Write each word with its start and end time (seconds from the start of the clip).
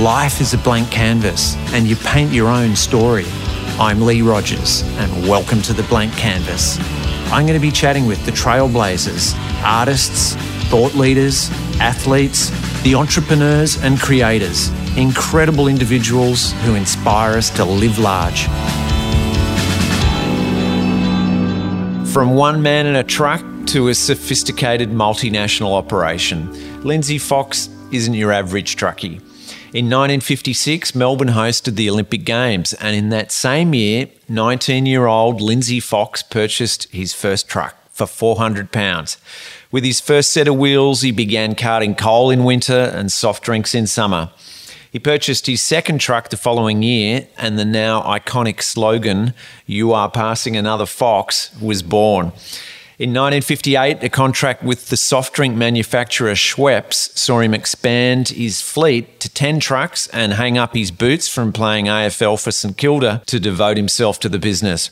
Life 0.00 0.40
is 0.40 0.54
a 0.54 0.58
blank 0.58 0.90
canvas, 0.90 1.56
and 1.74 1.86
you 1.86 1.94
paint 1.94 2.32
your 2.32 2.48
own 2.48 2.74
story. 2.74 3.26
I'm 3.78 4.00
Lee 4.00 4.22
Rogers, 4.22 4.82
and 4.96 5.28
welcome 5.28 5.60
to 5.60 5.74
The 5.74 5.82
Blank 5.82 6.14
Canvas. 6.14 6.78
I'm 7.30 7.44
going 7.44 7.52
to 7.52 7.60
be 7.60 7.70
chatting 7.70 8.06
with 8.06 8.24
the 8.24 8.30
trailblazers, 8.30 9.34
artists, 9.62 10.36
thought 10.70 10.94
leaders, 10.94 11.50
athletes, 11.80 12.48
the 12.80 12.94
entrepreneurs 12.94 13.76
and 13.82 14.00
creators, 14.00 14.70
incredible 14.96 15.68
individuals 15.68 16.52
who 16.62 16.76
inspire 16.76 17.36
us 17.36 17.50
to 17.50 17.64
live 17.66 17.98
large. 17.98 18.44
From 22.10 22.36
one 22.36 22.62
man 22.62 22.86
in 22.86 22.96
a 22.96 23.04
truck 23.04 23.44
to 23.66 23.88
a 23.88 23.94
sophisticated 23.94 24.88
multinational 24.88 25.74
operation, 25.74 26.82
Lindsay 26.84 27.18
Fox 27.18 27.68
isn't 27.92 28.14
your 28.14 28.32
average 28.32 28.76
truckie. 28.76 29.20
In 29.72 29.84
1956, 29.84 30.96
Melbourne 30.96 31.28
hosted 31.28 31.76
the 31.76 31.88
Olympic 31.88 32.24
Games, 32.24 32.72
and 32.72 32.96
in 32.96 33.10
that 33.10 33.30
same 33.30 33.72
year, 33.72 34.08
19 34.28 34.84
year 34.84 35.06
old 35.06 35.40
Lindsay 35.40 35.78
Fox 35.78 36.24
purchased 36.24 36.90
his 36.90 37.14
first 37.14 37.46
truck 37.46 37.76
for 37.88 38.04
£400. 38.04 39.16
With 39.70 39.84
his 39.84 40.00
first 40.00 40.32
set 40.32 40.48
of 40.48 40.56
wheels, 40.56 41.02
he 41.02 41.12
began 41.12 41.54
carting 41.54 41.94
coal 41.94 42.32
in 42.32 42.42
winter 42.42 42.90
and 42.92 43.12
soft 43.12 43.44
drinks 43.44 43.72
in 43.72 43.86
summer. 43.86 44.32
He 44.90 44.98
purchased 44.98 45.46
his 45.46 45.62
second 45.62 46.00
truck 46.00 46.30
the 46.30 46.36
following 46.36 46.82
year, 46.82 47.28
and 47.38 47.56
the 47.56 47.64
now 47.64 48.02
iconic 48.02 48.64
slogan, 48.64 49.34
You 49.66 49.92
Are 49.92 50.10
Passing 50.10 50.56
Another 50.56 50.86
Fox, 50.86 51.56
was 51.60 51.84
born. 51.84 52.32
In 53.00 53.14
1958, 53.14 54.04
a 54.04 54.10
contract 54.10 54.62
with 54.62 54.90
the 54.90 54.96
soft 54.98 55.32
drink 55.32 55.56
manufacturer 55.56 56.34
Schweppes 56.34 57.16
saw 57.16 57.40
him 57.40 57.54
expand 57.54 58.28
his 58.28 58.60
fleet 58.60 59.20
to 59.20 59.30
10 59.30 59.58
trucks 59.58 60.06
and 60.08 60.34
hang 60.34 60.58
up 60.58 60.74
his 60.74 60.90
boots 60.90 61.26
from 61.26 61.50
playing 61.50 61.86
AFL 61.86 62.38
for 62.38 62.50
St 62.50 62.76
Kilda 62.76 63.22
to 63.24 63.40
devote 63.40 63.78
himself 63.78 64.20
to 64.20 64.28
the 64.28 64.38
business. 64.38 64.90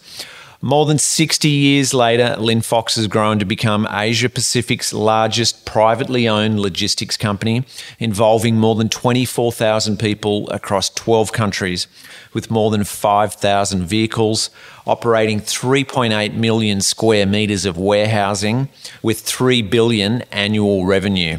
More 0.61 0.87
than 0.87 0.99
60 0.99 1.49
years 1.49 1.95
later, 1.95 2.35
Linfox 2.37 2.97
has 2.97 3.07
grown 3.07 3.39
to 3.39 3.45
become 3.45 3.87
Asia 3.93 4.29
Pacific's 4.29 4.93
largest 4.93 5.65
privately 5.65 6.27
owned 6.27 6.59
logistics 6.59 7.17
company, 7.17 7.65
involving 8.01 8.57
more 8.57 8.75
than 8.75 8.89
24,000 8.89 10.01
people 10.01 10.51
across 10.51 10.91
12 10.91 11.33
countries, 11.33 11.87
with 12.33 12.51
more 12.51 12.73
than 12.73 12.83
5,000 12.83 13.85
vehicles, 13.85 14.51
operating 14.85 15.41
3.8 15.41 16.35
million 16.35 16.81
square 16.81 17.25
metres 17.25 17.65
of 17.65 17.79
warehousing, 17.79 18.69
with 19.01 19.21
3 19.21 19.63
billion 19.63 20.23
annual 20.33 20.87
revenue. 20.87 21.39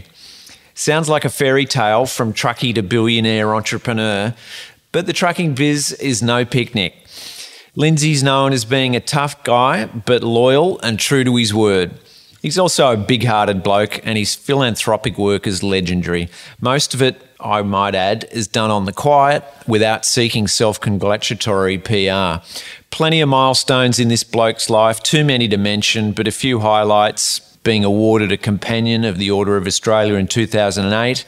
Sounds 0.73 1.09
like 1.09 1.25
a 1.25 1.29
fairy 1.29 1.65
tale 1.65 2.05
from 2.05 2.31
truckie 2.31 2.73
to 2.73 2.81
billionaire 2.81 3.53
entrepreneur, 3.53 4.33
but 4.93 5.07
the 5.07 5.13
trucking 5.13 5.55
biz 5.55 5.91
is 5.91 6.23
no 6.23 6.45
picnic. 6.45 6.95
Lindsay's 7.79 8.21
known 8.21 8.51
as 8.51 8.65
being 8.65 8.93
a 8.93 8.99
tough 8.99 9.41
guy, 9.45 9.85
but 9.85 10.21
loyal 10.21 10.81
and 10.81 10.99
true 10.99 11.23
to 11.23 11.37
his 11.37 11.53
word. 11.53 11.97
He's 12.41 12.59
also 12.59 12.91
a 12.91 12.97
big 12.97 13.23
hearted 13.23 13.63
bloke, 13.63 14.05
and 14.05 14.17
his 14.17 14.35
philanthropic 14.35 15.17
work 15.17 15.47
is 15.47 15.63
legendary. 15.63 16.27
Most 16.59 16.93
of 16.93 17.01
it, 17.01 17.25
I 17.39 17.61
might 17.61 17.95
add, 17.95 18.27
is 18.33 18.49
done 18.49 18.69
on 18.69 18.83
the 18.83 18.91
quiet 18.91 19.45
without 19.65 20.03
seeking 20.03 20.45
self 20.49 20.81
congratulatory 20.81 21.77
PR. 21.77 22.43
Plenty 22.91 23.21
of 23.21 23.29
milestones 23.29 23.97
in 23.97 24.09
this 24.09 24.25
bloke's 24.25 24.69
life, 24.69 25.01
too 25.01 25.23
many 25.23 25.47
to 25.47 25.55
mention, 25.55 26.11
but 26.11 26.27
a 26.27 26.31
few 26.31 26.59
highlights 26.59 27.39
being 27.63 27.85
awarded 27.85 28.33
a 28.33 28.37
Companion 28.37 29.05
of 29.05 29.17
the 29.17 29.31
Order 29.31 29.55
of 29.55 29.65
Australia 29.65 30.15
in 30.15 30.27
2008, 30.27 31.23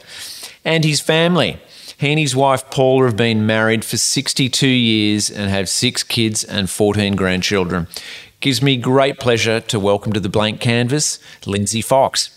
and 0.66 0.84
his 0.84 1.00
family. 1.00 1.58
He 2.02 2.10
and 2.10 2.18
his 2.18 2.34
wife 2.34 2.68
Paula 2.68 3.04
have 3.04 3.16
been 3.16 3.46
married 3.46 3.84
for 3.84 3.96
62 3.96 4.66
years 4.66 5.30
and 5.30 5.48
have 5.48 5.68
six 5.68 6.02
kids 6.02 6.42
and 6.42 6.68
14 6.68 7.14
grandchildren. 7.14 7.86
Gives 8.40 8.60
me 8.60 8.76
great 8.76 9.20
pleasure 9.20 9.60
to 9.60 9.78
welcome 9.78 10.12
to 10.12 10.18
the 10.18 10.28
blank 10.28 10.60
canvas 10.60 11.20
Lindsay 11.46 11.80
Fox. 11.80 12.36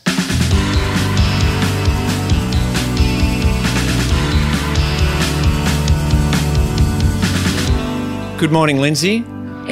Good 8.37 8.51
morning, 8.51 8.77
Lindsay. 8.77 9.21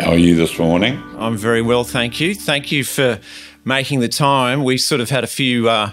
How 0.01 0.09
are 0.09 0.17
you 0.17 0.35
this 0.35 0.57
morning? 0.57 0.99
I'm 1.19 1.37
very 1.37 1.61
well, 1.61 1.83
thank 1.83 2.19
you. 2.19 2.33
Thank 2.33 2.71
you 2.71 2.83
for 2.83 3.19
making 3.63 3.99
the 3.99 4.09
time. 4.09 4.63
We 4.63 4.79
sort 4.79 5.01
of 5.01 5.11
had 5.11 5.23
a 5.23 5.27
few 5.27 5.69
uh, 5.69 5.91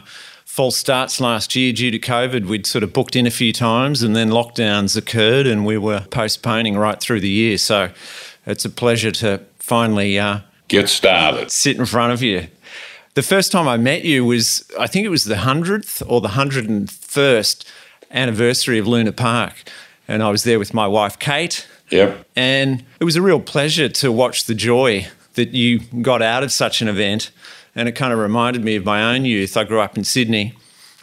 false 0.60 0.76
starts 0.76 1.22
last 1.22 1.56
year 1.56 1.72
due 1.72 1.90
to 1.90 1.98
COVID. 1.98 2.44
We'd 2.44 2.66
sort 2.66 2.84
of 2.84 2.92
booked 2.92 3.16
in 3.16 3.26
a 3.26 3.30
few 3.30 3.50
times 3.50 4.02
and 4.02 4.14
then 4.14 4.28
lockdowns 4.28 4.94
occurred 4.94 5.46
and 5.46 5.64
we 5.64 5.78
were 5.78 6.02
postponing 6.10 6.76
right 6.76 7.00
through 7.00 7.20
the 7.20 7.30
year. 7.30 7.56
So 7.56 7.90
it's 8.44 8.66
a 8.66 8.68
pleasure 8.68 9.10
to 9.10 9.40
finally 9.58 10.18
uh, 10.18 10.40
get 10.68 10.90
started, 10.90 11.50
sit 11.50 11.78
in 11.78 11.86
front 11.86 12.12
of 12.12 12.20
you. 12.20 12.48
The 13.14 13.22
first 13.22 13.50
time 13.50 13.66
I 13.68 13.78
met 13.78 14.04
you 14.04 14.22
was, 14.26 14.70
I 14.78 14.86
think 14.86 15.06
it 15.06 15.08
was 15.08 15.24
the 15.24 15.36
100th 15.36 16.02
or 16.06 16.20
the 16.20 16.28
101st 16.28 17.64
anniversary 18.10 18.78
of 18.78 18.86
Luna 18.86 19.12
Park. 19.12 19.62
And 20.06 20.22
I 20.22 20.28
was 20.28 20.44
there 20.44 20.58
with 20.58 20.74
my 20.74 20.86
wife, 20.86 21.18
Kate. 21.18 21.66
Yep. 21.88 22.26
And 22.36 22.84
it 23.00 23.04
was 23.04 23.16
a 23.16 23.22
real 23.22 23.40
pleasure 23.40 23.88
to 23.88 24.12
watch 24.12 24.44
the 24.44 24.54
joy 24.54 25.08
that 25.36 25.54
you 25.54 25.78
got 26.02 26.20
out 26.20 26.42
of 26.42 26.52
such 26.52 26.82
an 26.82 26.88
event 26.88 27.30
and 27.74 27.88
it 27.88 27.92
kind 27.92 28.12
of 28.12 28.18
reminded 28.18 28.64
me 28.64 28.76
of 28.76 28.84
my 28.84 29.14
own 29.14 29.24
youth. 29.24 29.56
I 29.56 29.64
grew 29.64 29.80
up 29.80 29.96
in 29.96 30.04
Sydney, 30.04 30.54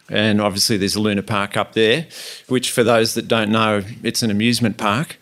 and 0.09 0.41
obviously 0.41 0.77
there's 0.77 0.95
a 0.95 1.01
Luna 1.01 1.23
Park 1.23 1.57
up 1.57 1.73
there, 1.73 2.07
which 2.47 2.71
for 2.71 2.83
those 2.83 3.13
that 3.15 3.27
don't 3.27 3.51
know, 3.51 3.83
it's 4.03 4.21
an 4.21 4.31
amusement 4.31 4.77
park. 4.77 5.17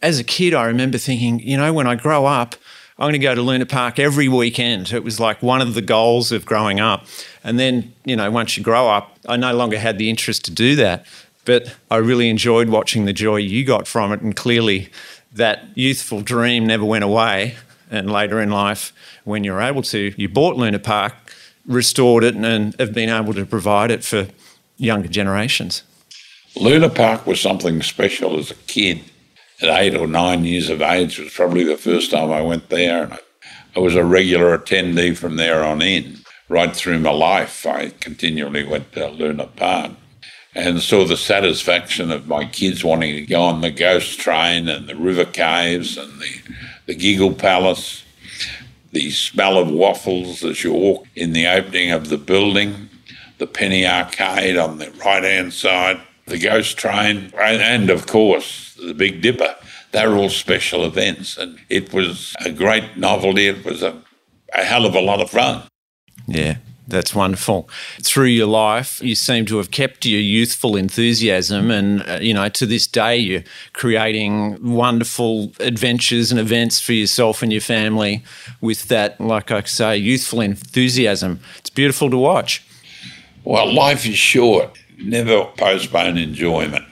As 0.00 0.18
a 0.18 0.24
kid, 0.24 0.54
I 0.54 0.64
remember 0.64 0.98
thinking, 0.98 1.40
you 1.40 1.56
know, 1.56 1.72
when 1.72 1.86
I 1.86 1.94
grow 1.94 2.26
up, 2.26 2.56
I'm 2.98 3.04
going 3.04 3.12
to 3.14 3.18
go 3.18 3.34
to 3.34 3.42
Luna 3.42 3.66
Park 3.66 3.98
every 3.98 4.28
weekend. 4.28 4.92
It 4.92 5.02
was 5.02 5.18
like 5.18 5.42
one 5.42 5.60
of 5.60 5.74
the 5.74 5.82
goals 5.82 6.30
of 6.30 6.44
growing 6.44 6.78
up. 6.78 7.06
And 7.42 7.58
then, 7.58 7.92
you 8.04 8.14
know, 8.16 8.30
once 8.30 8.56
you 8.56 8.62
grow 8.62 8.88
up, 8.88 9.18
I 9.26 9.36
no 9.36 9.54
longer 9.54 9.78
had 9.78 9.98
the 9.98 10.10
interest 10.10 10.44
to 10.44 10.50
do 10.50 10.76
that. 10.76 11.06
But 11.44 11.74
I 11.90 11.96
really 11.96 12.28
enjoyed 12.28 12.68
watching 12.68 13.04
the 13.04 13.12
joy 13.12 13.36
you 13.36 13.64
got 13.64 13.88
from 13.88 14.12
it. 14.12 14.20
And 14.20 14.36
clearly, 14.36 14.90
that 15.32 15.64
youthful 15.74 16.20
dream 16.20 16.66
never 16.66 16.84
went 16.84 17.02
away. 17.02 17.56
And 17.90 18.10
later 18.10 18.40
in 18.40 18.50
life, 18.50 18.92
when 19.24 19.44
you're 19.44 19.60
able 19.60 19.82
to, 19.82 20.12
you 20.16 20.28
bought 20.28 20.56
Luna 20.56 20.78
Park, 20.78 21.14
restored 21.66 22.24
it, 22.24 22.34
and 22.34 22.74
have 22.78 22.92
been 22.92 23.08
able 23.08 23.34
to 23.34 23.46
provide 23.46 23.90
it 23.90 24.04
for 24.04 24.28
younger 24.76 25.08
generations. 25.08 25.82
Luna 26.56 26.90
Park 26.90 27.26
was 27.26 27.40
something 27.40 27.82
special 27.82 28.38
as 28.38 28.50
a 28.50 28.54
kid. 28.54 29.00
At 29.60 29.68
eight 29.80 29.94
or 29.94 30.08
nine 30.08 30.44
years 30.44 30.68
of 30.68 30.82
age 30.82 31.18
was 31.18 31.32
probably 31.32 31.62
the 31.62 31.76
first 31.76 32.10
time 32.10 32.32
I 32.32 32.42
went 32.42 32.68
there, 32.68 33.04
and 33.04 33.18
I 33.76 33.80
was 33.80 33.94
a 33.94 34.04
regular 34.04 34.56
attendee 34.58 35.16
from 35.16 35.36
there 35.36 35.62
on 35.62 35.80
in. 35.80 36.18
Right 36.48 36.74
through 36.74 36.98
my 36.98 37.12
life, 37.12 37.64
I 37.64 37.90
continually 37.90 38.64
went 38.64 38.92
to 38.92 39.08
Luna 39.08 39.46
Park 39.46 39.92
and 40.54 40.82
saw 40.82 41.06
the 41.06 41.16
satisfaction 41.16 42.10
of 42.10 42.28
my 42.28 42.44
kids 42.44 42.84
wanting 42.84 43.14
to 43.14 43.22
go 43.22 43.40
on 43.42 43.60
the 43.60 43.70
ghost 43.70 44.20
train 44.20 44.68
and 44.68 44.86
the 44.86 44.96
river 44.96 45.24
caves 45.24 45.96
and 45.96 46.20
the, 46.20 46.40
the 46.86 46.94
giggle 46.94 47.32
palace 47.32 48.04
the 48.92 49.10
smell 49.10 49.58
of 49.58 49.70
waffles 49.70 50.44
as 50.44 50.62
you 50.62 50.72
walk 50.72 51.06
in 51.16 51.32
the 51.32 51.46
opening 51.46 51.90
of 51.90 52.08
the 52.08 52.18
building, 52.18 52.90
the 53.38 53.46
penny 53.46 53.86
arcade 53.86 54.56
on 54.56 54.78
the 54.78 54.90
right 55.04 55.24
hand 55.24 55.52
side, 55.52 56.00
the 56.26 56.38
ghost 56.38 56.76
train, 56.76 57.32
and 57.36 57.90
of 57.90 58.06
course 58.06 58.74
the 58.74 58.94
Big 58.94 59.20
Dipper. 59.22 59.56
They're 59.90 60.14
all 60.14 60.30
special 60.30 60.84
events, 60.84 61.36
and 61.36 61.58
it 61.68 61.92
was 61.92 62.34
a 62.44 62.50
great 62.50 62.96
novelty. 62.96 63.48
It 63.48 63.64
was 63.64 63.82
a, 63.82 64.02
a 64.54 64.64
hell 64.64 64.86
of 64.86 64.94
a 64.94 65.00
lot 65.00 65.20
of 65.20 65.30
fun. 65.30 65.64
Yeah, 66.26 66.56
that's 66.92 67.14
wonderful. 67.14 67.68
Through 68.02 68.26
your 68.26 68.46
life, 68.46 69.02
you 69.02 69.16
seem 69.16 69.46
to 69.46 69.56
have 69.56 69.72
kept 69.72 70.06
your 70.06 70.20
youthful 70.20 70.76
enthusiasm, 70.76 71.70
and 71.70 72.08
uh, 72.08 72.18
you 72.20 72.32
know 72.34 72.48
to 72.48 72.66
this 72.66 72.86
day 72.86 73.16
you're 73.16 73.42
creating 73.72 74.58
wonderful 74.62 75.52
adventures 75.58 76.30
and 76.30 76.38
events 76.38 76.80
for 76.80 76.92
yourself 76.92 77.42
and 77.42 77.50
your 77.50 77.60
family 77.60 78.22
with 78.60 78.86
that, 78.88 79.20
like 79.20 79.50
I 79.50 79.62
say, 79.62 79.96
youthful 79.96 80.40
enthusiasm. 80.40 81.40
It's 81.58 81.70
beautiful 81.70 82.10
to 82.10 82.16
watch. 82.16 82.64
Well, 83.42 83.72
life 83.72 84.06
is 84.06 84.16
short. 84.16 84.78
Never 84.98 85.46
postpone 85.56 86.18
enjoyment. 86.18 86.84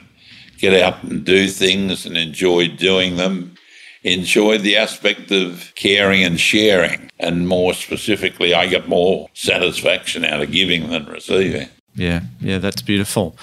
Get 0.57 0.73
out 0.81 1.03
and 1.03 1.23
do 1.23 1.47
things 1.47 2.05
and 2.05 2.17
enjoy 2.17 2.67
doing 2.67 3.15
them 3.15 3.55
enjoyed 4.03 4.61
the 4.61 4.77
aspect 4.77 5.31
of 5.31 5.71
caring 5.75 6.23
and 6.23 6.39
sharing. 6.39 7.09
And 7.19 7.47
more 7.47 7.73
specifically, 7.73 8.53
I 8.53 8.67
get 8.67 8.87
more 8.87 9.29
satisfaction 9.33 10.25
out 10.25 10.41
of 10.41 10.51
giving 10.51 10.89
than 10.89 11.05
receiving. 11.05 11.69
Yeah, 11.93 12.21
yeah, 12.39 12.57
that's 12.57 12.81
beautiful. 12.81 13.35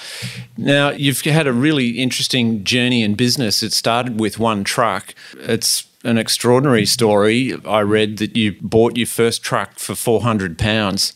Now, 0.57 0.91
you've 0.91 1.21
had 1.21 1.47
a 1.47 1.53
really 1.53 1.91
interesting 1.91 2.65
journey 2.65 3.03
in 3.03 3.15
business. 3.15 3.63
It 3.63 3.73
started 3.73 4.19
with 4.19 4.39
one 4.39 4.65
truck. 4.65 5.15
It's 5.35 5.87
an 6.03 6.17
extraordinary 6.17 6.87
story. 6.87 7.55
I 7.67 7.81
read 7.81 8.17
that 8.19 8.37
you 8.37 8.57
bought 8.61 8.97
your 8.97 9.07
first 9.07 9.43
truck 9.43 9.79
for 9.79 9.95
400 9.95 10.59
pounds. 10.59 11.13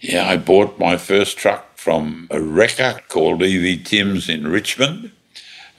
Yeah, 0.00 0.28
I 0.28 0.36
bought 0.36 0.78
my 0.78 0.98
first 0.98 1.38
truck 1.38 1.78
from 1.78 2.28
a 2.30 2.40
wrecker 2.40 3.00
called 3.08 3.42
E.V. 3.42 3.82
Timms 3.84 4.28
in 4.28 4.46
Richmond 4.46 5.10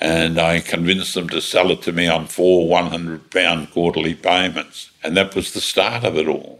And 0.01 0.39
I 0.39 0.59
convinced 0.59 1.13
them 1.13 1.29
to 1.29 1.41
sell 1.41 1.71
it 1.71 1.81
to 1.83 1.91
me 1.91 2.07
on 2.07 2.27
four 2.27 2.67
£100 2.67 3.71
quarterly 3.71 4.13
payments. 4.13 4.91
And 5.03 5.15
that 5.15 5.35
was 5.35 5.53
the 5.53 5.61
start 5.61 6.03
of 6.03 6.17
it 6.17 6.27
all. 6.27 6.59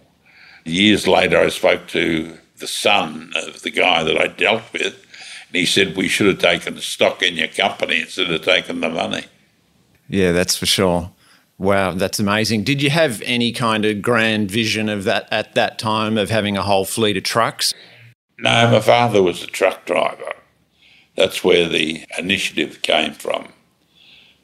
Years 0.64 1.08
later, 1.08 1.38
I 1.38 1.50
spoke 1.50 1.88
to 1.90 2.38
the 2.58 2.68
son 2.68 3.34
of 3.36 3.62
the 3.62 3.70
guy 3.70 4.04
that 4.04 4.18
I 4.18 4.28
dealt 4.28 4.72
with, 4.74 5.06
and 5.48 5.56
he 5.56 5.66
said, 5.66 5.96
We 5.96 6.08
should 6.08 6.28
have 6.28 6.40
taken 6.40 6.80
stock 6.80 7.22
in 7.22 7.36
your 7.36 7.50
company 7.50 8.02
instead 8.02 8.32
of 8.32 8.42
taking 8.42 8.80
the 8.80 8.90
money. 8.90 9.26
Yeah, 10.08 10.32
that's 10.32 10.56
for 10.56 10.66
sure. 10.66 11.12
Wow, 11.58 11.92
that's 11.92 12.20
amazing. 12.20 12.64
Did 12.64 12.82
you 12.82 12.90
have 12.90 13.22
any 13.26 13.52
kind 13.52 13.86
of 13.86 14.02
grand 14.02 14.52
vision 14.52 14.90
of 14.90 15.06
that 15.06 15.28
at 15.32 15.56
that 15.56 15.80
time 15.80 16.18
of 16.18 16.30
having 16.30 16.58
a 16.58 16.64
whole 16.64 16.86
fleet 16.86 17.16
of 17.16 17.24
trucks? 17.24 17.74
No, 18.38 18.70
my 18.72 18.82
father 18.82 19.24
was 19.24 19.42
a 19.44 19.48
truck 19.48 19.86
driver. 19.86 20.34
That's 21.16 21.44
where 21.44 21.68
the 21.68 22.06
initiative 22.18 22.82
came 22.82 23.14
from. 23.14 23.48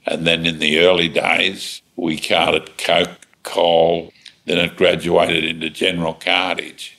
And 0.05 0.25
then 0.25 0.45
in 0.45 0.59
the 0.59 0.79
early 0.79 1.09
days, 1.09 1.81
we 1.95 2.19
carted 2.19 2.77
coke, 2.77 3.27
coal, 3.43 4.11
then 4.45 4.57
it 4.57 4.75
graduated 4.75 5.43
into 5.43 5.69
general 5.69 6.13
cartage. 6.13 6.97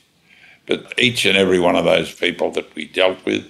But 0.66 0.94
each 0.98 1.24
and 1.24 1.36
every 1.36 1.58
one 1.58 1.74
of 1.74 1.84
those 1.84 2.14
people 2.14 2.50
that 2.52 2.74
we 2.74 2.86
dealt 2.86 3.24
with, 3.24 3.46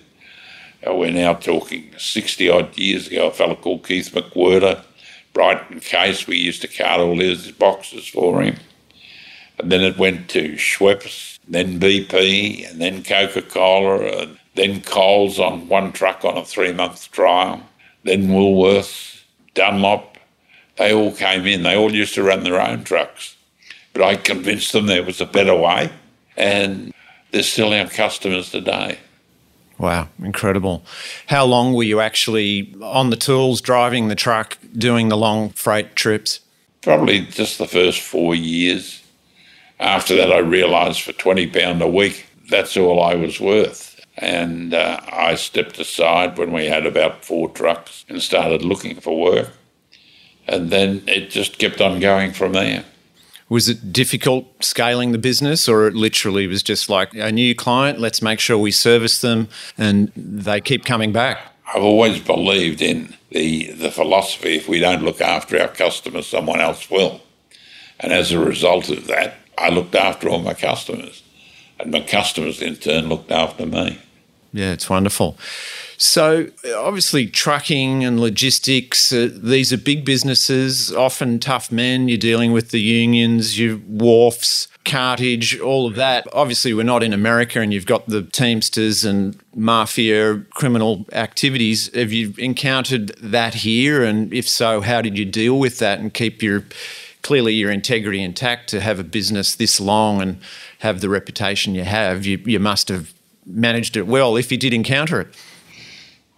uh, 0.87 0.95
we're 0.95 1.13
now 1.13 1.35
talking 1.35 1.93
60 1.99 2.49
odd 2.49 2.79
years 2.79 3.09
ago, 3.09 3.29
a 3.29 3.33
fellow 3.33 3.55
called 3.55 3.87
Keith 3.87 4.11
McWhirter, 4.13 4.83
Brighton 5.33 5.81
Case, 5.81 6.27
we 6.27 6.37
used 6.37 6.63
to 6.63 6.69
cart 6.69 7.01
all 7.01 7.19
his 7.19 7.51
boxes 7.53 8.07
for 8.07 8.43
him. 8.43 8.57
And 9.59 9.71
then 9.71 9.83
it 9.83 9.99
went 9.99 10.29
to 10.31 10.55
Schweppes, 10.55 11.39
then 11.47 11.79
BP, 11.79 12.71
and 12.71 12.81
then 12.81 13.03
Coca 13.03 13.43
Cola, 13.43 14.23
and 14.23 14.39
then 14.55 14.83
Coles 14.83 15.39
on 15.39 15.69
one 15.69 15.93
truck 15.93 16.25
on 16.25 16.37
a 16.37 16.45
three 16.45 16.73
month 16.73 17.11
trial, 17.11 17.63
then 18.05 18.29
Woolworths, 18.29 19.23
Dunlop. 19.55 20.19
They 20.77 20.93
all 20.93 21.13
came 21.13 21.47
in. 21.47 21.63
They 21.63 21.77
all 21.77 21.95
used 21.95 22.15
to 22.15 22.23
run 22.23 22.45
their 22.45 22.61
own 22.61 22.85
trucks. 22.85 23.37
But 23.93 24.03
I 24.03 24.17
convinced 24.17 24.73
them 24.73 24.87
there 24.87 25.03
was 25.03 25.21
a 25.21 25.27
better 25.27 25.55
way, 25.55 25.91
and 26.37 26.93
they're 27.31 27.43
still 27.43 27.73
our 27.73 27.87
customers 27.87 28.51
today. 28.51 28.99
Wow, 29.79 30.09
incredible. 30.23 30.85
How 31.27 31.45
long 31.45 31.75
were 31.75 31.83
you 31.83 32.01
actually 32.01 32.75
on 32.81 33.11
the 33.11 33.17
tools, 33.17 33.61
driving 33.61 34.09
the 34.09 34.15
truck, 34.15 34.57
doing 34.77 35.09
the 35.09 35.17
long 35.17 35.51
freight 35.51 35.97
trips? 35.97 36.41
Probably 36.83 37.21
just 37.21 37.59
the 37.59 37.67
first 37.67 38.01
four 38.01 38.35
years. 38.35 39.03
After 39.81 40.15
that, 40.17 40.33
I 40.33 40.39
realised 40.39 41.03
for 41.03 41.13
£20 41.13 41.81
a 41.81 41.89
week, 41.89 42.27
that's 42.49 42.77
all 42.77 43.03
I 43.03 43.15
was 43.15 43.41
worth. 43.41 43.92
And 44.19 44.75
uh, 44.75 45.01
I 45.11 45.35
stepped 45.37 45.79
aside 45.79 46.37
when 46.37 46.53
we 46.53 46.67
had 46.67 46.87
about 46.87 47.25
four 47.25 47.49
trucks 47.49 48.05
and 48.09 48.23
started 48.23 48.63
looking 48.63 49.01
for 49.01 49.19
work. 49.19 49.51
And 50.47 50.71
then 50.71 51.03
it 51.07 51.31
just 51.31 51.59
kept 51.59 51.81
on 51.81 52.01
going 52.01 52.33
from 52.33 52.53
there. 52.53 52.85
Was 53.49 53.69
it 53.69 53.93
difficult 53.93 54.65
scaling 54.65 55.13
the 55.13 55.19
business, 55.19 55.69
or 55.69 55.87
it 55.87 55.95
literally 55.95 56.47
was 56.47 56.63
just 56.63 56.89
like 56.89 57.13
a 57.15 57.31
new 57.31 57.55
client, 57.55 58.01
let's 58.01 58.23
make 58.23 58.41
sure 58.41 58.57
we 58.57 58.71
service 58.71 59.21
them 59.21 59.49
and 59.77 60.11
they 60.17 60.61
keep 60.61 60.85
coming 60.85 61.13
back? 61.13 61.39
I've 61.75 61.83
always 61.83 62.21
believed 62.21 62.81
in 62.81 63.15
the, 63.31 63.73
the 63.73 63.91
philosophy 63.91 64.57
if 64.57 64.69
we 64.69 64.79
don't 64.79 65.03
look 65.03 65.21
after 65.21 65.61
our 65.61 65.69
customers, 65.69 66.27
someone 66.27 66.61
else 66.61 66.91
will. 66.91 67.21
And 68.01 68.13
as 68.13 68.33
a 68.33 68.39
result 68.39 68.89
of 68.89 69.07
that, 69.07 69.35
I 69.57 69.69
looked 69.69 69.95
after 69.95 70.29
all 70.29 70.41
my 70.41 70.55
customers, 70.55 71.22
and 71.83 71.93
my 71.93 72.01
customers 72.01 72.63
in 72.63 72.77
turn 72.77 73.09
looked 73.09 73.31
after 73.31 73.67
me. 73.67 73.99
Yeah, 74.53 74.73
it's 74.73 74.91
wonderful. 74.91 75.39
So, 75.97 76.49
obviously, 76.77 77.27
trucking 77.27 78.05
and 78.05 78.21
logistics, 78.21 79.13
uh, 79.13 79.31
these 79.33 79.73
are 79.73 79.79
big 79.79 80.05
businesses, 80.05 80.93
often 80.93 81.39
tough 81.39 81.71
men. 81.71 82.09
You're 82.09 82.19
dealing 82.19 82.53
with 82.53 82.71
the 82.71 82.81
unions, 82.81 83.59
your 83.59 83.77
wharfs, 83.77 84.69
cartage, 84.85 85.59
all 85.61 85.87
of 85.87 85.95
that. 85.95 86.27
Obviously, 86.33 86.75
we're 86.75 86.83
not 86.83 87.03
in 87.03 87.13
America 87.13 87.61
and 87.61 87.73
you've 87.73 87.87
got 87.87 88.09
the 88.09 88.23
Teamsters 88.23 89.05
and 89.05 89.39
mafia 89.55 90.41
criminal 90.51 91.07
activities. 91.13 91.95
Have 91.95 92.13
you 92.13 92.35
encountered 92.39 93.09
that 93.21 93.55
here? 93.55 94.03
And 94.03 94.33
if 94.33 94.49
so, 94.49 94.81
how 94.81 95.03
did 95.03 95.17
you 95.17 95.25
deal 95.25 95.59
with 95.59 95.79
that 95.79 96.01
and 96.01 96.13
keep 96.13 96.43
your 96.43 96.65
clearly 97.23 97.55
your 97.55 97.71
integrity 97.71 98.23
intact 98.23 98.69
to 98.71 98.81
have 98.81 98.99
a 98.99 99.05
business 99.05 99.55
this 99.55 99.81
long 99.81 100.21
and 100.21 100.41
have 100.81 101.01
the 101.01 101.09
reputation 101.09 101.75
you 101.75 101.85
have? 101.85 102.27
You, 102.27 102.39
you 102.45 102.59
must 102.59 102.89
have 102.89 103.15
managed 103.47 103.97
it 103.97 104.07
well 104.07 104.37
if 104.37 104.53
you 104.53 104.59
did 104.59 104.75
encounter 104.75 105.21
it. 105.21 105.37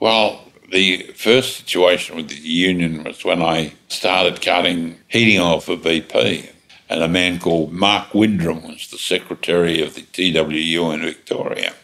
Well, 0.00 0.44
the 0.70 1.02
first 1.14 1.56
situation 1.56 2.16
with 2.16 2.28
the 2.28 2.36
union 2.36 3.04
was 3.04 3.24
when 3.24 3.42
I 3.42 3.74
started 3.88 4.42
cutting 4.42 4.98
heating 5.08 5.40
oil 5.40 5.60
for 5.60 5.76
BP, 5.76 6.50
and 6.88 7.02
a 7.02 7.08
man 7.08 7.38
called 7.38 7.72
Mark 7.72 8.08
Windrum 8.08 8.66
was 8.66 8.88
the 8.88 8.98
secretary 8.98 9.82
of 9.82 9.94
the 9.94 10.02
TWU 10.02 10.94
in 10.94 11.00
Victoria. 11.00 11.74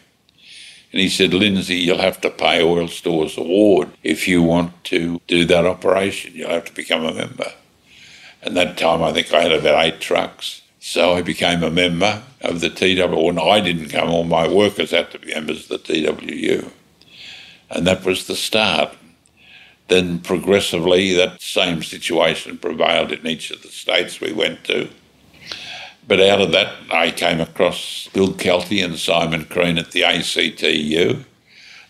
And 0.91 0.99
he 0.99 1.07
said, 1.07 1.33
Lindsay, 1.33 1.75
you'll 1.75 1.99
have 1.99 2.19
to 2.21 2.29
pay 2.29 2.61
Oil 2.61 2.89
Stores 2.89 3.37
Award 3.37 3.91
if 4.03 4.27
you 4.27 4.43
want 4.43 4.83
to 4.85 5.21
do 5.27 5.45
that 5.45 5.65
operation. 5.65 6.33
You'll 6.35 6.49
have 6.49 6.65
to 6.65 6.73
become 6.73 7.05
a 7.05 7.13
member. 7.13 7.53
And 8.43 8.57
that 8.57 8.77
time, 8.77 9.03
I 9.03 9.13
think 9.13 9.33
I 9.33 9.41
had 9.41 9.51
about 9.51 9.85
eight 9.85 10.01
trucks. 10.01 10.61
So 10.79 11.13
I 11.13 11.21
became 11.21 11.63
a 11.63 11.69
member 11.69 12.23
of 12.41 12.59
the 12.59 12.69
TWU, 12.69 13.29
and 13.29 13.39
I 13.39 13.59
didn't 13.59 13.89
come, 13.89 14.09
all 14.09 14.23
my 14.23 14.47
workers 14.47 14.91
had 14.91 15.11
to 15.11 15.19
be 15.19 15.33
members 15.33 15.69
of 15.69 15.85
the 15.85 15.93
TWU 15.93 16.71
and 17.71 17.87
that 17.87 18.05
was 18.05 18.27
the 18.27 18.35
start. 18.35 18.95
Then 19.87 20.19
progressively, 20.19 21.13
that 21.13 21.41
same 21.41 21.83
situation 21.83 22.57
prevailed 22.57 23.11
in 23.11 23.25
each 23.25 23.51
of 23.51 23.61
the 23.61 23.69
states 23.69 24.21
we 24.21 24.31
went 24.31 24.63
to. 24.65 24.89
But 26.07 26.21
out 26.21 26.41
of 26.41 26.51
that, 26.51 26.73
I 26.91 27.11
came 27.11 27.39
across 27.39 28.09
Bill 28.13 28.33
Kelty 28.33 28.83
and 28.83 28.97
Simon 28.97 29.45
Crean 29.45 29.77
at 29.77 29.91
the 29.91 30.03
ACTU. 30.03 31.23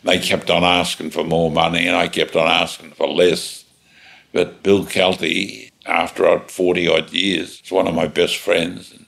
They 0.03 0.19
kept 0.19 0.49
on 0.49 0.63
asking 0.63 1.11
for 1.11 1.23
more 1.23 1.51
money, 1.51 1.87
and 1.87 1.95
I 1.95 2.07
kept 2.07 2.35
on 2.35 2.47
asking 2.47 2.91
for 2.91 3.07
less. 3.07 3.65
But 4.33 4.63
Bill 4.63 4.85
Kelty, 4.85 5.70
after 5.85 6.39
40 6.39 6.87
odd 6.87 7.11
years, 7.11 7.61
is 7.63 7.71
one 7.71 7.87
of 7.87 7.95
my 7.95 8.07
best 8.07 8.37
friends. 8.37 8.91
And 8.91 9.05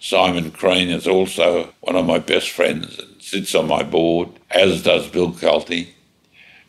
Simon 0.00 0.50
Crean 0.50 0.90
is 0.90 1.06
also 1.06 1.72
one 1.80 1.96
of 1.96 2.06
my 2.06 2.18
best 2.18 2.50
friends 2.50 2.98
and 2.98 3.22
sits 3.22 3.54
on 3.54 3.68
my 3.68 3.82
board, 3.82 4.28
as 4.50 4.82
does 4.82 5.08
Bill 5.08 5.32
Kelty. 5.32 5.88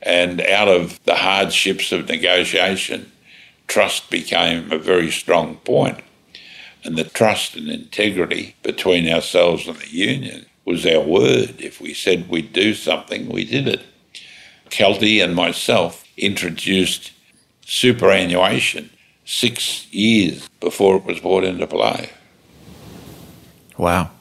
And 0.02 0.42
out 0.42 0.68
of 0.68 1.04
the 1.06 1.16
hardships 1.16 1.92
of 1.92 2.08
negotiation, 2.08 3.12
trust 3.68 4.10
became 4.10 4.72
a 4.72 4.78
very 4.78 5.12
strong 5.12 5.56
point. 5.58 6.00
And 6.84 6.98
the 6.98 7.04
trust 7.04 7.56
and 7.56 7.70
integrity 7.70 8.56
between 8.62 9.10
ourselves 9.10 9.68
and 9.68 9.78
the 9.78 9.90
union 9.90 10.46
was 10.66 10.86
our 10.86 11.02
word. 11.02 11.56
If 11.60 11.82
we 11.82 11.94
said 11.94 12.30
we'd 12.30 12.54
do 12.54 12.76
something, 12.76 13.28
we 13.28 13.46
did 13.46 13.68
it. 13.68 13.82
Kelty 14.70 15.24
and 15.24 15.34
myself 15.34 16.04
introduced 16.18 17.12
superannuation 17.66 18.92
six 19.26 19.92
years 19.92 20.48
before 20.60 20.98
it 20.98 21.06
was 21.06 21.20
brought 21.20 21.44
into 21.44 21.68
play. 21.68 22.12
Wow. 23.78 24.12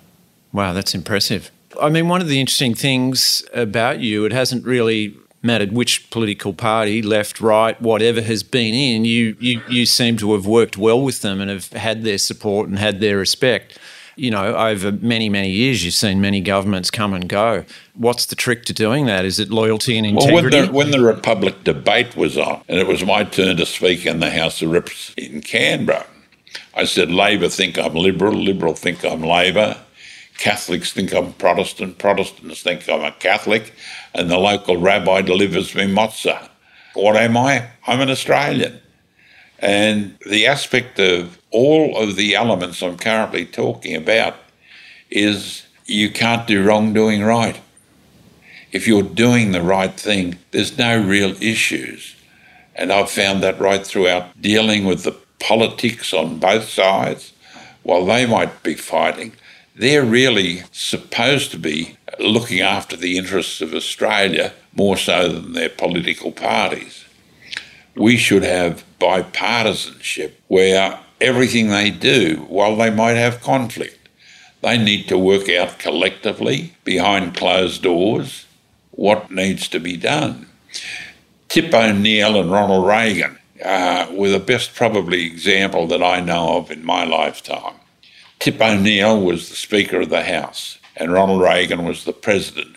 Wow, 0.53 0.73
that's 0.73 0.95
impressive. 0.95 1.51
I 1.81 1.89
mean, 1.89 2.09
one 2.09 2.21
of 2.21 2.29
the 2.29 2.41
interesting 2.41 2.75
things 2.75 3.45
about 3.53 4.01
you, 4.01 4.25
it 4.25 4.33
hasn't 4.33 4.65
really 4.65 5.17
mattered 5.43 5.73
which 5.73 6.09
political 6.11 6.55
party, 6.55 7.03
left, 7.03 7.41
right, 7.41 7.81
whatever 7.81 8.23
has 8.23 8.43
been 8.43 8.75
in, 8.75 9.05
you, 9.05 9.37
you, 9.39 9.61
you 9.69 9.85
seem 9.85 10.17
to 10.17 10.33
have 10.33 10.47
worked 10.47 10.79
well 10.79 11.01
with 11.01 11.21
them 11.21 11.41
and 11.41 11.51
have 11.51 11.73
had 11.73 12.03
their 12.03 12.19
support 12.19 12.69
and 12.69 12.79
had 12.79 13.01
their 13.01 13.19
respect. 13.19 13.79
You 14.17 14.31
know, 14.31 14.57
over 14.57 14.93
many, 14.93 15.29
many 15.29 15.51
years, 15.51 15.85
you've 15.85 15.95
seen 15.95 16.21
many 16.21 16.41
governments 16.41 16.91
come 16.91 17.15
and 17.15 17.29
go. 17.29 17.65
What's 17.95 18.27
the 18.27 18.37
trick 18.37 18.65
to 18.67 18.73
doing 18.73 19.07
that? 19.07 19.25
Is 19.25 19.41
it 19.41 19.51
loyalty 19.51 19.99
and 19.99 20.07
integrity? 20.07 20.35
Well, 20.35 20.43
when 20.45 20.67
the, 20.67 20.73
when 20.73 20.91
the 20.93 21.01
Republic 21.01 21.65
debate 21.65 22.17
was 22.17 22.39
on, 22.39 22.63
and 22.69 22.79
it 22.79 22.87
was 22.87 23.05
my 23.05 23.25
turn 23.25 23.57
to 23.57 23.67
speak 23.67 24.07
in 24.07 24.21
the 24.21 24.31
House 24.31 24.63
of 24.63 24.71
Reps 24.71 25.13
in 25.17 25.41
Canberra, 25.41 26.07
I 26.75 26.85
said, 26.85 27.11
Labor 27.11 27.49
think 27.49 27.79
I'm 27.79 27.95
Liberal, 27.95 28.35
Liberal 28.35 28.75
think 28.75 29.05
I'm 29.05 29.23
Labor, 29.23 29.77
Catholics 30.39 30.93
think 30.93 31.13
I'm 31.13 31.33
Protestant, 31.35 31.99
Protestants 31.99 32.63
think 32.63 32.89
I'm 32.89 33.03
a 33.03 33.13
Catholic, 33.13 33.73
and 34.15 34.31
the 34.31 34.39
local 34.39 34.77
rabbi 34.77 35.23
delivers 35.23 35.75
me 35.75 35.85
matzah. 35.85 36.49
What 36.95 37.17
am 37.17 37.37
I? 37.37 37.69
I'm 37.87 38.01
an 38.01 38.11
Australian. 38.11 38.81
And 39.59 40.19
the 40.27 40.47
aspect 40.47 40.99
of 40.99 41.39
all 41.55 41.97
of 41.97 42.17
the 42.17 42.35
elements 42.35 42.83
I'm 42.83 42.99
currently 42.99 43.47
talking 43.47 43.95
about 43.95 44.35
is 45.09 45.67
you 45.87 46.11
can't 46.11 46.47
do 46.49 46.65
wrong 46.65 46.93
doing 46.93 47.23
right. 47.23 47.61
If 48.73 48.89
you're 48.89 49.03
doing 49.03 49.53
the 49.53 49.63
right 49.63 49.95
thing, 49.95 50.39
there's 50.51 50.77
no 50.77 51.01
real 51.01 51.41
issues. 51.41 52.17
And 52.75 52.93
I've 52.93 53.11
found 53.11 53.41
that 53.45 53.61
right 53.61 53.87
throughout 53.87 54.41
dealing 54.41 54.85
with 54.85 55.05
the 55.05 55.17
politics 55.39 56.13
on 56.13 56.41
both 56.41 56.69
sides. 56.69 57.33
While 57.85 58.05
they 58.05 58.27
might 58.27 58.65
be 58.65 58.75
fighting, 58.75 59.35
they're 59.77 60.05
really 60.05 60.63
supposed 60.73 61.53
to 61.53 61.59
be 61.59 61.97
looking 62.19 62.61
after 62.61 62.97
the 62.97 63.17
interests 63.17 63.61
of 63.61 63.75
Australia 63.75 64.53
more 64.75 64.97
so 64.97 65.29
than 65.29 65.53
their 65.53 65.69
political 65.69 66.33
parties. 66.33 67.05
we 67.97 68.17
should 68.17 68.43
have 68.43 68.85
bipartisanship 69.01 70.33
where 70.49 70.99
everything 71.21 71.69
they 71.69 71.91
do, 71.91 72.47
while 72.49 72.77
they 72.77 72.91
might 72.91 73.17
have 73.17 73.43
conflict, 73.43 74.09
they 74.63 74.79
need 74.79 75.09
to 75.09 75.19
work 75.19 75.49
out 75.49 75.79
collectively 75.79 76.75
behind 76.85 77.37
closed 77.37 77.83
doors 77.83 78.47
what 78.91 79.31
needs 79.31 79.69
to 79.69 79.79
be 79.79 79.97
done. 79.97 80.47
Tip 81.49 81.73
O'Neill 81.75 82.41
and 82.41 82.51
Ronald 82.51 82.87
Reagan 82.87 83.39
uh, 83.65 84.07
were 84.11 84.31
the 84.31 84.39
best, 84.39 84.75
probably, 84.75 85.25
example 85.25 85.87
that 85.89 86.03
I 86.03 86.21
know 86.21 86.57
of 86.59 86.71
in 86.71 86.85
my 86.85 87.05
lifetime. 87.05 87.75
Tip 88.39 88.61
O'Neill 88.61 89.21
was 89.21 89.49
the 89.49 89.57
Speaker 89.57 90.01
of 90.01 90.11
the 90.11 90.25
House, 90.25 90.79
and 90.97 91.13
Ronald 91.13 91.41
Reagan 91.41 91.85
was 91.85 92.05
the 92.05 92.13
President. 92.13 92.77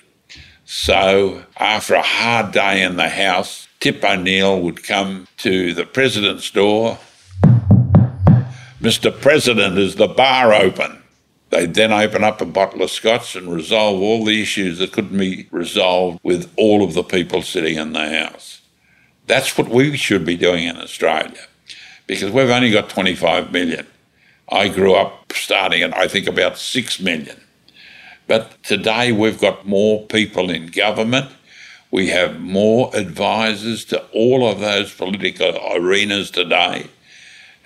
So, 0.65 1.45
after 1.57 1.95
a 1.95 2.01
hard 2.01 2.51
day 2.51 2.83
in 2.83 2.97
the 2.97 3.09
House, 3.09 3.67
Tip 3.79 4.03
O'Neill 4.03 4.59
would 4.61 4.83
come 4.83 5.27
to 5.37 5.73
the 5.73 5.85
President's 5.85 6.51
door. 6.51 6.99
Mr. 8.81 9.11
President, 9.11 9.75
is 9.75 9.95
the 9.95 10.07
bar 10.07 10.53
open? 10.53 11.01
They'd 11.49 11.73
then 11.73 11.91
open 11.91 12.23
up 12.23 12.41
a 12.41 12.45
bottle 12.45 12.83
of 12.83 12.91
scotch 12.91 13.35
and 13.35 13.51
resolve 13.51 13.99
all 13.99 14.23
the 14.23 14.39
issues 14.39 14.77
that 14.77 14.91
couldn't 14.91 15.17
be 15.17 15.47
resolved 15.49 16.19
with 16.21 16.51
all 16.57 16.83
of 16.83 16.93
the 16.93 17.03
people 17.03 17.41
sitting 17.41 17.77
in 17.77 17.93
the 17.93 18.07
House. 18.07 18.61
That's 19.25 19.57
what 19.57 19.67
we 19.67 19.97
should 19.97 20.25
be 20.25 20.37
doing 20.37 20.65
in 20.65 20.77
Australia 20.77 21.47
because 22.05 22.31
we've 22.31 22.51
only 22.51 22.69
got 22.69 22.87
25 22.89 23.51
million. 23.51 23.87
I 24.49 24.67
grew 24.67 24.93
up 24.93 25.33
starting 25.33 25.81
at, 25.81 25.97
I 25.97 26.07
think, 26.07 26.27
about 26.27 26.59
6 26.59 26.99
million. 26.99 27.41
But 28.27 28.61
today 28.61 29.11
we've 29.11 29.41
got 29.41 29.65
more 29.65 30.05
people 30.05 30.51
in 30.51 30.67
government. 30.67 31.31
We 31.89 32.09
have 32.09 32.39
more 32.39 32.95
advisors 32.95 33.85
to 33.85 34.03
all 34.13 34.47
of 34.47 34.59
those 34.59 34.93
political 34.93 35.57
arenas 35.73 36.29
today. 36.29 36.89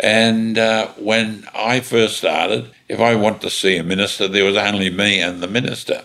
And 0.01 0.58
uh, 0.58 0.88
when 0.98 1.48
I 1.53 1.79
first 1.79 2.17
started, 2.17 2.72
if 2.89 3.00
I 3.00 3.15
want 3.15 3.41
to 3.41 3.50
see 3.50 3.77
a 3.77 3.84
minister, 3.84 4.27
there 4.27 4.46
was 4.46 4.58
only 4.58 4.89
me 4.89 5.22
and 5.22 5.41
the 5.41 5.48
minister, 5.48 6.03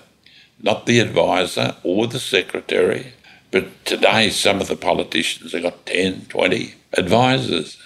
not 0.63 0.87
the 0.87 1.01
advisor 1.01 1.77
or 1.83 2.07
the 2.07 2.21
secretary 2.21 3.15
but 3.51 3.85
today, 3.85 4.31
some 4.31 4.61
of 4.61 4.69
the 4.69 4.77
politicians 4.77 5.53
have 5.53 5.63
got 5.63 5.87
10, 5.87 6.27
20 6.29 6.75
advisors. 6.93 7.79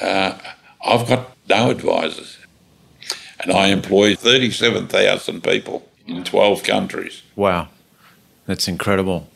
Uh, 0.00 0.36
I've 0.84 1.08
got 1.08 1.34
no 1.48 1.70
advisors. 1.70 2.36
And 3.40 3.52
I 3.52 3.68
employ 3.68 4.14
37,000 4.14 5.42
people 5.42 5.88
in 6.06 6.24
12 6.24 6.62
countries. 6.64 7.22
Wow. 7.34 7.68
That's 8.46 8.68
incredible. 8.68 9.28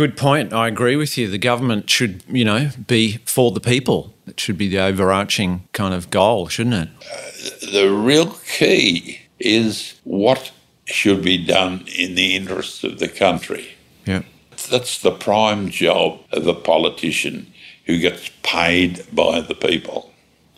Good 0.00 0.16
point. 0.16 0.52
I 0.52 0.66
agree 0.68 0.96
with 0.96 1.18
you. 1.18 1.28
The 1.28 1.38
government 1.38 1.90
should, 1.90 2.24
you 2.26 2.44
know, 2.44 2.70
be 2.86 3.18
for 3.26 3.50
the 3.50 3.60
people. 3.60 4.14
It 4.26 4.40
should 4.40 4.56
be 4.56 4.68
the 4.68 4.78
overarching 4.78 5.68
kind 5.72 5.92
of 5.92 6.10
goal, 6.10 6.48
shouldn't 6.48 6.74
it? 6.74 6.88
Uh, 7.00 7.72
the 7.72 7.90
real 7.92 8.34
key 8.46 9.20
is 9.38 10.00
what 10.04 10.52
should 10.86 11.22
be 11.22 11.44
done 11.44 11.84
in 11.98 12.14
the 12.14 12.34
interests 12.34 12.82
of 12.82 12.98
the 12.98 13.08
country. 13.08 13.74
Yeah 14.06 14.22
that's 14.68 14.98
the 14.98 15.10
prime 15.10 15.70
job 15.70 16.20
of 16.32 16.46
a 16.46 16.54
politician 16.54 17.52
who 17.86 17.98
gets 17.98 18.30
paid 18.42 19.04
by 19.12 19.40
the 19.40 19.54
people. 19.54 20.12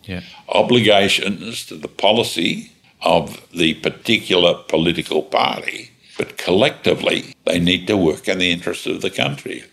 Yeah. 0.05 0.23
Obligations 0.49 1.65
to 1.67 1.77
the 1.77 1.89
policy 1.89 2.73
of 3.01 3.47
the 3.53 3.75
particular 3.75 4.55
political 4.69 5.23
party, 5.23 5.92
but 6.19 6.39
collectively 6.39 7.35
they 7.45 7.59
need 7.59 7.87
to 7.87 7.97
work 7.97 8.29
in 8.29 8.39
the 8.39 8.51
interest 8.51 8.87
of 8.87 9.01
the 9.01 9.11
country. 9.11 9.65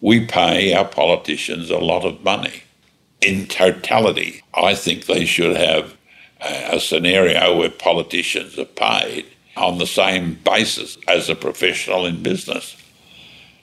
We 0.00 0.26
pay 0.26 0.74
our 0.74 0.84
politicians 0.84 1.70
a 1.70 1.78
lot 1.78 2.04
of 2.04 2.22
money. 2.22 2.62
In 3.20 3.46
totality, 3.46 4.42
I 4.54 4.74
think 4.74 5.06
they 5.06 5.24
should 5.24 5.56
have 5.56 5.96
a 6.40 6.78
scenario 6.80 7.56
where 7.56 7.70
politicians 7.70 8.58
are 8.58 8.66
paid 8.66 9.26
on 9.56 9.78
the 9.78 9.86
same 9.86 10.34
basis 10.44 10.98
as 11.08 11.30
a 11.30 11.34
professional 11.34 12.04
in 12.04 12.22
business 12.22 12.76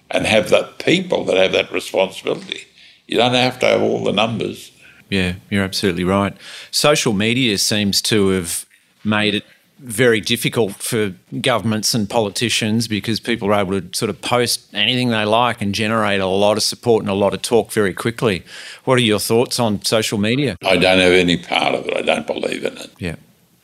and 0.10 0.26
have 0.26 0.50
the 0.50 0.64
people 0.80 1.24
that 1.26 1.38
have 1.38 1.52
that 1.52 1.72
responsibility. 1.72 2.62
You 3.08 3.18
don't 3.18 3.34
have 3.34 3.60
to 3.60 3.68
have 3.68 3.82
all 3.82 4.04
the 4.04 4.12
numbers. 4.12 4.72
Yeah, 5.10 5.36
you're 5.50 5.64
absolutely 5.64 6.04
right. 6.04 6.36
Social 6.72 7.14
media 7.14 7.58
seems 7.60 8.02
to 8.04 8.30
have 8.30 8.66
made 9.04 9.36
it 9.36 9.46
very 9.84 10.22
difficult 10.22 10.74
for 10.76 11.14
governments 11.42 11.94
and 11.94 12.10
politicians 12.10 12.88
because 12.88 13.20
people 13.20 13.50
are 13.50 13.60
able 13.60 13.82
to 13.82 13.98
sort 13.98 14.10
of 14.10 14.22
post 14.22 14.74
anything 14.74 15.10
they 15.10 15.26
like 15.26 15.62
and 15.62 15.76
generate 15.76 16.22
a 16.22 16.26
lot 16.26 16.56
of 16.56 16.64
support 16.64 17.04
and 17.04 17.10
a 17.10 17.14
lot 17.14 17.34
of 17.34 17.42
talk 17.42 17.70
very 17.72 17.94
quickly. 17.94 18.44
What 18.86 18.98
are 18.98 19.02
your 19.02 19.20
thoughts 19.20 19.60
on 19.60 19.84
social 19.84 20.18
media? 20.18 20.56
I 20.64 20.78
don't 20.78 21.00
have 21.00 21.12
any 21.12 21.36
part 21.36 21.76
of 21.76 21.86
it. 21.86 21.98
I 21.98 22.02
don't 22.02 22.26
believe 22.26 22.64
in 22.64 22.78
it. 22.78 22.92
Yeah, 22.98 23.16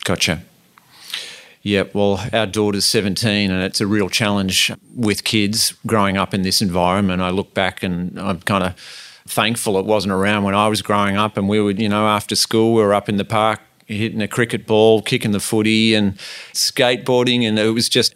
gotcha. 0.03 0.41
Yeah, 1.61 1.83
well, 1.93 2.25
our 2.33 2.45
daughter's 2.45 2.85
17, 2.85 3.49
and 3.49 3.63
it's 3.63 3.79
a 3.79 3.87
real 3.87 4.09
challenge 4.09 4.71
with 4.95 5.23
kids 5.23 5.73
growing 5.85 6.17
up 6.17 6.33
in 6.33 6.41
this 6.41 6.61
environment. 6.61 7.21
I 7.21 7.29
look 7.29 7.53
back 7.53 7.81
and 7.81 8.19
I'm 8.19 8.41
kind 8.41 8.63
of 8.63 8.75
thankful 9.25 9.77
it 9.77 9.85
wasn't 9.85 10.13
around 10.13 10.43
when 10.43 10.55
I 10.55 10.67
was 10.67 10.81
growing 10.81 11.15
up, 11.15 11.37
and 11.37 11.47
we 11.47 11.61
would, 11.61 11.79
you 11.79 11.87
know, 11.87 12.07
after 12.07 12.35
school, 12.35 12.73
we 12.73 12.81
were 12.81 12.93
up 12.93 13.07
in 13.07 13.15
the 13.15 13.25
park 13.25 13.61
hitting 13.97 14.21
a 14.21 14.27
cricket 14.27 14.65
ball, 14.65 15.01
kicking 15.01 15.31
the 15.31 15.39
footy, 15.39 15.93
and 15.93 16.17
skateboarding, 16.53 17.47
and 17.47 17.57
it 17.59 17.71
was 17.71 17.89
just 17.89 18.15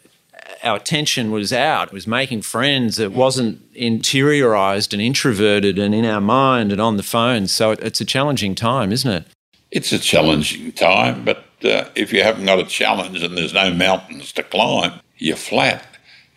our 0.62 0.76
attention 0.76 1.30
was 1.30 1.52
out. 1.52 1.88
It 1.88 1.94
was 1.94 2.06
making 2.06 2.42
friends. 2.42 2.98
It 2.98 3.12
wasn't 3.12 3.72
interiorized 3.74 4.92
and 4.92 5.02
introverted 5.02 5.78
and 5.78 5.94
in 5.94 6.04
our 6.04 6.20
mind 6.20 6.72
and 6.72 6.80
on 6.80 6.96
the 6.96 7.02
phone. 7.02 7.46
So 7.48 7.72
it's 7.72 8.00
a 8.00 8.04
challenging 8.04 8.54
time, 8.54 8.92
isn't 8.92 9.10
it? 9.10 9.24
It's 9.70 9.92
a 9.92 9.98
challenging 9.98 10.72
time, 10.72 11.24
but 11.24 11.44
uh, 11.64 11.88
if 11.94 12.12
you 12.12 12.22
haven't 12.22 12.46
got 12.46 12.58
a 12.58 12.64
challenge 12.64 13.22
and 13.22 13.36
there's 13.36 13.52
no 13.52 13.72
mountains 13.72 14.32
to 14.32 14.42
climb, 14.42 15.00
you're 15.18 15.36
flat. 15.36 15.84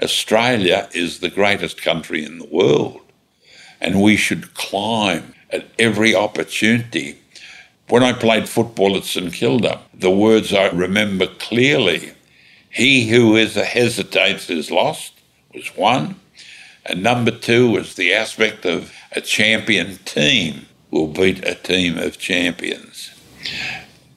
Australia 0.01 0.89
is 0.93 1.19
the 1.19 1.29
greatest 1.29 1.81
country 1.81 2.23
in 2.23 2.39
the 2.39 2.45
world, 2.45 3.01
and 3.79 4.01
we 4.01 4.15
should 4.15 4.53
climb 4.53 5.33
at 5.51 5.67
every 5.79 6.15
opportunity. 6.15 7.19
When 7.89 8.03
I 8.03 8.11
played 8.11 8.49
football 8.49 8.97
at 8.97 9.05
St 9.05 9.33
Kilda, 9.33 9.79
the 9.93 10.11
words 10.11 10.53
I 10.53 10.67
remember 10.67 11.27
clearly 11.27 12.11
he 12.69 13.07
who 13.07 13.35
is 13.37 13.55
hesitates 13.55 14.49
is 14.49 14.69
lost 14.69 15.13
was 15.53 15.67
one. 15.77 16.19
And 16.85 17.01
number 17.01 17.31
two 17.31 17.71
was 17.71 17.95
the 17.95 18.13
aspect 18.13 18.65
of 18.65 18.93
a 19.13 19.21
champion 19.21 19.97
team 20.05 20.65
will 20.91 21.07
beat 21.07 21.45
a 21.45 21.55
team 21.55 21.97
of 21.97 22.17
champions. 22.17 23.11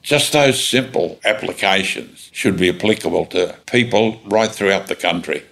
Just 0.02 0.32
those 0.32 0.62
simple 0.62 1.20
applications 1.24 2.28
should 2.32 2.56
be 2.56 2.70
applicable 2.70 3.26
to 3.26 3.56
people 3.66 4.20
right 4.24 4.50
throughout 4.50 4.88
the 4.88 4.96
country. 4.96 5.44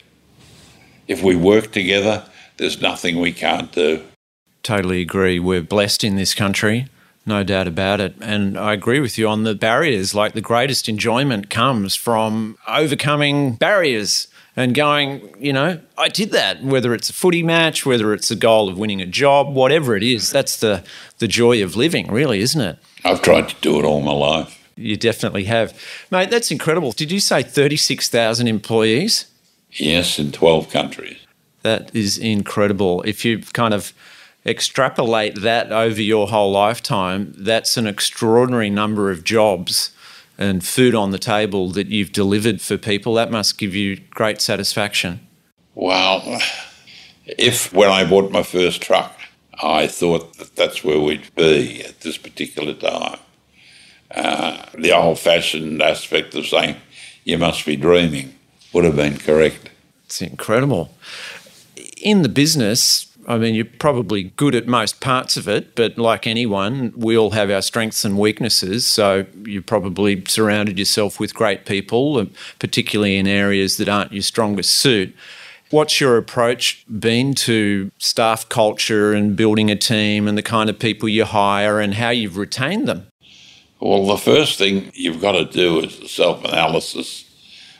If 1.06 1.22
we 1.22 1.36
work 1.36 1.70
together, 1.70 2.24
there's 2.56 2.80
nothing 2.80 3.20
we 3.20 3.32
can't 3.32 3.70
do. 3.70 4.02
Totally 4.62 5.00
agree. 5.00 5.38
We're 5.38 5.62
blessed 5.62 6.02
in 6.02 6.16
this 6.16 6.34
country, 6.34 6.88
no 7.28 7.44
doubt 7.44 7.68
about 7.68 8.00
it. 8.00 8.14
And 8.20 8.58
I 8.58 8.72
agree 8.72 9.00
with 9.00 9.18
you 9.18 9.28
on 9.28 9.44
the 9.44 9.54
barriers. 9.54 10.14
Like 10.14 10.32
the 10.32 10.40
greatest 10.40 10.88
enjoyment 10.88 11.50
comes 11.50 11.94
from 11.94 12.58
overcoming 12.66 13.54
barriers 13.54 14.28
and 14.56 14.74
going, 14.74 15.34
you 15.38 15.52
know, 15.52 15.80
I 15.96 16.08
did 16.08 16.32
that. 16.32 16.64
Whether 16.64 16.92
it's 16.92 17.10
a 17.10 17.12
footy 17.12 17.44
match, 17.44 17.86
whether 17.86 18.12
it's 18.12 18.30
a 18.30 18.36
goal 18.36 18.68
of 18.68 18.76
winning 18.76 19.00
a 19.00 19.06
job, 19.06 19.54
whatever 19.54 19.94
it 19.94 20.02
is, 20.02 20.30
that's 20.30 20.56
the 20.56 20.82
the 21.18 21.28
joy 21.28 21.62
of 21.62 21.76
living, 21.76 22.10
really, 22.10 22.40
isn't 22.40 22.60
it? 22.60 22.78
I've 23.04 23.22
tried 23.22 23.48
to 23.50 23.54
do 23.60 23.78
it 23.78 23.84
all 23.84 24.00
my 24.00 24.12
life. 24.12 24.56
You 24.74 24.96
definitely 24.96 25.44
have. 25.44 25.80
Mate, 26.10 26.30
that's 26.30 26.50
incredible. 26.50 26.92
Did 26.92 27.10
you 27.10 27.20
say 27.20 27.42
36,000 27.42 28.46
employees? 28.46 29.26
Yes, 29.72 30.18
in 30.18 30.32
12 30.32 30.70
countries. 30.70 31.18
That 31.62 31.94
is 31.94 32.16
incredible. 32.16 33.02
If 33.02 33.24
you 33.24 33.40
kind 33.52 33.74
of 33.74 33.92
extrapolate 34.48 35.42
that 35.42 35.70
over 35.70 36.00
your 36.00 36.28
whole 36.28 36.50
lifetime, 36.50 37.34
that's 37.36 37.76
an 37.76 37.86
extraordinary 37.86 38.70
number 38.70 39.10
of 39.10 39.22
jobs 39.22 39.90
and 40.38 40.64
food 40.64 40.94
on 40.94 41.10
the 41.10 41.18
table 41.18 41.70
that 41.70 41.88
you've 41.88 42.12
delivered 42.12 42.60
for 42.60 42.78
people. 42.78 43.14
That 43.14 43.30
must 43.30 43.58
give 43.58 43.74
you 43.74 43.96
great 44.10 44.40
satisfaction. 44.40 45.20
Well, 45.74 46.40
if 47.26 47.72
when 47.72 47.90
I 47.90 48.08
bought 48.08 48.30
my 48.30 48.42
first 48.42 48.80
truck, 48.80 49.12
I 49.62 49.86
thought 49.88 50.38
that 50.38 50.56
that's 50.56 50.84
where 50.84 51.00
we'd 51.00 51.34
be 51.34 51.84
at 51.84 52.00
this 52.00 52.16
particular 52.16 52.74
time. 52.74 53.18
Uh, 54.10 54.64
the 54.78 54.92
old 54.96 55.18
fashioned 55.18 55.82
aspect 55.82 56.34
of 56.34 56.46
saying, 56.46 56.76
you 57.24 57.36
must 57.36 57.66
be 57.66 57.76
dreaming, 57.76 58.34
would 58.72 58.84
have 58.84 58.96
been 58.96 59.18
correct. 59.18 59.70
It's 60.06 60.22
incredible. 60.22 60.94
In 62.00 62.22
the 62.22 62.28
business, 62.28 63.07
I 63.28 63.36
mean, 63.36 63.54
you're 63.54 63.66
probably 63.66 64.24
good 64.24 64.54
at 64.54 64.66
most 64.66 65.02
parts 65.02 65.36
of 65.36 65.46
it, 65.46 65.76
but 65.76 65.98
like 65.98 66.26
anyone, 66.26 66.94
we 66.96 67.16
all 67.16 67.32
have 67.32 67.50
our 67.50 67.60
strengths 67.60 68.02
and 68.02 68.18
weaknesses. 68.18 68.86
So 68.86 69.26
you 69.44 69.60
probably 69.60 70.24
surrounded 70.26 70.78
yourself 70.78 71.20
with 71.20 71.34
great 71.34 71.66
people, 71.66 72.16
uh, 72.16 72.24
particularly 72.58 73.18
in 73.18 73.26
areas 73.26 73.76
that 73.76 73.88
aren't 73.88 74.14
your 74.14 74.22
strongest 74.22 74.72
suit. 74.72 75.14
What's 75.68 76.00
your 76.00 76.16
approach 76.16 76.86
been 76.86 77.34
to 77.34 77.90
staff 77.98 78.48
culture 78.48 79.12
and 79.12 79.36
building 79.36 79.70
a 79.70 79.76
team 79.76 80.26
and 80.26 80.38
the 80.38 80.42
kind 80.42 80.70
of 80.70 80.78
people 80.78 81.10
you 81.10 81.26
hire 81.26 81.80
and 81.80 81.92
how 81.92 82.08
you've 82.08 82.38
retained 82.38 82.88
them? 82.88 83.08
Well, 83.78 84.06
the 84.06 84.16
first 84.16 84.56
thing 84.56 84.90
you've 84.94 85.20
got 85.20 85.32
to 85.32 85.44
do 85.44 85.80
is 85.80 86.10
self 86.10 86.42
analysis 86.44 87.26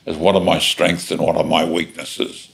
as 0.04 0.18
what 0.18 0.34
are 0.34 0.42
my 0.42 0.58
strengths 0.58 1.10
and 1.10 1.22
what 1.22 1.36
are 1.36 1.44
my 1.44 1.64
weaknesses, 1.64 2.47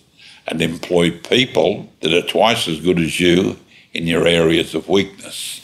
and 0.46 0.60
employ 0.60 1.10
people 1.10 1.90
that 2.00 2.12
are 2.12 2.26
twice 2.26 2.68
as 2.68 2.80
good 2.80 2.98
as 2.98 3.18
you 3.18 3.58
in 3.92 4.06
your 4.06 4.26
areas 4.26 4.74
of 4.74 4.88
weakness. 4.88 5.60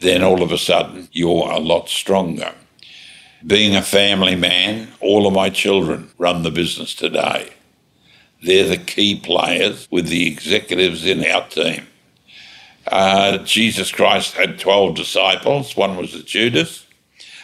Then 0.00 0.22
all 0.22 0.42
of 0.42 0.50
a 0.50 0.58
sudden, 0.58 1.08
you're 1.12 1.50
a 1.50 1.58
lot 1.58 1.88
stronger. 1.88 2.52
Being 3.46 3.74
a 3.74 3.82
family 3.82 4.36
man, 4.36 4.88
all 5.00 5.26
of 5.26 5.34
my 5.34 5.50
children 5.50 6.10
run 6.18 6.42
the 6.42 6.50
business 6.50 6.94
today. 6.94 7.50
They're 8.42 8.68
the 8.68 8.78
key 8.78 9.18
players 9.20 9.88
with 9.90 10.08
the 10.08 10.26
executives 10.26 11.04
in 11.04 11.24
our 11.24 11.46
team. 11.48 11.86
Uh, 12.86 13.38
Jesus 13.38 13.92
Christ 13.92 14.34
had 14.34 14.58
12 14.58 14.96
disciples, 14.96 15.76
one 15.76 15.96
was 15.96 16.14
a 16.14 16.22
Judas. 16.22 16.86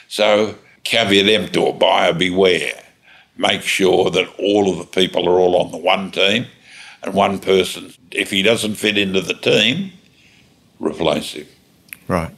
So, 0.09 0.57
caveat 0.85 1.29
emptor, 1.29 1.73
buyer 1.73 2.13
beware. 2.13 2.83
Make 3.39 3.63
sure 3.63 4.11
that 4.11 4.29
all 4.39 4.69
of 4.71 4.79
the 4.79 4.85
people 4.85 5.29
are 5.29 5.39
all 5.39 5.57
on 5.57 5.71
the 5.71 5.79
one 5.79 6.11
team 6.11 6.47
and 7.03 7.15
one 7.15 7.39
person. 7.39 7.95
If 8.11 8.31
he 8.31 8.43
doesn't 8.43 8.75
fit 8.75 8.99
into 8.99 9.21
the 9.21 9.35
team, 9.35 9.93
replace 10.81 11.33
him. 11.33 11.47
Right. 12.09 12.35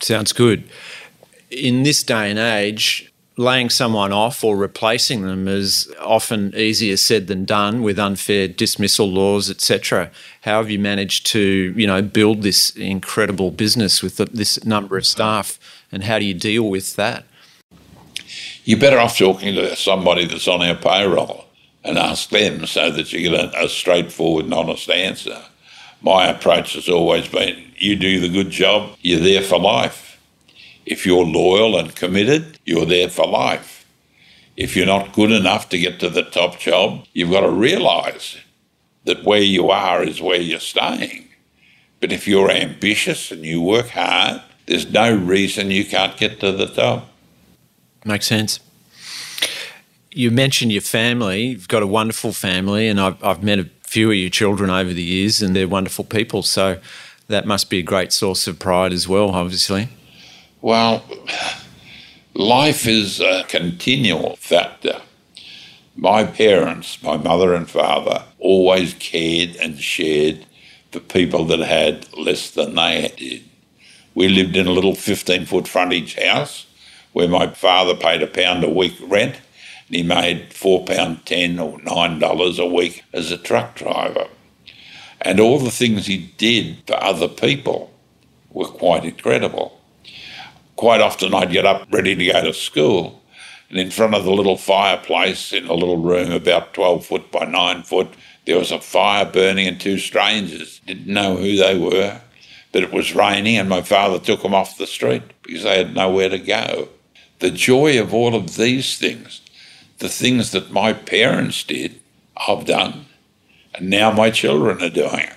Sounds 0.00 0.32
good. 0.32 0.64
In 1.50 1.82
this 1.82 2.02
day 2.02 2.30
and 2.30 2.38
age, 2.38 3.12
laying 3.36 3.70
someone 3.70 4.12
off 4.12 4.44
or 4.44 4.56
replacing 4.56 5.22
them 5.22 5.48
is 5.48 5.92
often 6.00 6.54
easier 6.54 6.96
said 6.96 7.26
than 7.26 7.44
done 7.44 7.82
with 7.82 7.98
unfair 7.98 8.48
dismissal 8.48 9.10
laws, 9.10 9.50
etc. 9.50 10.10
How 10.42 10.58
have 10.58 10.70
you 10.70 10.78
managed 10.78 11.26
to, 11.28 11.74
you 11.76 11.86
know, 11.86 12.02
build 12.02 12.42
this 12.42 12.70
incredible 12.76 13.50
business 13.50 14.02
with 14.02 14.16
this 14.16 14.64
number 14.64 14.96
of 14.96 15.06
staff, 15.06 15.58
and 15.90 16.04
how 16.04 16.18
do 16.18 16.24
you 16.24 16.34
deal 16.34 16.68
with 16.68 16.96
that? 16.96 17.24
You're 18.64 18.78
better 18.78 18.98
off 18.98 19.18
talking 19.18 19.54
to 19.54 19.74
somebody 19.76 20.24
that's 20.24 20.48
on 20.48 20.62
our 20.62 20.74
payroll 20.74 21.46
and 21.84 21.98
ask 21.98 22.30
them 22.30 22.66
so 22.66 22.90
that 22.90 23.12
you 23.12 23.28
get 23.28 23.54
a, 23.54 23.64
a 23.64 23.68
straightforward 23.68 24.44
and 24.44 24.54
honest 24.54 24.88
answer. 24.88 25.42
My 26.00 26.26
approach 26.26 26.74
has 26.74 26.88
always 26.88 27.28
been 27.28 27.72
you 27.76 27.96
do 27.96 28.20
the 28.20 28.28
good 28.28 28.50
job, 28.50 28.96
you're 29.00 29.20
there 29.20 29.42
for 29.42 29.58
life 29.58 30.12
if 30.84 31.06
you're 31.06 31.24
loyal 31.24 31.78
and 31.78 31.94
committed, 31.94 32.58
you're 32.64 32.86
there 32.86 33.08
for 33.08 33.26
life. 33.26 33.86
If 34.56 34.76
you're 34.76 34.86
not 34.86 35.12
good 35.12 35.30
enough 35.30 35.68
to 35.70 35.78
get 35.78 36.00
to 36.00 36.10
the 36.10 36.22
top 36.22 36.58
job, 36.58 37.06
you've 37.12 37.30
got 37.30 37.40
to 37.40 37.50
realize 37.50 38.36
that 39.04 39.24
where 39.24 39.40
you 39.40 39.70
are 39.70 40.02
is 40.02 40.20
where 40.20 40.40
you're 40.40 40.60
staying. 40.60 41.28
But 42.00 42.12
if 42.12 42.26
you're 42.26 42.50
ambitious 42.50 43.30
and 43.30 43.44
you 43.44 43.60
work 43.60 43.90
hard, 43.90 44.42
there's 44.66 44.90
no 44.92 45.14
reason 45.14 45.70
you 45.70 45.84
can't 45.84 46.16
get 46.16 46.40
to 46.40 46.52
the 46.52 46.66
top. 46.66 47.08
Makes 48.04 48.26
sense. 48.26 48.60
You 50.10 50.30
mentioned 50.30 50.72
your 50.72 50.82
family. 50.82 51.46
You've 51.46 51.68
got 51.68 51.82
a 51.82 51.86
wonderful 51.86 52.32
family, 52.32 52.88
and 52.88 53.00
I've, 53.00 53.22
I've 53.22 53.42
met 53.42 53.58
a 53.58 53.68
few 53.82 54.10
of 54.10 54.16
your 54.16 54.30
children 54.30 54.70
over 54.70 54.92
the 54.92 55.02
years, 55.02 55.40
and 55.40 55.54
they're 55.54 55.68
wonderful 55.68 56.04
people. 56.04 56.42
So 56.42 56.80
that 57.28 57.46
must 57.46 57.70
be 57.70 57.78
a 57.78 57.82
great 57.82 58.12
source 58.12 58.46
of 58.46 58.58
pride 58.58 58.92
as 58.92 59.08
well, 59.08 59.30
obviously. 59.30 59.88
Well, 60.60 61.04
life 62.34 62.86
is 62.86 63.20
a 63.20 63.44
continual 63.48 64.36
factor. 64.36 65.00
My 65.94 66.24
parents, 66.24 67.02
my 67.02 67.16
mother 67.16 67.54
and 67.54 67.68
father, 67.68 68.24
always 68.38 68.94
cared 68.94 69.56
and 69.56 69.78
shared 69.78 70.46
for 70.90 71.00
people 71.00 71.44
that 71.46 71.60
had 71.60 72.12
less 72.16 72.50
than 72.50 72.74
they 72.74 73.12
did. 73.16 73.44
We 74.14 74.28
lived 74.28 74.56
in 74.56 74.66
a 74.66 74.72
little 74.72 74.94
15 74.94 75.46
foot 75.46 75.68
frontage 75.68 76.16
house 76.16 76.66
where 77.12 77.28
my 77.28 77.48
father 77.48 77.94
paid 77.94 78.22
a 78.22 78.26
pound 78.26 78.64
a 78.64 78.70
week 78.70 78.96
rent 79.02 79.40
and 79.86 79.96
he 79.96 80.02
made 80.02 80.50
£4.10 80.50 81.60
or 81.60 81.78
$9 81.78 82.58
a 82.58 82.66
week 82.66 83.04
as 83.12 83.30
a 83.30 83.38
truck 83.38 83.74
driver. 83.74 84.26
And 85.20 85.38
all 85.38 85.58
the 85.58 85.70
things 85.70 86.06
he 86.06 86.32
did 86.36 86.78
for 86.86 87.02
other 87.02 87.28
people 87.28 87.92
were 88.50 88.66
quite 88.66 89.04
incredible 89.04 89.78
quite 90.82 91.00
often 91.00 91.32
I'd 91.32 91.52
get 91.52 91.64
up 91.64 91.86
ready 91.92 92.16
to 92.16 92.32
go 92.32 92.42
to 92.42 92.52
school, 92.52 93.22
and 93.70 93.78
in 93.78 93.92
front 93.92 94.16
of 94.16 94.24
the 94.24 94.32
little 94.32 94.56
fireplace 94.56 95.52
in 95.52 95.66
a 95.66 95.74
little 95.74 95.96
room 95.96 96.32
about 96.32 96.74
12 96.74 97.06
foot 97.06 97.30
by 97.30 97.44
9 97.44 97.84
foot, 97.84 98.08
there 98.46 98.58
was 98.58 98.72
a 98.72 98.80
fire 98.80 99.24
burning, 99.24 99.68
and 99.68 99.80
two 99.80 99.96
strangers 99.96 100.80
didn't 100.80 101.06
know 101.06 101.36
who 101.36 101.56
they 101.56 101.78
were. 101.78 102.20
But 102.72 102.82
it 102.82 102.92
was 102.92 103.14
raining, 103.14 103.58
and 103.58 103.68
my 103.68 103.82
father 103.82 104.18
took 104.18 104.42
them 104.42 104.54
off 104.54 104.76
the 104.76 104.88
street 104.88 105.22
because 105.44 105.62
they 105.62 105.78
had 105.78 105.94
nowhere 105.94 106.30
to 106.30 106.38
go. 106.40 106.88
The 107.42 107.50
joy 107.50 108.00
of 108.00 108.14
all 108.14 108.36
of 108.36 108.54
these 108.54 108.96
things, 108.96 109.40
the 109.98 110.08
things 110.08 110.52
that 110.52 110.70
my 110.70 110.92
parents 110.92 111.64
did, 111.64 111.98
I've 112.36 112.64
done, 112.64 113.06
and 113.74 113.90
now 113.90 114.12
my 114.12 114.30
children 114.30 114.80
are 114.80 114.88
doing 114.88 115.26
it. 115.26 115.34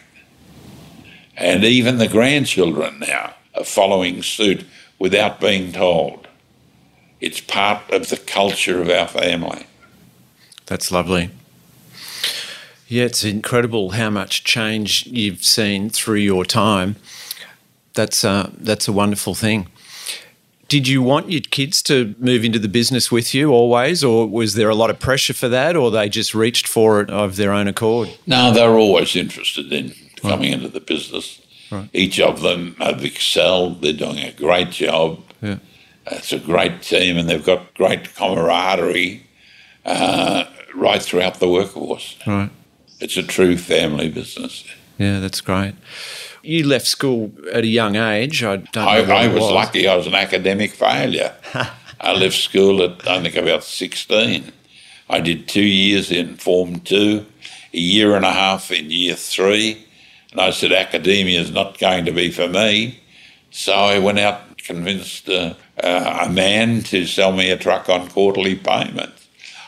And 1.36 1.64
even 1.64 1.98
the 1.98 2.08
grandchildren 2.08 3.00
now 3.00 3.34
are 3.56 3.64
following 3.64 4.22
suit 4.22 4.66
without 5.00 5.42
being 5.42 5.72
told. 5.72 6.28
It's 7.22 7.42
part 7.42 7.90
of 7.90 8.10
the 8.10 8.18
culture 8.18 8.80
of 8.84 8.90
our 8.92 9.08
family. 9.08 9.66
That's 10.68 10.92
lovely. 10.92 11.32
Yeah, 12.88 13.06
it's 13.06 13.24
incredible 13.24 13.90
how 13.90 14.12
much 14.12 14.44
change 14.44 15.08
you've 15.08 15.44
seen 15.44 15.90
through 15.90 16.20
your 16.20 16.46
time. 16.46 16.98
That's 17.96 18.24
uh, 18.24 18.52
that's 18.56 18.88
a 18.88 18.94
wonderful 18.94 19.34
thing. 19.34 19.70
Did 20.68 20.88
you 20.88 21.02
want 21.02 21.32
your 21.32 21.42
kids 21.42 21.84
to 21.84 22.16
move 22.18 22.44
into 22.44 22.58
the 22.58 22.68
business 22.68 23.12
with 23.12 23.36
you 23.36 23.52
always, 23.52 24.04
or 24.04 24.28
was 24.28 24.56
there 24.56 24.70
a 24.70 24.76
lot 24.76 24.90
of 24.90 25.00
pressure 25.00 25.34
for 25.34 25.48
that, 25.50 25.76
or 25.76 25.92
they 25.92 26.10
just 26.10 26.34
reached 26.34 26.68
for 26.68 27.02
it 27.02 27.10
of 27.10 27.36
their 27.36 27.52
own 27.52 27.68
accord? 27.68 28.10
No, 28.26 28.52
they 28.52 28.68
were 28.68 28.78
always 28.78 29.16
interested 29.16 29.72
in 29.72 29.94
coming 30.18 30.52
right. 30.52 30.54
into 30.54 30.70
the 30.70 30.80
business. 30.80 31.42
Right. 31.72 31.90
Each 31.94 32.20
of 32.20 32.42
them 32.42 32.76
have 32.80 33.04
excelled. 33.04 33.82
They're 33.82 33.94
doing 33.94 34.20
a 34.20 34.32
great 34.32 34.72
job. 34.72 35.22
Yeah. 35.42 35.58
It's 36.08 36.34
a 36.34 36.40
great 36.40 36.82
team, 36.82 37.18
and 37.18 37.30
they've 37.30 37.46
got 37.46 37.74
great 37.76 38.16
camaraderie 38.16 39.26
uh, 39.86 40.46
right 40.74 41.02
throughout 41.02 41.40
the 41.40 41.50
workforce. 41.50 42.18
Right. 42.26 42.50
It's 43.00 43.18
a 43.18 43.24
true 43.24 43.58
family 43.58 44.10
business. 44.10 44.64
Yeah, 44.98 45.20
that's 45.20 45.42
great. 45.42 45.76
You 46.46 46.68
left 46.68 46.86
school 46.86 47.32
at 47.52 47.64
a 47.64 47.68
young 47.68 47.96
age. 47.96 48.44
I 48.44 48.58
don't 48.58 48.88
I, 48.88 49.00
I 49.00 49.28
was, 49.28 49.42
was, 49.42 49.52
lucky. 49.52 49.88
I 49.88 49.96
was 49.96 50.06
an 50.06 50.14
academic 50.14 50.72
failure. 50.72 51.34
I 52.00 52.14
left 52.14 52.36
school 52.36 52.84
at 52.84 53.08
I 53.08 53.22
think 53.22 53.36
about 53.36 53.64
sixteen. 53.64 54.52
I 55.10 55.20
did 55.22 55.48
two 55.48 55.62
years 55.62 56.12
in 56.12 56.36
Form 56.38 56.80
Two, 56.82 57.26
a 57.74 57.78
year 57.78 58.16
and 58.16 58.26
a 58.26 58.32
half 58.32 58.72
in 58.72 58.92
Year 58.92 59.16
Three, 59.16 59.86
and 60.32 60.40
I 60.40 60.52
said, 60.52 60.72
academia 60.72 61.40
is 61.40 61.52
not 61.52 61.80
going 61.80 62.06
to 62.06 62.12
be 62.12 62.30
for 62.30 62.48
me. 62.48 63.00
So 63.52 63.74
I 63.74 64.00
went 64.00 64.20
out 64.20 64.42
and 64.48 64.58
convinced 64.58 65.30
uh, 65.30 65.54
uh, 65.82 66.26
a 66.26 66.30
man 66.30 66.82
to 66.84 67.06
sell 67.06 67.32
me 67.32 67.50
a 67.50 67.58
truck 67.58 67.90
on 67.90 68.10
quarterly 68.10 68.56
payments. 68.56 69.28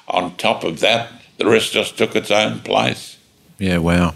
On 0.10 0.36
top 0.36 0.64
of 0.64 0.80
that, 0.82 1.10
the 1.38 1.46
rest 1.46 1.74
just 1.74 1.98
took 1.98 2.16
its 2.16 2.32
own 2.32 2.60
place. 2.60 3.18
Yeah, 3.58 3.78
wow. 3.78 4.16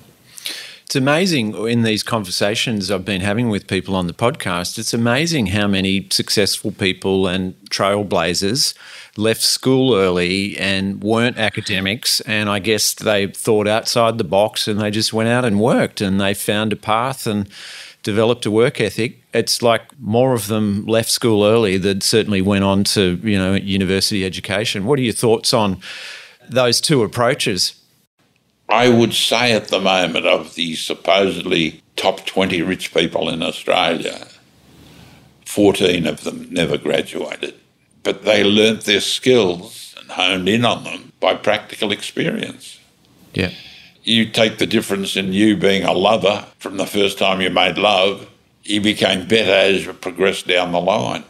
It's 0.92 0.98
amazing 0.98 1.56
in 1.70 1.84
these 1.84 2.04
conversations 2.04 2.92
I've 2.92 3.06
been 3.06 3.22
having 3.22 3.48
with 3.48 3.66
people 3.66 3.96
on 3.96 4.08
the 4.08 4.14
podcast. 4.14 4.78
It's 4.78 4.94
amazing 4.94 5.46
how 5.46 5.66
many 5.66 6.06
successful 6.12 6.74
people 6.74 7.28
and 7.28 7.56
trailblazers 7.70 8.74
left 9.16 9.40
school 9.40 9.96
early 9.96 10.58
and 10.58 11.02
weren't 11.02 11.38
academics. 11.38 12.20
And 12.20 12.50
I 12.50 12.60
guess 12.60 12.94
they 12.94 13.28
thought 13.28 13.70
outside 13.70 14.18
the 14.18 14.26
box 14.26 14.68
and 14.68 14.82
they 14.82 14.92
just 14.92 15.14
went 15.14 15.30
out 15.30 15.46
and 15.46 15.62
worked 15.62 16.02
and 16.02 16.20
they 16.20 16.34
found 16.34 16.74
a 16.74 16.76
path 16.76 17.26
and 17.26 17.48
developed 18.04 18.46
a 18.46 18.52
work 18.52 18.82
ethic. 18.82 19.24
It's 19.34 19.62
like 19.62 19.98
more 19.98 20.34
of 20.34 20.48
them 20.48 20.86
left 20.88 21.10
school 21.10 21.46
early 21.46 21.78
that 21.78 22.04
certainly 22.04 22.42
went 22.42 22.66
on 22.66 22.84
to, 22.96 23.18
you 23.24 23.38
know, 23.38 23.54
university 23.54 24.26
education. 24.26 24.84
What 24.84 25.00
are 25.00 25.04
your 25.04 25.14
thoughts 25.14 25.54
on 25.54 25.80
those 26.50 26.82
two 26.82 27.02
approaches? 27.02 27.81
I 28.72 28.88
would 28.90 29.14
say 29.14 29.52
at 29.54 29.68
the 29.68 29.80
moment 29.80 30.26
of 30.26 30.56
the 30.56 30.76
supposedly 30.76 31.82
top 31.96 32.26
20 32.26 32.62
rich 32.62 32.94
people 32.94 33.30
in 33.30 33.44
Australia, 33.44 34.28
14 35.46 36.08
of 36.08 36.24
them 36.24 36.48
never 36.50 36.78
graduated, 36.78 37.56
but 38.04 38.24
they 38.24 38.44
learnt 38.44 38.86
their 38.86 39.02
skills 39.02 39.94
and 40.00 40.10
honed 40.12 40.48
in 40.48 40.64
on 40.64 40.86
them 40.86 41.12
by 41.20 41.36
practical 41.36 41.92
experience. 41.92 42.80
Yeah. 43.34 43.52
You 44.04 44.30
take 44.30 44.58
the 44.58 44.66
difference 44.66 45.16
in 45.18 45.34
you 45.34 45.58
being 45.58 45.84
a 45.84 45.92
lover 45.92 46.46
from 46.58 46.78
the 46.78 46.88
first 46.88 47.18
time 47.18 47.42
you 47.42 47.50
made 47.50 47.78
love, 47.78 48.28
you 48.64 48.80
became 48.80 49.28
better 49.28 49.52
as 49.52 49.86
you 49.86 49.94
progressed 49.94 50.48
down 50.48 50.72
the 50.72 50.80
line. 50.80 51.24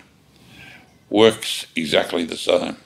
Works 1.10 1.66
exactly 1.76 2.24
the 2.24 2.38
same. 2.38 2.78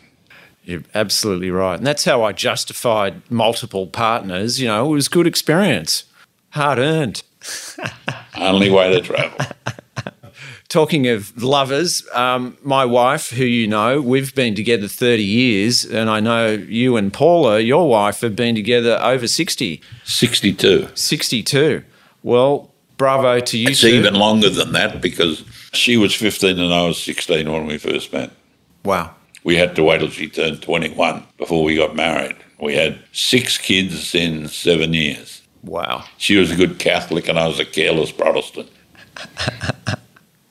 You're 0.65 0.83
absolutely 0.93 1.51
right. 1.51 1.77
And 1.77 1.85
that's 1.85 2.05
how 2.05 2.23
I 2.23 2.31
justified 2.33 3.21
multiple 3.31 3.87
partners. 3.87 4.59
You 4.59 4.67
know, 4.67 4.85
it 4.87 4.89
was 4.95 5.07
good 5.07 5.27
experience, 5.27 6.05
hard 6.49 6.79
earned. 6.79 7.23
Only 8.37 8.69
way 8.71 8.93
to 8.93 9.01
travel. 9.01 9.37
Talking 10.67 11.07
of 11.07 11.41
lovers, 11.41 12.03
um, 12.13 12.57
my 12.63 12.83
wife, 12.83 13.29
who 13.29 13.45
you 13.45 13.67
know, 13.67 14.01
we've 14.01 14.33
been 14.35 14.55
together 14.55 14.87
30 14.87 15.23
years, 15.23 15.85
and 15.85 16.09
I 16.09 16.19
know 16.19 16.49
you 16.49 16.97
and 16.97 17.13
Paula, 17.13 17.59
your 17.59 17.87
wife, 17.87 18.21
have 18.21 18.35
been 18.35 18.55
together 18.55 18.99
over 19.01 19.27
60. 19.27 19.81
62. 20.03 20.89
62. 20.95 21.83
Well, 22.23 22.71
bravo 22.97 23.39
to 23.39 23.57
you 23.57 23.69
It's 23.69 23.81
two. 23.81 23.87
even 23.89 24.15
longer 24.15 24.49
than 24.49 24.71
that 24.73 25.01
because 25.01 25.45
she 25.71 25.95
was 25.97 26.13
15 26.15 26.59
and 26.59 26.73
I 26.73 26.87
was 26.87 27.01
16 27.01 27.49
when 27.49 27.67
we 27.67 27.77
first 27.77 28.11
met. 28.11 28.31
wow. 28.83 29.13
We 29.45 29.55
had 29.55 29.75
to 29.75 29.83
wait 29.83 29.99
till 29.99 30.09
she 30.09 30.27
turned 30.27 30.63
21 30.63 31.23
before 31.37 31.63
we 31.63 31.75
got 31.75 31.95
married. 31.95 32.35
We 32.59 32.73
had 32.73 32.97
six 33.11 33.59
kids 33.59 34.15
in 34.15 34.47
seven 34.47 34.93
years. 34.93 35.43
Wow. 35.63 36.03
She 36.17 36.35
was 36.35 36.49
a 36.49 36.55
good 36.55 36.79
Catholic 36.79 37.27
and 37.27 37.37
I 37.37 37.47
was 37.47 37.59
a 37.59 37.65
careless 37.65 38.11
Protestant. 38.11 38.69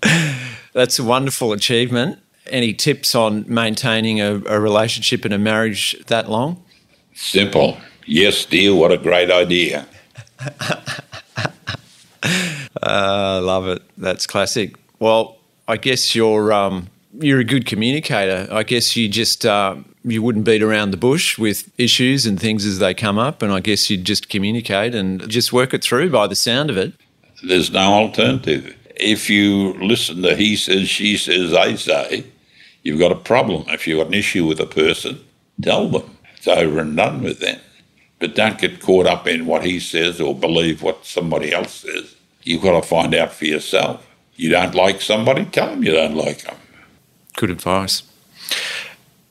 That's 0.73 1.01
a 1.01 1.05
wonderful 1.05 1.53
achievement. 1.53 2.21
Any 2.47 2.73
tips 2.73 3.17
on 3.17 3.45
maintaining 3.49 4.21
a, 4.21 4.41
a 4.47 4.61
relationship 4.61 5.25
and 5.25 5.35
a 5.35 5.39
marriage 5.39 5.97
that 6.07 6.31
long? 6.31 6.63
Simple. 7.15 7.79
Yes, 8.07 8.45
dear, 8.45 8.77
what 8.77 8.93
a 8.93 8.99
great 8.99 9.33
idea. 9.33 9.89
I 12.81 13.39
love 13.39 13.67
it. 13.67 13.83
That's 13.99 14.25
classic. 14.29 14.77
Well, 15.01 15.39
I 15.67 15.79
guess 15.79 16.15
you're 16.15 16.53
um, 16.53 16.91
you're 17.21 17.41
a 17.41 17.45
good 17.45 17.67
communicator. 17.67 18.49
I 18.51 18.63
guess 18.63 18.97
you 18.97 19.09
just 19.09 19.47
uh, 19.47 19.77
you 20.05 20.23
wouldn't 20.23 20.45
beat 20.45 20.63
around 20.63 20.91
the 20.91 20.97
bush 20.97 21.39
with 21.39 21.71
issues 21.79 22.27
and 22.27 22.39
things 22.39 22.65
as 22.65 22.79
they 22.79 22.95
come 22.95 23.19
up, 23.19 23.43
and 23.43 23.53
I 23.53 23.61
guess 23.61 23.89
you'd 23.91 24.05
just 24.05 24.29
communicate 24.29 24.95
and 24.95 25.29
just 25.29 25.53
work 25.53 25.75
it 25.75 25.83
through. 25.83 26.11
By 26.11 26.27
the 26.27 26.37
sound 26.37 26.71
of 26.71 26.77
it, 26.77 26.95
There's 27.43 27.71
no 27.71 27.93
alternative. 27.93 28.77
If 28.97 29.29
you 29.29 29.75
listen 29.75 30.23
to 30.23 30.37
he 30.37 30.57
says, 30.57 30.89
she 30.89 31.17
says, 31.17 31.51
they 31.51 31.77
say, 31.77 32.25
you've 32.83 33.01
got 33.01 33.13
a 33.13 33.17
problem. 33.17 33.65
If 33.69 33.87
you've 33.87 33.99
got 33.99 34.09
an 34.09 34.15
issue 34.15 34.47
with 34.47 34.61
a 34.61 34.67
person, 34.67 35.21
tell 35.61 35.89
them. 35.89 36.17
It's 36.37 36.47
over 36.47 36.79
and 36.81 36.97
done 36.97 37.23
with 37.23 37.41
then. 37.41 37.61
But 38.21 38.35
don't 38.35 38.59
get 38.59 38.81
caught 38.81 39.07
up 39.07 39.27
in 39.27 39.47
what 39.47 39.65
he 39.65 39.81
says 39.81 40.21
or 40.21 40.35
believe 40.35 40.83
what 40.83 41.05
somebody 41.05 41.53
else 41.53 41.75
says. 41.75 42.15
You've 42.43 42.63
got 42.63 42.81
to 42.81 42.87
find 42.87 43.15
out 43.15 43.33
for 43.33 43.47
yourself. 43.47 44.07
You 44.37 44.51
don't 44.51 44.75
like 44.75 45.01
somebody, 45.01 45.45
tell 45.47 45.71
them 45.71 45.83
you 45.83 45.93
don't 45.93 46.15
like 46.15 46.43
them. 46.43 46.57
Good 47.37 47.51
advice. 47.51 48.03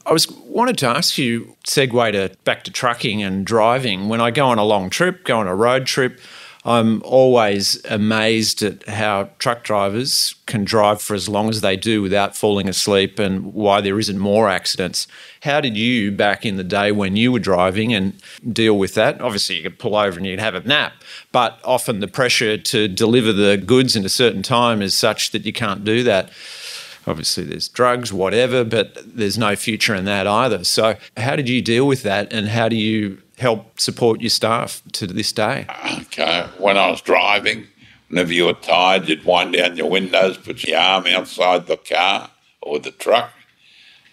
I 0.05 0.11
was 0.11 0.29
wanted 0.31 0.77
to 0.79 0.87
ask 0.87 1.17
you, 1.17 1.55
segue 1.65 2.11
to 2.11 2.35
back 2.43 2.63
to 2.65 2.71
trucking 2.71 3.23
and 3.23 3.45
driving. 3.45 4.09
When 4.09 4.19
I 4.19 4.31
go 4.31 4.47
on 4.47 4.57
a 4.57 4.65
long 4.65 4.89
trip, 4.89 5.23
go 5.23 5.39
on 5.39 5.47
a 5.47 5.55
road 5.55 5.85
trip, 5.85 6.19
I'm 6.65 7.01
always 7.03 7.83
amazed 7.85 8.63
at 8.63 8.87
how 8.87 9.29
truck 9.37 9.63
drivers 9.65 10.35
can 10.45 10.63
drive 10.63 11.01
for 11.01 11.13
as 11.13 11.27
long 11.27 11.49
as 11.49 11.59
they 11.59 11.75
do 11.75 12.01
without 12.01 12.37
falling 12.37 12.69
asleep 12.69 13.19
and 13.19 13.53
why 13.53 13.81
there 13.81 13.99
isn't 13.99 14.17
more 14.17 14.47
accidents. 14.47 15.05
How 15.41 15.59
did 15.59 15.75
you, 15.75 16.09
back 16.11 16.45
in 16.45 16.55
the 16.55 16.63
day 16.63 16.93
when 16.93 17.17
you 17.17 17.33
were 17.33 17.39
driving, 17.39 17.93
and 17.93 18.13
deal 18.49 18.77
with 18.77 18.93
that? 18.93 19.19
Obviously, 19.19 19.57
you 19.57 19.63
could 19.63 19.77
pull 19.77 19.97
over 19.97 20.17
and 20.17 20.25
you'd 20.25 20.39
have 20.39 20.55
a 20.55 20.61
nap, 20.61 20.93
but 21.33 21.59
often 21.65 21.99
the 21.99 22.07
pressure 22.07 22.57
to 22.57 22.87
deliver 22.87 23.33
the 23.33 23.57
goods 23.57 23.97
in 23.97 24.05
a 24.05 24.09
certain 24.09 24.41
time 24.41 24.81
is 24.81 24.97
such 24.97 25.31
that 25.31 25.45
you 25.45 25.51
can't 25.51 25.83
do 25.83 26.01
that 26.03 26.29
obviously 27.07 27.43
there's 27.43 27.67
drugs, 27.67 28.11
whatever, 28.13 28.63
but 28.63 28.97
there's 29.05 29.37
no 29.37 29.55
future 29.55 29.95
in 29.95 30.05
that 30.05 30.27
either. 30.27 30.63
So, 30.63 30.95
how 31.17 31.35
did 31.35 31.49
you 31.49 31.61
deal 31.61 31.87
with 31.87 32.03
that, 32.03 32.31
and 32.31 32.49
how 32.49 32.69
do 32.69 32.75
you 32.75 33.21
help 33.37 33.79
support 33.79 34.21
your 34.21 34.29
staff 34.29 34.81
to 34.93 35.07
this 35.07 35.31
day? 35.31 35.65
Okay. 36.01 36.47
When 36.57 36.77
I 36.77 36.89
was 36.89 37.01
driving, 37.01 37.67
whenever 38.09 38.33
you 38.33 38.45
were 38.45 38.53
tired, 38.53 39.09
you'd 39.09 39.25
wind 39.25 39.53
down 39.53 39.77
your 39.77 39.89
windows, 39.89 40.37
put 40.37 40.63
your 40.63 40.79
arm 40.79 41.07
outside 41.07 41.67
the 41.67 41.77
car 41.77 42.29
or 42.61 42.79
the 42.79 42.91
truck, 42.91 43.31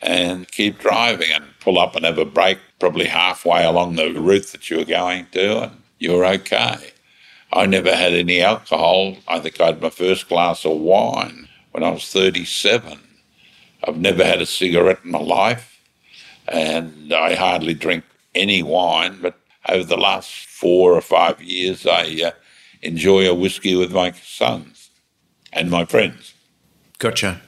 and 0.03 0.51
keep 0.51 0.79
driving 0.79 1.31
and 1.31 1.45
pull 1.61 1.79
up 1.79 1.95
and 1.95 2.05
have 2.05 2.19
a 2.19 2.25
break, 2.25 2.59
probably 2.79 3.07
halfway 3.07 3.65
along 3.65 3.97
the 3.97 4.13
route 4.13 4.49
that 4.49 4.71
you 4.71 4.79
were 4.79 4.85
going 4.85 5.27
to, 5.33 5.65
and 5.65 5.83
you 5.99 6.13
were 6.13 6.25
okay. 6.25 6.93
I 7.53 7.67
never 7.67 7.95
had 7.95 8.15
any 8.15 8.41
alcohol. 8.41 9.17
I 9.27 9.41
think 9.41 9.61
I 9.61 9.67
had 9.67 9.83
my 9.83 9.91
first 9.91 10.29
glass 10.29 10.65
of 10.65 10.79
wine 10.79 11.49
when 11.73 11.85
I 11.85 11.91
was 11.91 12.11
37. 12.11 12.99
I've 13.87 13.97
never 13.97 14.25
had 14.25 14.41
a 14.41 14.47
cigarette 14.47 15.01
in 15.05 15.11
my 15.11 15.21
life, 15.21 15.81
and 16.47 17.13
I 17.13 17.35
hardly 17.35 17.75
drink 17.75 18.05
any 18.35 18.63
wine, 18.63 19.19
but 19.21 19.39
over 19.69 19.85
the 19.85 19.97
last 19.97 20.47
four 20.47 20.95
or 20.95 21.01
five 21.01 21.41
years, 21.43 21.87
I 21.87 22.23
uh, 22.25 22.31
enjoy 22.83 23.29
a 23.29 23.35
whiskey 23.35 23.75
with 23.75 23.93
my 23.93 24.13
sons 24.13 24.91
and 25.53 25.71
my 25.71 25.85
friends. 25.85 26.35
Gotcha. 26.99 27.41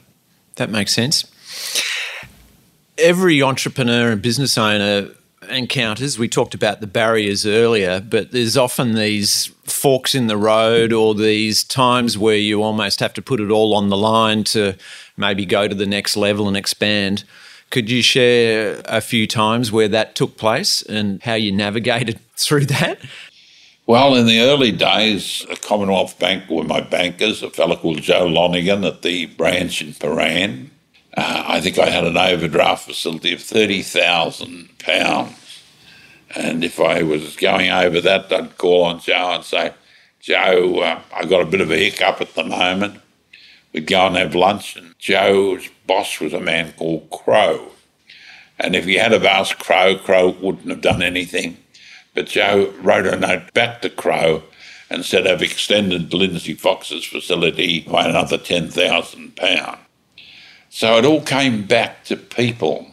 That 0.55 0.69
makes 0.69 0.93
sense. 0.93 1.25
Every 2.97 3.41
entrepreneur 3.41 4.11
and 4.11 4.21
business 4.21 4.57
owner 4.57 5.09
encounters, 5.49 6.17
we 6.17 6.27
talked 6.27 6.53
about 6.53 6.79
the 6.79 6.87
barriers 6.87 7.45
earlier, 7.45 7.99
but 7.99 8.31
there's 8.31 8.57
often 8.57 8.93
these 8.93 9.51
forks 9.83 10.15
in 10.15 10.27
the 10.27 10.37
road 10.37 10.93
or 10.93 11.13
these 11.13 11.61
times 11.61 12.17
where 12.17 12.37
you 12.37 12.63
almost 12.63 13.01
have 13.01 13.13
to 13.13 13.21
put 13.21 13.41
it 13.41 13.51
all 13.51 13.73
on 13.73 13.89
the 13.89 13.97
line 13.97 14.45
to 14.45 14.73
maybe 15.17 15.45
go 15.45 15.67
to 15.67 15.75
the 15.75 15.85
next 15.85 16.15
level 16.15 16.47
and 16.47 16.55
expand. 16.55 17.25
Could 17.69 17.91
you 17.91 18.01
share 18.01 18.81
a 18.85 19.01
few 19.01 19.27
times 19.27 19.73
where 19.73 19.89
that 19.89 20.15
took 20.15 20.37
place 20.37 20.83
and 20.83 21.21
how 21.23 21.33
you 21.33 21.51
navigated 21.51 22.21
through 22.37 22.67
that? 22.67 22.99
Well, 23.85 24.15
in 24.15 24.25
the 24.25 24.39
early 24.39 24.71
days, 24.71 25.45
the 25.49 25.57
Commonwealth 25.57 26.17
Bank 26.17 26.49
were 26.49 26.63
my 26.63 26.79
bankers, 26.79 27.43
a 27.43 27.49
fellow 27.49 27.75
called 27.75 28.01
Joe 28.01 28.25
Lonigan 28.25 28.87
at 28.87 29.01
the 29.01 29.25
branch 29.25 29.81
in 29.81 29.89
Prahran. 29.89 30.69
Uh, 31.17 31.43
I 31.45 31.59
think 31.59 31.77
I 31.77 31.89
had 31.89 32.05
an 32.05 32.15
overdraft 32.15 32.85
facility 32.85 33.33
of 33.33 33.39
£30,000. 33.39 35.42
And 36.35 36.63
if 36.63 36.79
I 36.79 37.03
was 37.03 37.35
going 37.35 37.69
over 37.69 38.01
that, 38.01 38.31
I'd 38.31 38.57
call 38.57 38.85
on 38.85 38.99
Joe 38.99 39.33
and 39.35 39.43
say, 39.43 39.73
Joe, 40.19 40.79
uh, 40.79 41.01
I've 41.13 41.29
got 41.29 41.41
a 41.41 41.45
bit 41.45 41.61
of 41.61 41.71
a 41.71 41.77
hiccup 41.77 42.21
at 42.21 42.33
the 42.33 42.43
moment. 42.43 42.99
We'd 43.73 43.87
go 43.87 44.07
and 44.07 44.15
have 44.15 44.35
lunch, 44.35 44.75
and 44.75 44.97
Joe's 44.99 45.67
boss 45.87 46.19
was 46.19 46.33
a 46.33 46.39
man 46.39 46.73
called 46.73 47.09
Crow. 47.09 47.69
And 48.59 48.75
if 48.75 48.85
he 48.85 48.95
had 48.95 49.11
have 49.11 49.25
asked 49.25 49.59
Crow, 49.59 49.97
Crow 49.97 50.29
wouldn't 50.29 50.69
have 50.69 50.81
done 50.81 51.01
anything. 51.01 51.57
But 52.13 52.27
Joe 52.27 52.73
wrote 52.81 53.07
a 53.07 53.17
note 53.17 53.53
back 53.53 53.81
to 53.81 53.89
Crow 53.89 54.43
and 54.89 55.03
said, 55.03 55.27
I've 55.27 55.41
extended 55.41 56.13
Lindsay 56.13 56.53
Fox's 56.53 57.03
facility 57.03 57.81
by 57.81 58.07
another 58.07 58.37
£10,000. 58.37 59.77
So 60.69 60.97
it 60.97 61.05
all 61.05 61.21
came 61.21 61.65
back 61.65 62.03
to 62.05 62.15
people. 62.15 62.92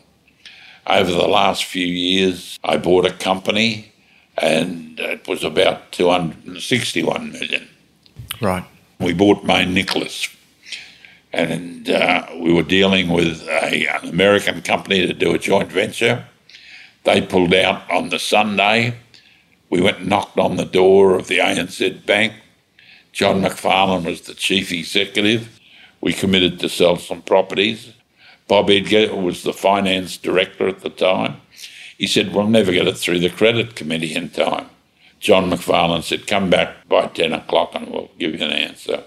Over 0.91 1.13
the 1.13 1.29
last 1.29 1.65
few 1.67 1.87
years, 1.87 2.59
I 2.65 2.77
bought 2.77 3.07
a 3.07 3.13
company 3.13 3.93
and 4.37 4.99
it 4.99 5.29
was 5.29 5.45
about 5.45 5.93
261 5.93 7.31
million. 7.31 7.69
Right. 8.41 8.65
We 8.99 9.13
bought 9.13 9.45
Mayne 9.45 9.73
Nickless 9.73 10.35
and 11.33 11.89
uh, 11.89 12.27
we 12.41 12.53
were 12.53 12.65
dealing 12.65 13.09
with 13.09 13.47
a, 13.49 13.87
an 13.87 14.09
American 14.09 14.63
company 14.63 15.07
to 15.07 15.15
do 15.15 15.33
a 15.33 15.39
joint 15.39 15.71
venture. 15.71 16.25
They 17.05 17.21
pulled 17.21 17.55
out 17.55 17.89
on 17.89 18.09
the 18.09 18.19
Sunday. 18.19 18.95
We 19.71 19.81
went 19.81 19.99
and 19.99 20.09
knocked 20.09 20.39
on 20.39 20.57
the 20.57 20.65
door 20.65 21.15
of 21.15 21.29
the 21.29 21.39
ANZ 21.39 22.05
Bank. 22.05 22.33
John 23.13 23.43
McFarlane 23.43 24.05
was 24.05 24.23
the 24.23 24.35
chief 24.35 24.73
executive. 24.73 25.61
We 26.01 26.13
committed 26.13 26.59
to 26.61 26.69
sell 26.69 26.97
some 26.97 27.23
properties. 27.23 27.93
Bob 28.51 28.69
Edgar 28.69 29.15
was 29.15 29.45
the 29.45 29.53
finance 29.53 30.17
director 30.17 30.67
at 30.67 30.81
the 30.81 30.91
time. 30.91 31.41
He 31.97 32.09
said, 32.09 32.35
We'll 32.35 32.49
never 32.49 32.73
get 32.73 32.89
it 32.89 32.97
through 32.97 33.21
the 33.21 33.31
credit 33.31 33.77
committee 33.77 34.13
in 34.13 34.29
time. 34.29 34.67
John 35.21 35.49
McFarlane 35.49 36.03
said, 36.03 36.27
Come 36.27 36.51
back 36.51 36.89
by 36.89 37.07
10 37.07 37.33
o'clock 37.33 37.77
and 37.77 37.87
we'll 37.87 38.11
give 38.19 38.35
you 38.35 38.45
an 38.45 38.51
answer. 38.51 39.05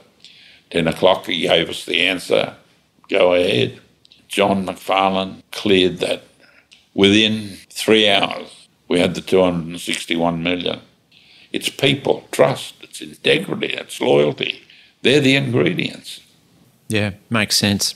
10 0.69 0.87
o'clock, 0.87 1.25
he 1.25 1.41
gave 1.41 1.69
us 1.69 1.83
the 1.83 2.07
answer. 2.07 2.55
Go 3.09 3.33
ahead. 3.33 3.81
John 4.29 4.65
McFarlane 4.65 5.43
cleared 5.51 5.97
that. 5.97 6.23
Within 6.93 7.57
three 7.69 8.07
hours, 8.07 8.69
we 8.87 9.01
had 9.01 9.13
the 9.13 9.19
261 9.19 10.41
million. 10.41 10.79
It's 11.51 11.67
people, 11.67 12.29
trust, 12.31 12.75
it's 12.79 13.01
integrity, 13.01 13.73
it's 13.73 13.99
loyalty. 13.99 14.61
They're 15.01 15.19
the 15.19 15.35
ingredients. 15.35 16.21
Yeah, 16.87 17.11
makes 17.29 17.57
sense. 17.57 17.95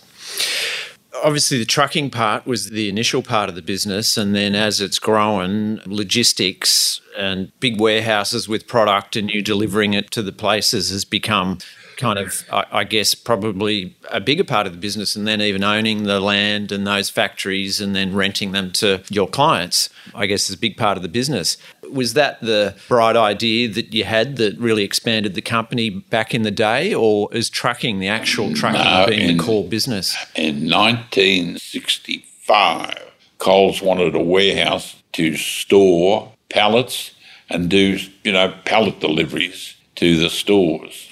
Obviously, 1.24 1.58
the 1.58 1.66
trucking 1.66 2.10
part 2.10 2.46
was 2.46 2.70
the 2.70 2.90
initial 2.90 3.22
part 3.22 3.50
of 3.50 3.56
the 3.56 3.62
business, 3.62 4.18
and 4.18 4.36
then 4.36 4.56
as 4.56 4.82
it's 4.82 5.00
grown, 5.00 5.82
logistics 5.86 7.02
and 7.18 7.52
big 7.60 7.80
warehouses 7.80 8.48
with 8.48 8.68
product 8.68 9.16
and 9.16 9.30
you 9.30 9.42
delivering 9.42 9.94
it 9.94 10.12
to 10.12 10.22
the 10.22 10.32
places 10.32 10.90
has 10.92 11.04
become 11.06 11.58
kind 11.98 12.18
of, 12.20 12.46
I, 12.52 12.66
I, 12.72 12.84
guess, 12.84 13.16
probably 13.16 13.96
a 14.10 14.22
bigger 14.22 14.44
part 14.44 14.68
of 14.68 14.74
the 14.74 14.80
business, 14.80 15.16
and 15.16 15.28
then 15.28 15.42
even 15.42 15.64
owning 15.64 16.04
the 16.04 16.20
land 16.20 16.72
and 16.72 16.86
those 16.88 17.10
factories 17.10 17.82
and 17.82 17.96
then 17.96 18.14
renting 18.14 18.52
them 18.52 18.72
to 18.74 19.02
your 19.10 19.28
clients, 19.28 19.90
I 20.16 20.28
guess, 20.28 20.50
is 20.50 20.56
a 20.56 20.60
big 20.60 20.78
part 20.78 20.98
of 20.98 21.04
the 21.04 21.10
business. 21.10 21.58
Was 21.92 22.14
that 22.14 22.40
the 22.42 22.76
bright 22.88 23.16
idea 23.16 23.68
that 23.70 23.94
you 23.94 24.04
had 24.04 24.38
that 24.38 24.58
really 24.58 24.84
expanded 24.84 25.36
the 25.36 25.42
company 25.42 25.90
back 25.90 26.34
in 26.34 26.42
the 26.44 26.52
day, 26.52 26.94
or 26.94 27.34
is 27.34 27.50
trucking, 27.50 28.00
the 28.00 28.08
actual 28.08 28.54
trucking, 28.54 28.82
no, 28.82 29.06
being 29.08 29.30
in, 29.30 29.38
the 29.38 29.44
core 29.44 29.68
business? 29.68 30.16
In 30.36 30.70
1965, 30.70 32.94
Coles 33.40 33.82
wanted 33.82 34.16
a 34.16 34.24
warehouse 34.24 34.96
to 35.14 35.36
store 35.36 36.32
pallets 36.50 37.12
and 37.50 37.70
do, 37.70 37.98
you 38.24 38.32
know, 38.32 38.54
pallet 38.66 39.00
deliveries 39.00 39.76
to 39.96 40.18
the 40.18 40.30
stores. 40.30 41.07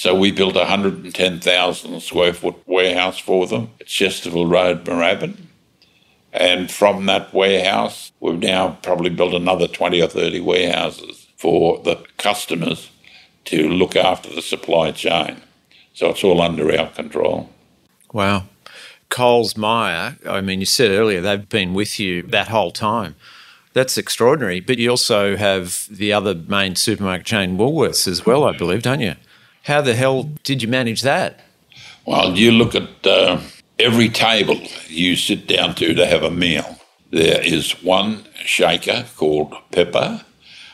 So 0.00 0.14
we 0.14 0.32
built 0.32 0.56
a 0.56 0.60
110,000 0.60 2.00
square 2.00 2.32
foot 2.32 2.54
warehouse 2.64 3.18
for 3.18 3.46
them 3.46 3.68
at 3.82 3.86
Chesterfield 3.86 4.50
Road, 4.50 4.82
Moorabbin. 4.86 5.36
And 6.32 6.70
from 6.70 7.04
that 7.04 7.34
warehouse, 7.34 8.10
we've 8.18 8.38
now 8.38 8.78
probably 8.82 9.10
built 9.10 9.34
another 9.34 9.68
20 9.68 10.00
or 10.00 10.06
30 10.06 10.40
warehouses 10.40 11.28
for 11.36 11.82
the 11.82 12.02
customers 12.16 12.90
to 13.44 13.68
look 13.68 13.94
after 13.94 14.34
the 14.34 14.40
supply 14.40 14.92
chain. 14.92 15.42
So 15.92 16.08
it's 16.08 16.24
all 16.24 16.40
under 16.40 16.74
our 16.74 16.88
control. 16.88 17.50
Wow. 18.10 18.44
Coles 19.10 19.54
Myer, 19.54 20.16
I 20.26 20.40
mean, 20.40 20.60
you 20.60 20.66
said 20.66 20.92
earlier 20.92 21.20
they've 21.20 21.46
been 21.46 21.74
with 21.74 22.00
you 22.00 22.22
that 22.22 22.48
whole 22.48 22.70
time. 22.70 23.16
That's 23.74 23.98
extraordinary. 23.98 24.60
But 24.60 24.78
you 24.78 24.88
also 24.88 25.36
have 25.36 25.86
the 25.90 26.14
other 26.14 26.34
main 26.34 26.74
supermarket 26.74 27.26
chain, 27.26 27.58
Woolworths, 27.58 28.08
as 28.08 28.24
well, 28.24 28.44
I 28.44 28.56
believe, 28.56 28.82
don't 28.82 29.00
you? 29.00 29.16
How 29.64 29.80
the 29.80 29.94
hell 29.94 30.24
did 30.42 30.62
you 30.62 30.68
manage 30.68 31.02
that? 31.02 31.40
Well, 32.06 32.36
you 32.36 32.50
look 32.50 32.74
at 32.74 33.06
uh, 33.06 33.40
every 33.78 34.08
table 34.08 34.60
you 34.88 35.16
sit 35.16 35.46
down 35.46 35.74
to 35.76 35.94
to 35.94 36.06
have 36.06 36.22
a 36.22 36.30
meal. 36.30 36.80
There 37.10 37.40
is 37.42 37.82
one 37.82 38.24
shaker 38.44 39.06
called 39.16 39.54
pepper, 39.72 40.24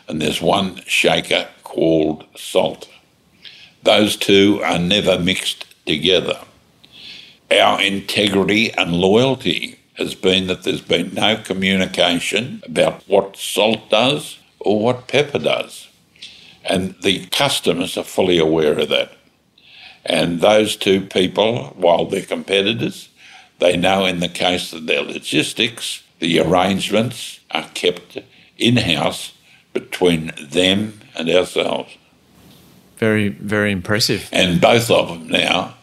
and 0.08 0.22
there's 0.22 0.40
one 0.40 0.82
shaker 0.86 1.48
called 1.64 2.26
salt. 2.36 2.88
Those 3.82 4.16
two 4.16 4.60
are 4.64 4.78
never 4.78 5.18
mixed 5.18 5.64
together. 5.86 6.40
Our 7.50 7.80
integrity 7.80 8.72
and 8.72 8.92
loyalty 8.92 9.78
has 9.94 10.14
been 10.14 10.46
that 10.48 10.62
there's 10.62 10.80
been 10.80 11.14
no 11.14 11.36
communication 11.36 12.62
about 12.64 13.02
what 13.06 13.36
salt 13.36 13.88
does 13.88 14.38
or 14.58 14.80
what 14.80 15.08
pepper 15.08 15.38
does. 15.38 15.85
And 16.68 16.94
the 17.02 17.26
customers 17.26 17.96
are 17.96 18.04
fully 18.04 18.38
aware 18.38 18.78
of 18.78 18.88
that. 18.88 19.12
And 20.04 20.40
those 20.40 20.76
two 20.76 21.00
people, 21.00 21.74
while 21.76 22.04
they're 22.06 22.22
competitors, 22.22 23.08
they 23.58 23.76
know 23.76 24.04
in 24.04 24.20
the 24.20 24.28
case 24.28 24.72
of 24.72 24.86
their 24.86 25.02
logistics, 25.02 26.02
the 26.18 26.40
arrangements 26.40 27.40
are 27.50 27.68
kept 27.74 28.18
in 28.56 28.76
house 28.76 29.32
between 29.72 30.32
them 30.40 31.00
and 31.14 31.28
ourselves. 31.28 31.96
Very, 32.98 33.28
very 33.28 33.72
impressive. 33.72 34.28
And 34.32 34.60
both 34.60 34.90
of 34.90 35.08
them 35.08 35.28
now, 35.28 35.74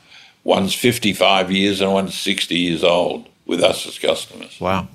one's 0.44 0.74
55 0.74 1.52
years 1.52 1.82
and 1.82 1.94
one's 1.94 2.16
60 2.16 2.56
years 2.56 2.84
old 2.84 3.30
with 3.46 3.62
us 3.62 3.86
as 3.86 4.00
customers. 4.00 4.60
Wow, 4.60 4.88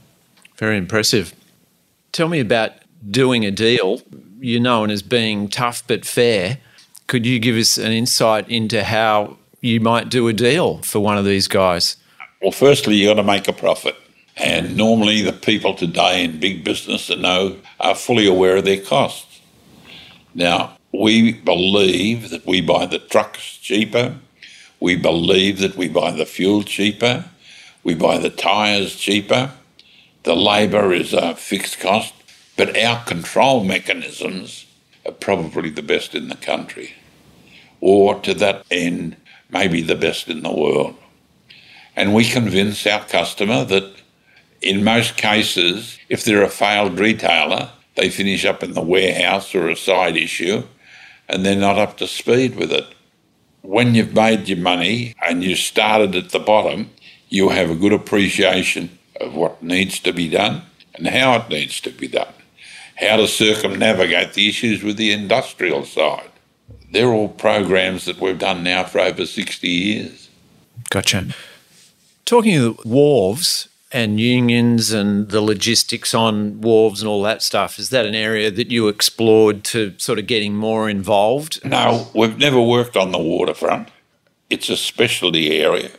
very 0.57 0.77
impressive. 0.77 1.33
Tell 2.12 2.29
me 2.29 2.40
about 2.40 2.72
doing 3.09 3.44
a 3.44 3.51
deal. 3.51 4.03
You're 4.40 4.61
known 4.61 4.90
as 4.90 5.03
being 5.03 5.48
tough 5.48 5.83
but 5.87 6.05
fair. 6.05 6.59
Could 7.07 7.27
you 7.27 7.38
give 7.38 7.57
us 7.57 7.79
an 7.79 7.92
insight 7.92 8.48
into 8.48 8.85
how 8.85 9.38
you 9.61 9.81
might 9.81 10.09
do 10.09 10.29
a 10.29 10.33
deal 10.33 10.79
for 10.83 11.01
one 11.01 11.18
of 11.18 11.24
these 11.24 11.48
guys? 11.48 11.96
Well, 12.40 12.53
firstly, 12.53 12.96
you've 12.96 13.16
got 13.16 13.20
to 13.20 13.27
make 13.27 13.48
a 13.48 13.53
profit. 13.53 13.96
And 14.37 14.77
normally, 14.77 15.22
the 15.22 15.33
people 15.33 15.74
today 15.74 16.24
in 16.24 16.38
big 16.38 16.62
business 16.62 17.09
that 17.09 17.18
know 17.18 17.57
are 17.81 17.96
fully 17.96 18.27
aware 18.29 18.57
of 18.59 18.64
their 18.64 18.81
costs. 18.81 19.40
Now, 20.35 20.79
we 20.92 21.33
believe 21.33 22.31
that 22.31 22.46
we 22.46 22.61
buy 22.61 22.87
the 22.87 23.01
trucks 23.01 23.57
cheaper. 23.57 24.16
We 24.79 24.94
believe 24.94 25.59
that 25.59 25.77
we 25.77 25.88
buy 25.88 26.12
the 26.12 26.27
fuel 26.27 26.62
cheaper. 26.62 27.24
We 27.83 27.94
buy 27.94 28.18
the 28.18 28.31
tyres 28.31 28.94
cheaper. 28.94 29.53
The 30.22 30.37
labour 30.37 30.92
is 30.92 31.12
a 31.12 31.35
fixed 31.35 31.81
cost. 31.81 32.14
But 32.59 32.77
our 32.77 33.03
control 33.05 33.64
mechanisms 33.64 34.66
are 35.07 35.12
probably 35.12 35.71
the 35.71 35.83
best 35.83 36.14
in 36.14 36.29
the 36.29 36.37
country. 36.37 36.92
Or 37.81 38.21
to 38.21 38.35
that 38.35 38.66
end, 38.71 39.16
maybe 39.49 39.81
the 39.81 39.94
best 39.94 40.29
in 40.29 40.42
the 40.42 40.53
world. 40.53 40.97
And 41.97 42.14
we 42.14 42.29
convince 42.29 42.87
our 42.87 43.05
customer 43.05 43.64
that 43.64 43.94
in 44.61 44.85
most 44.85 45.16
cases, 45.16 45.99
if 46.11 46.25
they're 46.25 46.42
a 46.42 46.51
failed 46.51 46.99
retailer, 46.99 47.71
they 47.94 48.11
finish 48.11 48.44
up 48.44 48.62
in 48.62 48.73
the 48.73 48.83
warehouse 48.83 49.55
or 49.55 49.68
a 49.68 49.77
side 49.77 50.16
issue 50.16 50.64
and 51.29 51.44
they're 51.44 51.57
not 51.57 51.79
up 51.79 51.97
to 51.99 52.07
speed 52.07 52.57
with 52.57 52.73
it. 52.73 52.87
When 53.62 53.94
you've 53.94 54.14
made 54.14 54.49
your 54.49 54.59
money 54.59 55.14
and 55.27 55.44
you 55.44 55.57
started 55.57 56.14
at 56.14 56.31
the 56.31 56.38
bottom, 56.38 56.90
you 57.29 57.51
have 57.51 57.71
a 57.71 57.77
good 57.77 57.92
appreciation 57.92 58.99
of 59.21 59.35
what 59.35 59.62
needs 59.62 60.01
to 60.01 60.12
be 60.12 60.29
done 60.29 60.62
and 60.94 61.07
how 61.07 61.37
it 61.37 61.49
needs 61.49 61.81
to 61.83 61.90
be 61.90 62.09
done, 62.09 62.33
how 62.98 63.16
to 63.16 63.28
circumnavigate 63.28 64.32
the 64.32 64.48
issues 64.48 64.82
with 64.82 64.96
the 64.96 65.12
industrial 65.12 65.84
side. 65.84 66.30
They're 66.90 67.12
all 67.12 67.28
programs 67.28 68.06
that 68.06 68.20
we've 68.20 68.38
done 68.38 68.62
now 68.62 68.84
for 68.84 69.00
over 69.00 69.26
60 69.26 69.68
years. 69.68 70.28
Gotcha. 70.90 71.26
Talking 72.24 72.56
of 72.56 72.76
wharves 72.78 73.68
and 73.92 74.20
unions 74.20 74.92
and 74.92 75.28
the 75.28 75.40
logistics 75.40 76.12
on 76.12 76.61
wharves 76.61 77.00
and 77.00 77.08
all 77.08 77.22
that 77.22 77.42
stuff, 77.42 77.78
is 77.78 77.90
that 77.90 78.06
an 78.06 78.14
area 78.14 78.50
that 78.50 78.70
you 78.70 78.88
explored 78.88 79.64
to 79.64 79.94
sort 79.98 80.18
of 80.18 80.26
getting 80.26 80.54
more 80.54 80.88
involved? 80.88 81.64
No, 81.64 82.08
we've 82.14 82.38
never 82.38 82.61
worked 82.61 82.96
on 82.96 83.12
the 83.12 83.18
waterfront. 83.18 83.88
It's 84.50 84.68
a 84.68 84.76
specialty 84.76 85.61
area 85.61 85.90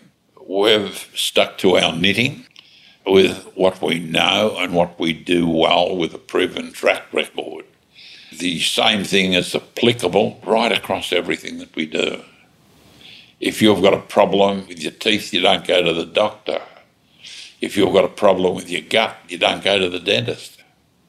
we've 0.50 1.08
stuck 1.14 1.60
to 1.60 1.78
our 1.78 1.96
knitting 1.96 2.46
with 3.10 3.52
what 3.56 3.82
we 3.82 4.00
know 4.00 4.56
and 4.60 4.74
what 4.74 5.00
we 5.00 5.14
do 5.14 5.48
well 5.48 5.96
with 5.96 6.14
a 6.14 6.20
proven 6.20 6.72
track 6.72 7.12
record. 7.12 7.66
The 8.38 8.60
same 8.60 9.04
thing 9.04 9.34
is 9.34 9.56
applicable 9.56 10.40
right 10.46 10.72
across 10.72 11.12
everything 11.12 11.58
that 11.58 11.76
we 11.76 11.88
do. 11.88 12.22
If 13.40 13.62
you've 13.62 13.82
got 13.82 13.94
a 13.94 14.00
problem 14.00 14.68
with 14.68 14.82
your 14.82 14.92
teeth, 14.92 15.34
you 15.34 15.42
don't 15.42 15.66
go 15.66 15.82
to 15.82 15.94
the 15.94 16.06
doctor. 16.06 16.62
If 17.62 17.76
you've 17.76 17.94
got 17.94 18.06
a 18.06 18.10
problem 18.10 18.56
with 18.56 18.70
your 18.70 18.82
gut, 18.82 19.18
you 19.28 19.38
don't 19.38 19.64
go 19.64 19.80
to 19.80 19.90
the 19.90 20.00
dentist. 20.00 20.62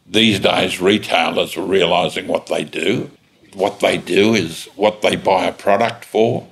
These 0.06 0.40
days, 0.40 0.80
retailers 0.80 1.56
are 1.56 1.64
realising 1.64 2.26
what 2.26 2.46
they 2.46 2.64
do. 2.64 3.10
What 3.52 3.80
they 3.80 3.98
do 3.98 4.34
is 4.34 4.66
what 4.76 5.02
they 5.02 5.16
buy 5.16 5.46
a 5.46 5.52
product 5.52 6.04
for, 6.04 6.48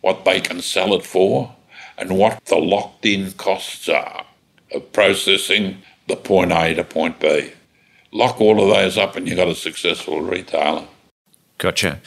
what 0.00 0.24
they 0.24 0.40
can 0.40 0.60
sell 0.60 0.94
it 0.94 1.04
for, 1.06 1.54
and 1.96 2.18
what 2.18 2.44
the 2.44 2.56
locked 2.56 3.06
in 3.06 3.32
costs 3.32 3.88
are 3.88 4.26
of 4.74 4.92
processing 4.92 5.78
the 6.08 6.16
point 6.16 6.52
A 6.52 6.74
to 6.74 6.84
point 6.84 7.20
B. 7.20 7.52
Lock 8.12 8.40
all 8.40 8.62
of 8.62 8.68
those 8.68 8.98
up 8.98 9.16
and 9.16 9.26
you've 9.26 9.36
got 9.36 9.48
a 9.48 9.54
successful 9.54 10.20
retailer. 10.20 10.86
Gotcha. 11.58 12.00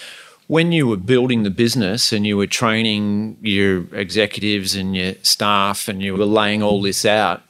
When 0.48 0.72
you 0.72 0.88
were 0.88 0.98
building 0.98 1.44
the 1.44 1.50
business 1.50 2.14
and 2.14 2.26
you 2.26 2.38
were 2.38 2.48
training 2.48 3.38
your 3.42 3.94
executives 3.94 4.76
and 4.76 4.96
your 4.96 5.16
staff 5.22 5.88
and 5.88 6.02
you 6.02 6.16
were 6.16 6.26
laying 6.26 6.64
all 6.64 6.82
this 6.82 7.06
out, 7.06 7.42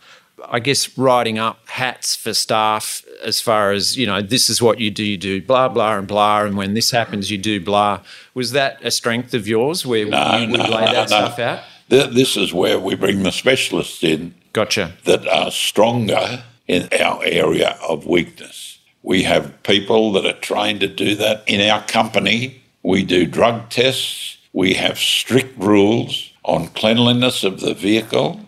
I 0.49 0.59
guess 0.59 0.97
writing 0.97 1.37
up 1.37 1.67
hats 1.67 2.15
for 2.15 2.33
staff 2.33 3.03
as 3.23 3.41
far 3.41 3.71
as, 3.71 3.97
you 3.97 4.07
know, 4.07 4.21
this 4.21 4.49
is 4.49 4.61
what 4.61 4.79
you 4.79 4.89
do, 4.89 5.03
you 5.03 5.17
do 5.17 5.41
blah, 5.41 5.67
blah, 5.67 5.97
and 5.97 6.07
blah. 6.07 6.43
And 6.43 6.57
when 6.57 6.73
this 6.73 6.91
happens, 6.91 7.29
you 7.29 7.37
do 7.37 7.63
blah. 7.63 8.01
Was 8.33 8.51
that 8.51 8.79
a 8.83 8.91
strength 8.91 9.33
of 9.33 9.47
yours 9.47 9.85
where 9.85 10.05
no, 10.05 10.37
you 10.37 10.49
would 10.49 10.59
no, 10.59 10.69
lay 10.69 10.85
that 10.85 10.93
no, 11.09 11.17
stuff 11.17 11.39
out? 11.39 11.63
This 11.89 12.37
is 12.37 12.53
where 12.53 12.79
we 12.79 12.95
bring 12.95 13.23
the 13.23 13.31
specialists 13.31 14.03
in. 14.03 14.33
Gotcha. 14.57 14.93
That 15.03 15.27
are 15.27 15.51
stronger 15.51 16.43
in 16.67 16.89
our 16.99 17.23
area 17.23 17.77
of 17.87 18.07
weakness. 18.07 18.79
We 19.03 19.21
have 19.21 19.61
people 19.61 20.11
that 20.13 20.25
are 20.25 20.39
trained 20.39 20.79
to 20.79 20.87
do 20.87 21.13
that. 21.13 21.43
In 21.45 21.61
our 21.69 21.83
company, 21.83 22.63
we 22.81 23.03
do 23.03 23.27
drug 23.27 23.69
tests. 23.69 24.39
We 24.53 24.73
have 24.73 24.97
strict 24.97 25.59
rules 25.59 26.31
on 26.43 26.69
cleanliness 26.69 27.43
of 27.43 27.59
the 27.59 27.75
vehicle, 27.75 28.39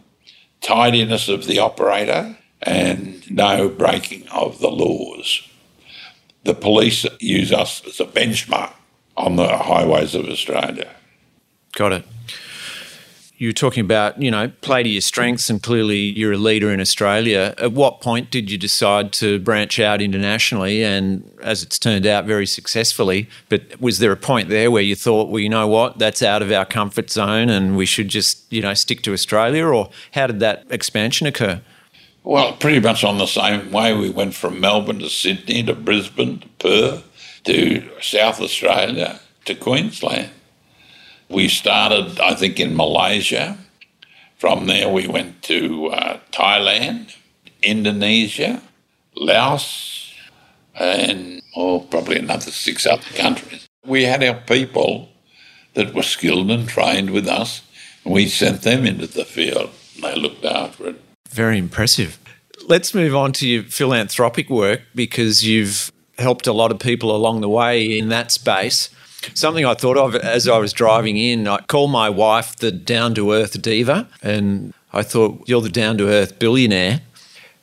tidiness 0.61 1.29
of 1.29 1.45
the 1.45 1.59
operator, 1.59 2.35
and 2.63 3.29
no 3.29 3.69
breaking 3.69 4.27
of 4.29 4.57
the 4.61 4.71
laws. 4.71 5.47
The 6.43 6.55
police 6.55 7.05
use 7.19 7.53
us 7.53 7.85
as 7.85 7.99
a 7.99 8.05
benchmark 8.05 8.73
on 9.15 9.35
the 9.35 9.59
highways 9.59 10.15
of 10.15 10.25
Australia. 10.25 10.89
Got 11.73 11.93
it 11.93 12.05
you 13.39 13.47
were 13.47 13.53
talking 13.53 13.85
about, 13.85 14.21
you 14.21 14.29
know, 14.29 14.51
play 14.59 14.83
to 14.83 14.89
your 14.89 15.01
strengths 15.01 15.49
and 15.49 15.63
clearly 15.63 15.97
you're 15.97 16.33
a 16.33 16.37
leader 16.37 16.71
in 16.71 16.81
Australia. 16.81 17.55
At 17.57 17.71
what 17.71 18.01
point 18.01 18.29
did 18.31 18.51
you 18.51 18.57
decide 18.57 19.13
to 19.13 19.39
branch 19.39 19.79
out 19.79 20.01
internationally 20.01 20.83
and, 20.83 21.23
as 21.41 21.63
it's 21.63 21.79
turned 21.79 22.05
out, 22.05 22.25
very 22.25 22.45
successfully? 22.45 23.29
But 23.47 23.79
was 23.79 23.99
there 23.99 24.11
a 24.11 24.17
point 24.17 24.49
there 24.49 24.69
where 24.69 24.81
you 24.83 24.93
thought, 24.93 25.29
well, 25.29 25.39
you 25.39 25.47
know 25.47 25.67
what, 25.67 25.97
that's 25.97 26.21
out 26.21 26.41
of 26.41 26.51
our 26.51 26.65
comfort 26.65 27.09
zone 27.09 27.49
and 27.49 27.77
we 27.77 27.85
should 27.85 28.09
just, 28.09 28.43
you 28.51 28.61
know, 28.61 28.73
stick 28.73 29.03
to 29.03 29.13
Australia? 29.13 29.65
Or 29.65 29.89
how 30.11 30.27
did 30.27 30.41
that 30.41 30.65
expansion 30.69 31.25
occur? 31.25 31.61
Well, 32.25 32.57
pretty 32.57 32.81
much 32.81 33.05
on 33.05 33.19
the 33.19 33.25
same 33.25 33.71
way. 33.71 33.95
We 33.95 34.09
went 34.09 34.35
from 34.35 34.59
Melbourne 34.59 34.99
to 34.99 35.09
Sydney 35.09 35.63
to 35.63 35.73
Brisbane 35.73 36.39
to 36.39 36.47
Perth 36.59 37.41
to 37.45 37.89
South 38.01 38.41
Australia 38.41 39.21
to 39.45 39.55
Queensland. 39.55 40.29
We 41.29 41.47
started, 41.47 42.19
I 42.19 42.33
think, 42.33 42.59
in 42.59 42.75
Malaysia. 42.75 43.57
From 44.37 44.67
there, 44.67 44.89
we 44.89 45.07
went 45.07 45.43
to 45.43 45.87
uh, 45.87 46.19
Thailand, 46.31 47.15
Indonesia, 47.61 48.61
Laos, 49.15 50.13
and 50.73 51.41
oh, 51.55 51.81
probably 51.81 52.17
another 52.17 52.51
six 52.51 52.85
other 52.87 53.09
countries. 53.15 53.67
We 53.85 54.03
had 54.03 54.23
our 54.23 54.35
people 54.41 55.09
that 55.73 55.93
were 55.93 56.03
skilled 56.03 56.49
and 56.49 56.67
trained 56.67 57.11
with 57.11 57.27
us, 57.27 57.61
and 58.03 58.13
we 58.13 58.27
sent 58.27 58.63
them 58.63 58.85
into 58.85 59.07
the 59.07 59.25
field. 59.25 59.69
And 59.95 60.03
they 60.03 60.15
looked 60.15 60.45
after 60.45 60.89
it. 60.89 61.01
Very 61.29 61.57
impressive. 61.57 62.17
Let's 62.67 62.93
move 62.93 63.15
on 63.15 63.33
to 63.33 63.47
your 63.47 63.63
philanthropic 63.63 64.49
work 64.49 64.81
because 64.95 65.45
you've 65.45 65.91
helped 66.17 66.47
a 66.47 66.53
lot 66.53 66.71
of 66.71 66.79
people 66.79 67.15
along 67.15 67.41
the 67.41 67.49
way 67.49 67.97
in 67.97 68.09
that 68.09 68.31
space. 68.31 68.89
Something 69.33 69.65
I 69.65 69.73
thought 69.73 69.97
of 69.97 70.15
as 70.15 70.47
I 70.47 70.57
was 70.57 70.71
driving 70.71 71.17
in, 71.17 71.47
I 71.47 71.57
call 71.59 71.87
my 71.87 72.09
wife 72.09 72.55
the 72.55 72.71
down 72.71 73.15
to 73.15 73.33
earth 73.33 73.61
diva, 73.61 74.07
and 74.21 74.73
I 74.93 75.03
thought, 75.03 75.43
you're 75.45 75.61
the 75.61 75.69
down 75.69 75.97
to 75.97 76.07
earth 76.07 76.39
billionaire. 76.39 77.01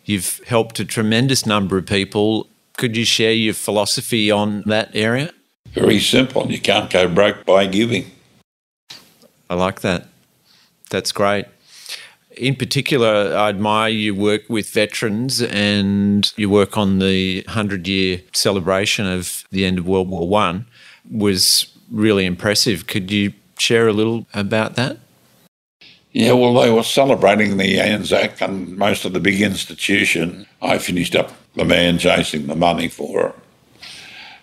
You've 0.05 0.41
helped 0.47 0.79
a 0.81 0.85
tremendous 0.85 1.47
number 1.47 1.79
of 1.79 1.87
people. 1.87 2.47
Could 2.77 2.97
you 2.97 3.05
share 3.05 3.33
your 3.33 3.55
philosophy 3.55 4.31
on 4.31 4.63
that 4.67 4.91
area? 4.95 5.33
Very 5.73 5.99
simple. 5.99 6.51
You 6.51 6.61
can't 6.61 6.91
go 6.91 7.09
broke 7.09 7.45
by 7.45 7.67
giving. 7.67 8.11
I 9.49 9.55
like 9.55 9.81
that. 9.81 10.09
That's 10.91 11.11
great. 11.11 11.47
In 12.37 12.55
particular, 12.55 13.35
I 13.35 13.49
admire 13.49 13.89
your 13.89 14.15
work 14.15 14.43
with 14.49 14.69
veterans 14.69 15.41
and 15.41 16.31
your 16.37 16.51
work 16.51 16.77
on 16.77 16.99
the 16.99 17.43
100 17.47 17.89
year 17.89 18.21
celebration 18.35 19.07
of 19.07 19.45
the 19.51 19.65
end 19.65 19.79
of 19.79 19.89
World 19.89 20.11
War 20.11 20.29
One 20.29 20.67
was 21.11 21.67
really 21.91 22.27
impressive. 22.27 22.87
Could 22.87 23.11
you 23.11 23.33
share 23.59 23.89
a 23.89 23.93
little 23.93 24.27
about 24.35 24.77
that? 24.77 24.99
Yeah, 26.13 26.33
well, 26.33 26.55
they 26.55 26.71
were 26.71 26.83
celebrating 26.83 27.59
the 27.59 27.79
Anzac 27.79 28.41
and 28.41 28.77
most 28.79 29.05
of 29.05 29.13
the 29.13 29.21
big 29.21 29.43
institution. 29.43 30.47
I 30.63 30.79
finished 30.79 31.15
up 31.15 31.33
the 31.55 31.65
man 31.65 31.99
chasing 31.99 32.47
the 32.47 32.55
money 32.55 32.89
for 32.89 33.29
it. 33.29 33.35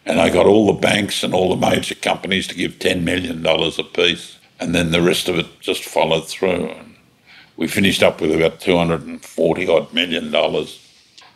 And 0.05 0.19
I 0.19 0.29
got 0.29 0.45
all 0.45 0.67
the 0.67 0.79
banks 0.79 1.23
and 1.23 1.33
all 1.33 1.49
the 1.55 1.69
major 1.69 1.95
companies 1.95 2.47
to 2.47 2.55
give 2.55 2.73
$10 2.73 3.03
million 3.03 3.43
apiece. 3.45 4.37
And 4.59 4.75
then 4.75 4.91
the 4.91 5.01
rest 5.01 5.27
of 5.29 5.39
it 5.39 5.47
just 5.61 5.83
followed 5.83 6.27
through. 6.27 6.69
And 6.69 6.95
we 7.57 7.67
finished 7.67 8.03
up 8.03 8.21
with 8.21 8.35
about 8.35 8.59
240 8.59 9.67
odd 9.67 9.93
million 9.93 10.29
dollars. 10.29 10.79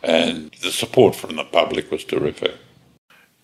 And 0.02 0.52
the 0.62 0.70
support 0.70 1.16
from 1.16 1.34
the 1.36 1.44
public 1.44 1.90
was 1.90 2.04
terrific 2.04 2.54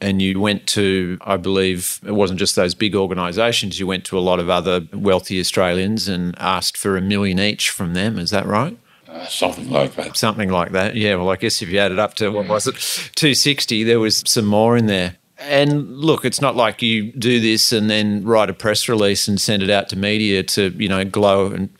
and 0.04 0.20
you 0.20 0.38
went 0.38 0.66
to, 0.66 1.16
I 1.22 1.38
believe, 1.38 1.98
it 2.04 2.12
wasn't 2.12 2.38
just 2.38 2.56
those 2.56 2.74
big 2.74 2.94
organisations, 2.94 3.80
you 3.80 3.86
went 3.86 4.04
to 4.06 4.18
a 4.18 4.20
lot 4.20 4.38
of 4.38 4.50
other 4.50 4.86
wealthy 4.92 5.40
Australians 5.40 6.08
and 6.08 6.34
asked 6.38 6.76
for 6.76 6.98
a 6.98 7.00
million 7.00 7.40
each 7.40 7.70
from 7.70 7.94
them. 7.94 8.18
Is 8.18 8.28
that 8.28 8.44
right? 8.44 8.76
Uh, 9.08 9.26
something 9.26 9.70
like 9.70 9.94
that. 9.94 10.14
Something 10.14 10.50
like 10.50 10.72
that. 10.72 10.94
Yeah. 10.94 11.14
Well, 11.14 11.30
I 11.30 11.36
guess 11.36 11.62
if 11.62 11.70
you 11.70 11.78
added 11.78 11.98
up 11.98 12.14
to, 12.16 12.28
what 12.28 12.46
was 12.46 12.66
it, 12.66 12.74
260, 13.14 13.82
there 13.84 13.98
was 13.98 14.22
some 14.26 14.44
more 14.44 14.76
in 14.76 14.86
there. 14.86 15.16
And 15.38 15.96
look, 15.96 16.26
it's 16.26 16.40
not 16.40 16.54
like 16.54 16.82
you 16.82 17.10
do 17.12 17.40
this 17.40 17.72
and 17.72 17.88
then 17.88 18.24
write 18.24 18.50
a 18.50 18.54
press 18.54 18.90
release 18.90 19.26
and 19.26 19.40
send 19.40 19.62
it 19.62 19.70
out 19.70 19.88
to 19.88 19.96
media 19.96 20.42
to, 20.42 20.68
you 20.76 20.88
know, 20.88 21.02
glow 21.06 21.50
and 21.50 21.70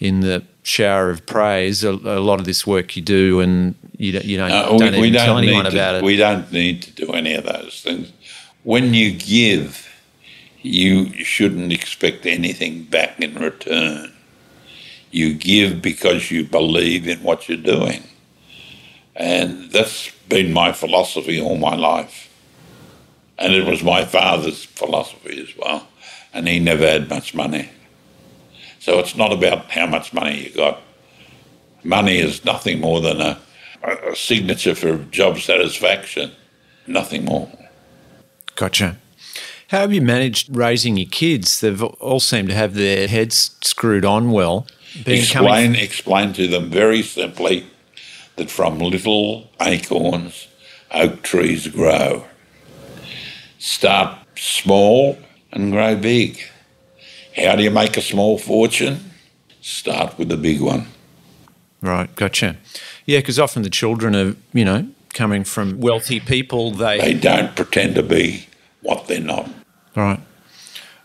in 0.00 0.20
the 0.20 0.44
shower 0.68 1.10
of 1.10 1.24
praise. 1.26 1.82
A, 1.82 1.90
a 1.90 2.20
lot 2.20 2.40
of 2.40 2.46
this 2.46 2.66
work 2.66 2.96
you 2.96 3.02
do, 3.02 3.40
and 3.40 3.74
you 3.96 4.12
don't, 4.12 4.24
you 4.24 4.36
don't, 4.36 4.50
uh, 4.50 4.76
don't 4.76 4.92
we, 4.92 5.00
we 5.00 5.10
don't 5.10 5.24
tell 5.24 5.38
anyone 5.38 5.64
to, 5.64 5.70
about 5.70 5.96
it. 5.96 6.04
We 6.04 6.16
don't 6.16 6.52
need 6.52 6.82
to 6.82 6.92
do 6.92 7.12
any 7.12 7.34
of 7.34 7.44
those 7.44 7.80
things. 7.82 8.12
When 8.62 8.92
you 8.94 9.12
give, 9.12 9.88
you 10.62 11.24
shouldn't 11.24 11.72
expect 11.72 12.26
anything 12.26 12.84
back 12.84 13.18
in 13.20 13.34
return. 13.34 14.12
You 15.10 15.32
give 15.32 15.80
because 15.80 16.30
you 16.30 16.44
believe 16.44 17.08
in 17.08 17.22
what 17.22 17.48
you're 17.48 17.56
doing. 17.56 18.02
And 19.16 19.70
that's 19.70 20.10
been 20.28 20.52
my 20.52 20.72
philosophy 20.72 21.40
all 21.40 21.56
my 21.56 21.74
life. 21.74 22.28
And 23.38 23.54
it 23.54 23.66
was 23.66 23.82
my 23.82 24.04
father's 24.04 24.64
philosophy 24.64 25.40
as 25.40 25.56
well. 25.56 25.88
And 26.34 26.46
he 26.46 26.58
never 26.58 26.86
had 26.86 27.08
much 27.08 27.34
money. 27.34 27.70
So 28.80 28.98
it's 28.98 29.16
not 29.16 29.32
about 29.32 29.70
how 29.70 29.86
much 29.86 30.12
money 30.12 30.44
you 30.44 30.50
got. 30.50 30.80
Money 31.84 32.18
is 32.18 32.44
nothing 32.44 32.80
more 32.80 33.00
than 33.00 33.20
a, 33.20 33.38
a 33.82 34.16
signature 34.16 34.74
for 34.74 34.98
job 35.04 35.38
satisfaction, 35.38 36.32
nothing 36.86 37.24
more. 37.24 37.50
Gotcha. 38.56 38.96
How 39.68 39.80
have 39.80 39.92
you 39.92 40.00
managed 40.02 40.56
raising 40.56 40.96
your 40.96 41.08
kids? 41.08 41.60
They've 41.60 41.82
all 41.82 42.20
seemed 42.20 42.48
to 42.48 42.54
have 42.54 42.74
their 42.74 43.06
heads 43.06 43.56
screwed 43.62 44.04
on 44.04 44.30
well. 44.32 44.66
explain, 45.06 45.76
f- 45.76 45.82
explain 45.82 46.32
to 46.34 46.48
them 46.48 46.70
very 46.70 47.02
simply 47.02 47.66
that 48.36 48.50
from 48.50 48.78
little 48.78 49.50
acorns, 49.60 50.48
oak 50.90 51.22
trees 51.22 51.68
grow. 51.68 52.24
Start 53.58 54.18
small 54.36 55.18
and 55.52 55.72
grow 55.72 55.96
big. 55.96 56.40
How 57.44 57.56
do 57.56 57.62
you 57.62 57.70
make 57.70 57.96
a 57.96 58.02
small 58.02 58.38
fortune? 58.38 59.10
Start 59.60 60.18
with 60.18 60.30
a 60.32 60.36
big 60.36 60.60
one. 60.60 60.86
Right, 61.80 62.14
gotcha. 62.16 62.56
Yeah, 63.06 63.18
because 63.18 63.38
often 63.38 63.62
the 63.62 63.70
children 63.70 64.16
are, 64.16 64.34
you 64.52 64.64
know, 64.64 64.88
coming 65.14 65.44
from 65.44 65.80
wealthy 65.80 66.20
people. 66.20 66.72
They 66.72 66.98
they 66.98 67.14
don't 67.14 67.54
pretend 67.54 67.94
to 67.94 68.02
be 68.02 68.46
what 68.82 69.06
they're 69.06 69.20
not. 69.20 69.48
Right, 69.94 70.20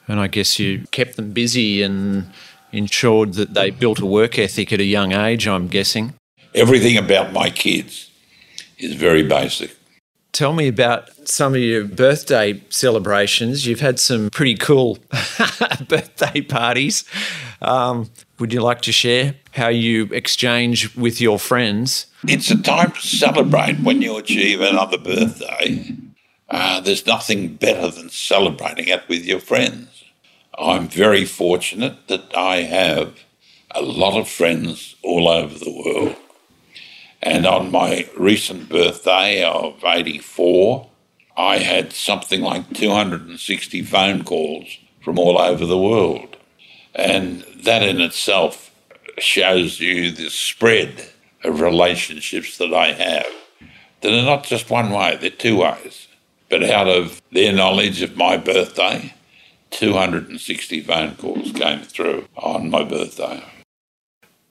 and 0.07 0.19
I 0.19 0.27
guess 0.27 0.59
you 0.59 0.85
kept 0.91 1.15
them 1.15 1.31
busy 1.31 1.83
and 1.83 2.31
ensured 2.71 3.33
that 3.33 3.53
they 3.53 3.69
built 3.69 3.99
a 3.99 4.05
work 4.05 4.39
ethic 4.39 4.73
at 4.73 4.79
a 4.79 4.85
young 4.85 5.13
age. 5.13 5.47
I'm 5.47 5.67
guessing. 5.67 6.15
Everything 6.55 6.97
about 6.97 7.33
my 7.33 7.49
kids 7.49 8.11
is 8.77 8.95
very 8.95 9.23
basic. 9.23 9.75
Tell 10.33 10.51
me 10.51 10.67
about 10.67 11.11
some 11.27 11.53
of 11.53 11.59
your 11.59 11.85
birthday 11.85 12.59
celebrations. 12.69 13.67
You've 13.67 13.81
had 13.81 13.99
some 13.99 14.31
pretty 14.31 14.55
cool 14.55 14.97
birthday 15.87 16.41
parties. 16.41 17.05
Um, 17.61 18.09
would 18.39 18.51
you 18.51 18.61
like 18.61 18.81
to 18.81 18.91
share 18.91 19.35
how 19.51 19.67
you 19.67 20.05
exchange 20.05 20.95
with 20.95 21.21
your 21.21 21.37
friends? 21.37 22.07
It's 22.27 22.49
a 22.49 22.59
time 22.59 22.93
to 22.93 22.99
celebrate 22.99 23.79
when 23.81 24.01
you 24.01 24.17
achieve 24.17 24.59
another 24.59 24.97
birthday. 24.97 25.95
Uh, 26.49 26.79
there's 26.79 27.05
nothing 27.05 27.55
better 27.55 27.89
than 27.89 28.09
celebrating 28.09 28.87
it 28.87 29.07
with 29.07 29.25
your 29.25 29.39
friends. 29.39 30.03
I'm 30.57 30.87
very 30.87 31.25
fortunate 31.25 32.07
that 32.07 32.35
I 32.35 32.63
have 32.63 33.19
a 33.69 33.83
lot 33.83 34.19
of 34.19 34.27
friends 34.27 34.95
all 35.03 35.27
over 35.27 35.57
the 35.57 35.71
world. 35.71 36.15
And 37.25 37.45
on 37.45 37.71
my 37.71 38.09
recent 38.17 38.67
birthday 38.67 39.43
of 39.43 39.81
84, 39.81 40.89
I 41.37 41.59
had 41.59 41.93
something 41.93 42.41
like 42.41 42.73
260 42.73 43.81
phone 43.83 44.25
calls 44.25 44.77
from 45.01 45.17
all 45.17 45.39
over 45.39 45.65
the 45.65 45.77
world. 45.77 46.35
And 46.93 47.45
that 47.63 47.81
in 47.81 48.01
itself 48.01 48.71
shows 49.19 49.79
you 49.79 50.11
the 50.11 50.29
spread 50.29 51.11
of 51.45 51.61
relationships 51.61 52.57
that 52.57 52.73
I 52.73 52.91
have 52.91 53.27
that 54.01 54.13
are 54.13 54.25
not 54.25 54.43
just 54.43 54.69
one 54.69 54.91
way, 54.91 55.15
they're 55.15 55.29
two 55.29 55.59
ways. 55.59 56.09
But 56.49 56.63
out 56.63 56.89
of 56.89 57.21
their 57.31 57.53
knowledge 57.53 58.01
of 58.01 58.17
my 58.17 58.35
birthday, 58.35 59.13
260 59.71 60.81
phone 60.81 61.15
calls 61.15 61.53
came 61.53 61.83
through 61.83 62.27
on 62.35 62.69
my 62.69 62.83
birthday. 62.83 63.41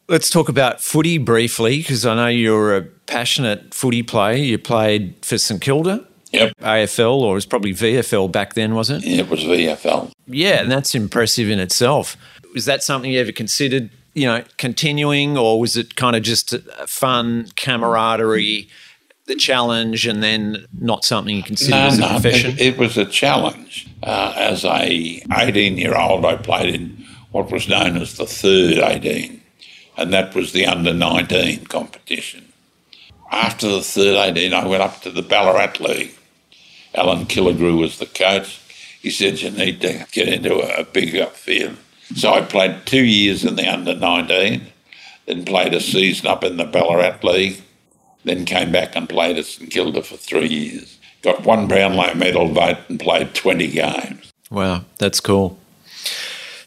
Let's 0.09 0.31
talk 0.31 0.49
about 0.49 0.81
footy 0.81 1.19
briefly 1.19 1.79
because 1.79 2.05
I 2.05 2.15
know 2.15 2.27
you're 2.27 2.77
a 2.77 2.83
passionate 2.83 3.73
footy 3.73 4.03
player. 4.03 4.37
You 4.37 4.59
played 4.59 5.15
for 5.25 5.39
St 5.39 5.61
Kilda. 5.61 6.07
Yep. 6.33 6.55
AFL, 6.61 7.21
or 7.21 7.33
it 7.33 7.35
was 7.35 7.47
probably 7.47 7.75
VFL 7.75 8.33
back 8.33 8.55
then, 8.55 8.75
was 8.75 8.89
it? 8.89 9.05
Yeah, 9.05 9.21
it 9.21 9.29
was 9.29 9.41
VFL. 9.41 10.11
Yeah, 10.27 10.63
and 10.63 10.73
that's 10.73 10.95
impressive 10.95 11.51
in 11.51 11.59
itself. 11.59 12.17
Was 12.55 12.65
that 12.65 12.83
something 12.83 13.11
you 13.11 13.21
ever 13.21 13.33
considered, 13.33 13.91
you 14.15 14.27
know, 14.27 14.43
continuing, 14.57 15.37
or 15.37 15.61
was 15.61 15.77
it 15.77 15.95
kind 15.95 16.17
of 16.17 16.23
just 16.23 16.55
fun 16.87 17.49
camaraderie, 17.57 18.69
the 19.27 19.35
challenge, 19.35 20.07
and 20.07 20.23
then 20.23 20.65
not 20.79 21.05
something 21.05 21.37
you 21.37 21.43
considered 21.43 21.77
no, 21.77 21.87
as 21.87 21.99
a 21.99 22.01
no, 22.01 22.09
profession? 22.09 22.53
It, 22.53 22.61
it 22.61 22.79
was 22.79 22.97
a 22.97 23.05
challenge. 23.05 23.89
Uh, 24.03 24.33
as 24.35 24.65
a 24.65 25.23
18 25.37 25.77
year 25.77 25.95
old, 25.95 26.25
I 26.25 26.37
played 26.37 26.75
in 26.75 27.07
what 27.31 27.53
was 27.53 27.69
known 27.69 27.99
as 27.99 28.17
the 28.17 28.27
third 28.27 28.79
18, 28.79 29.42
and 29.97 30.13
that 30.13 30.35
was 30.35 30.53
the 30.53 30.67
under 30.67 30.93
19 30.93 31.67
competition. 31.67 32.53
After 33.31 33.69
the 33.69 33.83
third 33.83 34.17
18, 34.37 34.53
I 34.53 34.67
went 34.67 34.83
up 34.83 35.01
to 35.03 35.11
the 35.11 35.23
Ballarat 35.23 35.81
League. 35.81 36.15
Alan 36.95 37.25
Killigrew 37.27 37.79
was 37.79 37.99
the 37.99 38.07
coach. 38.07 38.61
He 39.01 39.11
said, 39.11 39.41
You 39.41 39.51
need 39.51 39.81
to 39.81 40.07
get 40.13 40.29
into 40.29 40.59
a 40.59 40.85
bigger 40.85 41.27
field. 41.27 41.77
So 42.15 42.33
I 42.33 42.43
played 42.43 42.85
two 42.85 43.05
years 43.05 43.45
in 43.45 43.57
the 43.57 43.67
under 43.67 43.95
19, 43.95 44.67
then 45.27 45.45
played 45.45 45.73
a 45.73 45.81
season 45.81 46.27
up 46.27 46.45
in 46.45 46.59
the 46.59 46.65
Ballarat 46.65 47.19
League, 47.23 47.63
then 48.25 48.45
came 48.45 48.71
back 48.71 48.95
and 48.95 49.09
played 49.09 49.39
at 49.39 49.47
St 49.47 49.71
Kilda 49.71 50.03
for 50.03 50.17
three 50.17 50.49
years. 50.49 50.99
Got 51.23 51.45
one 51.45 51.69
Brownlow 51.69 52.15
medal 52.15 52.49
vote 52.49 52.79
and 52.89 53.01
played 53.01 53.35
20 53.35 53.69
games. 53.69 54.33
Wow, 54.51 54.85
that's 54.99 55.21
cool. 55.21 55.59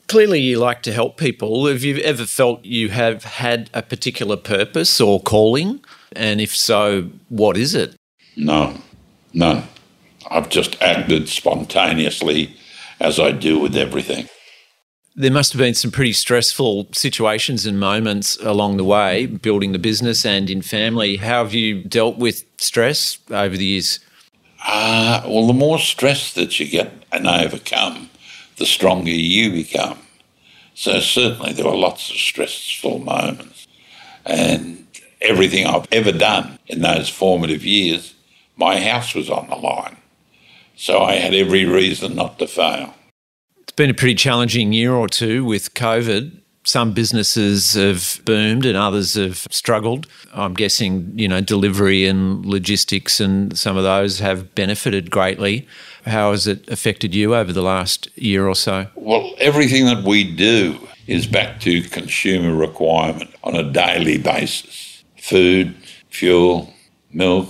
Clearly, 0.08 0.39
you 0.39 0.60
like 0.60 0.84
to 0.84 0.93
help 0.93 1.18
people. 1.18 1.66
Have 1.68 1.84
you 1.84 1.97
ever 1.97 2.26
felt 2.26 2.64
you 2.64 2.89
have 2.89 3.24
had 3.24 3.70
a 3.74 3.82
particular 3.82 4.38
purpose 4.38 5.01
or 5.01 5.20
calling? 5.20 5.84
And 6.16 6.39
if 6.39 6.56
so, 6.56 7.10
what 7.30 7.58
is 7.58 7.74
it? 7.74 7.95
No, 8.38 8.78
none. 9.34 9.64
I've 10.30 10.49
just 10.49 10.82
acted 10.82 11.28
spontaneously 11.28 12.56
as 12.99 13.20
I 13.20 13.32
do 13.32 13.60
with 13.60 13.76
everything. 13.76 14.28
There 15.16 15.32
must 15.32 15.53
have 15.53 15.60
been 15.60 15.74
some 15.74 15.91
pretty 15.91 16.14
stressful 16.14 16.89
situations 16.91 17.66
and 17.66 17.80
moments 17.80 18.36
along 18.38 18.78
the 18.78 18.84
way, 18.84 19.28
building 19.28 19.72
the 19.72 19.80
business 19.80 20.26
and 20.26 20.49
in 20.49 20.62
family. 20.62 21.16
How 21.16 21.43
have 21.43 21.53
you 21.53 21.84
dealt 21.84 22.18
with 22.18 22.43
stress 22.60 23.18
over 23.32 23.56
the 23.56 23.66
years? 23.66 23.99
Uh, 24.68 25.22
well, 25.26 25.47
the 25.47 25.53
more 25.53 25.80
stress 25.80 26.34
that 26.34 26.60
you 26.60 26.68
get 26.68 26.91
and 27.12 27.28
overcome, 27.28 28.10
the 28.58 28.66
stronger 28.66 29.12
you 29.12 29.51
become. 29.51 29.99
So, 30.74 30.99
certainly, 30.99 31.53
there 31.53 31.66
were 31.66 31.76
lots 31.76 32.10
of 32.10 32.18
stressful 32.18 32.99
moments. 32.99 33.68
And 34.26 34.88
everything 35.22 35.66
I've 35.66 35.88
ever 35.91 36.12
done 36.12 36.60
in 36.68 36.82
those 36.82 37.10
formative 37.10 37.64
years, 37.64 38.14
my 38.58 38.82
house 38.82 39.16
was 39.16 39.30
on 39.30 39.49
the 39.49 39.56
line. 39.56 39.97
So, 40.76 41.01
I 41.01 41.16
had 41.16 41.34
every 41.34 41.66
reason 41.66 42.16
not 42.16 42.39
to 42.39 42.47
fail. 42.47 42.93
It's 43.62 43.72
been 43.72 43.89
a 43.89 43.93
pretty 43.93 44.16
challenging 44.16 44.74
year 44.74 44.93
or 44.93 45.08
two 45.08 45.45
with 45.45 45.74
COVID 45.74 46.41
some 46.66 46.93
businesses 46.93 47.74
have 47.74 48.20
boomed 48.26 48.66
and 48.66 48.76
others 48.76 49.14
have 49.14 49.47
struggled. 49.51 50.08
I'm 50.34 50.53
guessing, 50.53 51.12
you 51.16 51.28
know, 51.28 51.39
delivery 51.39 52.08
and 52.08 52.45
logistics 52.45 53.20
and 53.20 53.58
some 53.58 53.78
of 53.78 53.84
those 53.84 54.20
have 54.20 54.56
benefited 54.56 55.12
greatly. 55.12 55.68
How 56.06 56.32
has 56.32 56.45
it 56.45 56.70
affected 56.70 57.16
you 57.16 57.36
over 57.36 57.51
the 57.51 57.64
last 57.64 58.10
year 58.18 58.47
or 58.47 58.56
so? 58.56 58.88
Well, 58.95 59.34
everything 59.39 59.86
that 59.86 60.03
we 60.03 60.24
do 60.24 60.80
is 61.08 61.26
back 61.26 61.60
to 61.62 61.82
consumer 61.82 62.53
requirement 62.53 63.34
on 63.43 63.56
a 63.56 63.64
daily 63.64 64.18
basis 64.18 65.03
food, 65.18 65.76
fuel, 66.12 66.72
milk. 67.12 67.49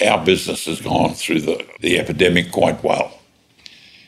Our 0.00 0.24
business 0.24 0.66
has 0.66 0.80
gone 0.80 1.14
through 1.14 1.40
the, 1.40 1.66
the 1.80 1.98
epidemic 1.98 2.52
quite 2.52 2.84
well. 2.84 3.18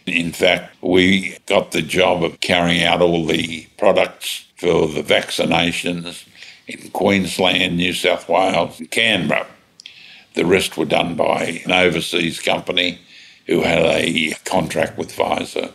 In 0.06 0.30
fact, 0.32 0.76
we 0.80 1.36
got 1.46 1.72
the 1.72 1.82
job 1.82 2.22
of 2.22 2.38
carrying 2.38 2.84
out 2.84 3.02
all 3.02 3.26
the 3.26 3.66
products 3.76 4.46
for 4.56 4.86
the 4.86 5.02
vaccinations 5.02 6.24
in 6.68 6.90
Queensland, 6.90 7.76
New 7.76 7.92
South 7.92 8.28
Wales, 8.28 8.78
and 8.78 8.90
Canberra. 8.92 9.48
The 10.34 10.46
rest 10.46 10.76
were 10.76 10.84
done 10.84 11.16
by 11.16 11.62
an 11.64 11.72
overseas 11.72 12.38
company 12.38 13.00
who 13.50 13.62
had 13.62 13.80
a 13.80 14.32
contract 14.44 14.96
with 14.96 15.14
Pfizer. 15.14 15.72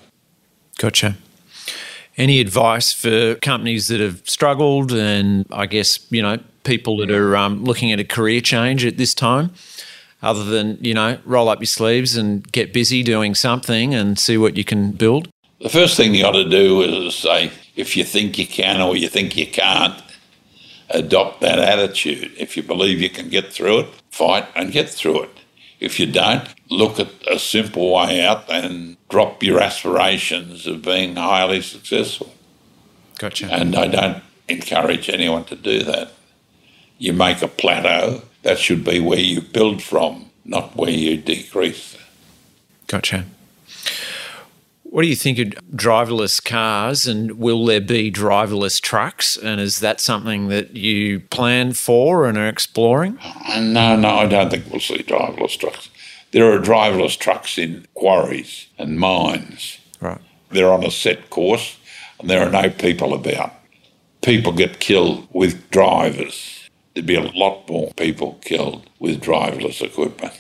Gotcha. 0.78 1.16
Any 2.18 2.40
advice 2.40 2.94
for 2.94 3.36
companies 3.36 3.90
that 3.90 4.00
have 4.00 4.22
struggled 4.24 4.94
and 4.94 5.46
I 5.52 5.66
guess, 5.66 6.00
you 6.10 6.22
know, 6.22 6.40
people 6.64 6.98
that 6.98 7.12
are 7.12 7.36
um, 7.36 7.64
looking 7.64 7.92
at 7.92 8.00
a 8.00 8.06
career 8.06 8.42
change 8.42 8.86
at 8.86 8.98
this 8.98 9.14
time? 9.14 9.52
other 10.26 10.44
than, 10.44 10.78
you 10.82 10.94
know, 10.94 11.20
roll 11.24 11.50
up 11.50 11.60
your 11.60 11.68
sleeves 11.68 12.18
and 12.18 12.52
get 12.52 12.74
busy 12.74 13.04
doing 13.04 13.36
something 13.36 13.94
and 13.94 14.18
see 14.18 14.38
what 14.38 14.58
you 14.58 14.64
can 14.64 14.92
build? 14.92 15.30
The 15.62 15.70
first 15.70 15.96
thing 15.96 16.16
you 16.16 16.24
got 16.24 16.32
to 16.32 16.50
do 16.50 16.82
is 16.82 17.16
say, 17.16 17.52
if 17.76 17.96
you 17.96 18.04
think 18.04 18.40
you 18.40 18.48
can 18.48 18.82
or 18.82 18.96
you 18.98 19.08
think 19.08 19.38
you 19.38 19.46
can't, 19.46 20.02
adopt 20.90 21.42
that 21.42 21.60
attitude. 21.60 22.32
If 22.38 22.58
you 22.58 22.64
believe 22.64 23.02
you 23.02 23.10
can 23.10 23.30
get 23.30 23.52
through 23.52 23.80
it, 23.82 23.88
fight 24.12 24.48
and 24.56 24.72
get 24.72 24.90
through 24.90 25.24
it. 25.24 25.30
If 25.80 26.00
you 26.00 26.06
don't, 26.06 26.48
look 26.70 27.00
at 27.00 27.10
a 27.30 27.40
simple 27.40 27.94
way 27.94 28.26
out 28.26 28.50
and 28.50 28.98
drop 29.10 29.44
your 29.44 29.62
aspirations 29.62 30.66
of 30.68 30.82
being 30.82 31.16
highly 31.16 31.62
successful. 31.62 32.34
Gotcha. 33.20 33.48
And 33.52 33.76
I 33.76 33.88
don't 33.88 34.24
encourage 34.48 35.10
anyone 35.10 35.46
to 35.46 35.56
do 35.56 35.84
that. 35.84 36.12
You 36.98 37.14
make 37.14 37.42
a 37.42 37.48
plateau 37.48 38.24
that 38.44 38.60
should 38.60 38.84
be 38.84 39.00
where 39.00 39.20
you 39.20 39.42
build 39.42 39.82
from, 39.82 40.30
not 40.44 40.76
where 40.76 40.92
you 40.92 41.18
decrease. 41.18 41.98
Gotcha. 42.88 43.26
What 44.84 45.02
do 45.02 45.10
you 45.10 45.16
think 45.16 45.40
of 45.40 45.48
driverless 45.76 46.44
cars 46.44 47.06
and 47.06 47.38
will 47.38 47.66
there 47.66 47.82
be 47.82 48.10
driverless 48.10 48.80
trucks? 48.80 49.36
And 49.36 49.60
is 49.60 49.82
that 49.82 50.00
something 50.00 50.48
that 50.48 50.78
you 50.78 51.20
plan 51.20 51.74
for 51.74 52.26
and 52.26 52.38
are 52.38 52.48
exploring? 52.48 53.18
Uh, 53.22 53.60
no, 53.60 53.98
no, 53.98 54.10
I 54.10 54.26
don't 54.26 54.50
think 54.50 54.72
we'll 54.72 54.80
see 54.80 55.04
driverless 55.04 55.60
trucks. 55.60 55.90
There 56.36 56.52
are 56.52 56.60
driverless 56.60 57.18
trucks 57.18 57.58
in 57.58 57.88
quarries 57.96 58.68
and 58.78 59.00
mines. 59.00 59.80
Right. 60.00 60.22
They're 60.52 60.72
on 60.72 60.86
a 60.86 60.92
set 60.92 61.32
course 61.32 61.80
and 62.20 62.30
there 62.30 62.46
are 62.46 62.52
no 62.52 62.70
people 62.70 63.16
about. 63.16 63.54
People 64.22 64.52
get 64.52 64.80
killed 64.80 65.28
with 65.32 65.72
drivers 65.72 66.56
there'd 66.96 67.06
be 67.06 67.16
a 67.16 67.22
lot 67.22 67.70
more 67.70 67.92
people 67.94 68.40
killed 68.42 68.90
with 69.00 69.22
driverless 69.22 69.82
equipment. 69.82 70.34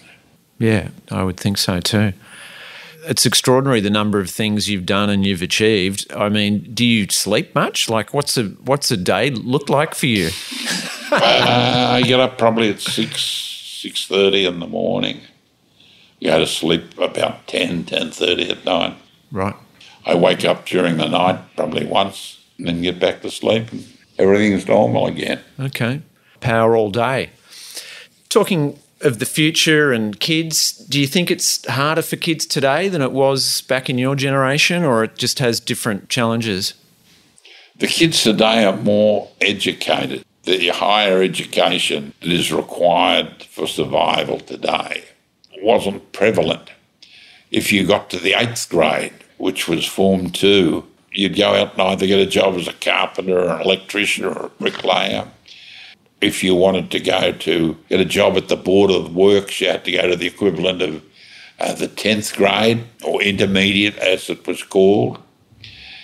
Yeah, 0.57 0.89
I 1.11 1.23
would 1.23 1.37
think 1.37 1.57
so 1.57 1.79
too. 1.81 2.13
It's 3.07 3.25
extraordinary 3.25 3.81
the 3.81 3.91
number 3.91 4.19
of 4.19 4.31
things 4.31 4.67
you've 4.67 4.85
done 4.85 5.11
and 5.11 5.23
you've 5.23 5.43
achieved. 5.43 6.11
I 6.11 6.29
mean, 6.29 6.73
do 6.73 6.83
you 6.83 7.07
sleep 7.09 7.53
much? 7.53 7.87
Like, 7.87 8.13
what's 8.13 8.35
a 8.35 8.45
what's 8.45 8.89
a 8.89 8.97
day 8.97 9.29
look 9.29 9.69
like 9.69 9.93
for 9.93 10.07
you? 10.07 10.29
uh, 11.11 11.89
I 11.91 12.01
get 12.01 12.19
up 12.19 12.39
probably 12.39 12.69
at 12.69 12.79
six 12.79 13.21
six 13.21 14.07
thirty 14.07 14.45
in 14.45 14.59
the 14.59 14.65
morning. 14.65 15.21
You 16.19 16.29
go 16.29 16.39
to 16.39 16.47
sleep 16.47 16.97
about 16.97 17.47
10, 17.47 17.85
10.30 17.85 18.49
at 18.49 18.65
night. 18.65 18.97
Right. 19.31 19.55
I 20.05 20.15
wake 20.15 20.45
up 20.45 20.65
during 20.65 20.97
the 20.97 21.07
night 21.07 21.39
probably 21.55 21.85
once 21.85 22.39
and 22.57 22.67
then 22.67 22.81
get 22.81 22.99
back 22.99 23.21
to 23.21 23.31
sleep 23.31 23.71
and 23.71 23.85
everything's 24.17 24.67
normal 24.67 25.07
again. 25.07 25.41
Okay 25.59 26.01
power 26.45 26.75
all 26.75 26.91
day. 26.91 27.31
Talking 28.29 28.79
of 29.01 29.19
the 29.19 29.25
future 29.25 29.91
and 29.91 30.19
kids, 30.19 30.71
do 30.71 30.99
you 30.99 31.07
think 31.07 31.29
it's 31.29 31.67
harder 31.67 32.01
for 32.01 32.15
kids 32.15 32.45
today 32.45 32.87
than 32.87 33.01
it 33.01 33.11
was 33.11 33.61
back 33.61 33.89
in 33.89 33.97
your 33.97 34.15
generation, 34.15 34.83
or 34.83 35.03
it 35.03 35.17
just 35.17 35.39
has 35.39 35.59
different 35.59 36.07
challenges? 36.09 36.75
The 37.77 37.87
kids 37.87 38.23
today 38.23 38.63
are 38.63 38.77
more 38.77 39.29
educated. 39.41 40.23
The 40.43 40.69
higher 40.69 41.21
education 41.21 42.13
that 42.21 42.29
is 42.29 42.53
required 42.53 43.43
for 43.43 43.67
survival 43.67 44.39
today 44.39 45.03
wasn't 45.65 46.11
prevalent. 46.13 46.71
If 47.51 47.73
you 47.73 47.85
got 47.85 48.09
to 48.11 48.19
the 48.19 48.33
eighth 48.33 48.69
grade, 48.69 49.13
which 49.37 49.67
was 49.67 49.85
Form 49.85 50.29
2, 50.29 50.85
you'd 51.11 51.35
go 51.35 51.55
out 51.55 51.73
and 51.73 51.81
either 51.81 52.07
get 52.07 52.19
a 52.19 52.25
job 52.25 52.55
as 52.55 52.67
a 52.67 52.73
carpenter 52.73 53.39
or 53.39 53.55
an 53.55 53.61
electrician 53.61 54.25
or 54.25 54.45
a 54.45 54.49
bricklayer 54.49 55.27
if 56.21 56.43
you 56.43 56.55
wanted 56.55 56.91
to 56.91 56.99
go 56.99 57.31
to 57.31 57.77
get 57.89 57.99
a 57.99 58.05
job 58.05 58.37
at 58.37 58.47
the 58.47 58.55
Board 58.55 58.91
of 58.91 59.15
Works, 59.15 59.61
you 59.61 59.67
had 59.67 59.85
to 59.85 59.91
go 59.91 60.09
to 60.09 60.15
the 60.15 60.27
equivalent 60.27 60.81
of 60.81 61.03
uh, 61.59 61.73
the 61.73 61.87
10th 61.87 62.35
grade 62.35 62.83
or 63.03 63.21
intermediate, 63.21 63.97
as 63.97 64.29
it 64.29 64.45
was 64.47 64.63
called. 64.63 65.19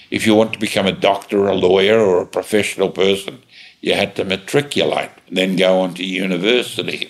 If 0.09 0.27
you 0.27 0.35
want 0.35 0.53
to 0.53 0.59
become 0.59 0.85
a 0.85 0.91
doctor, 0.91 1.47
a 1.47 1.55
lawyer, 1.55 1.99
or 1.99 2.21
a 2.21 2.25
professional 2.25 2.89
person, 2.89 3.41
you 3.79 3.93
had 3.93 4.15
to 4.15 4.25
matriculate 4.25 5.11
and 5.27 5.37
then 5.37 5.55
go 5.55 5.79
on 5.79 5.93
to 5.95 6.05
university. 6.05 7.09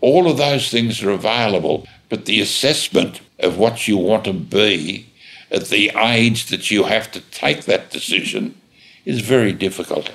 All 0.00 0.30
of 0.30 0.38
those 0.38 0.70
things 0.70 1.02
are 1.02 1.10
available, 1.10 1.86
but 2.08 2.24
the 2.24 2.40
assessment 2.40 3.20
of 3.38 3.58
what 3.58 3.86
you 3.86 3.96
want 3.96 4.24
to 4.24 4.32
be 4.32 5.06
at 5.50 5.66
the 5.66 5.90
age 5.96 6.46
that 6.46 6.70
you 6.70 6.84
have 6.84 7.10
to 7.12 7.20
take 7.20 7.64
that 7.64 7.90
decision 7.90 8.54
is 9.04 9.20
very 9.20 9.52
difficult. 9.52 10.12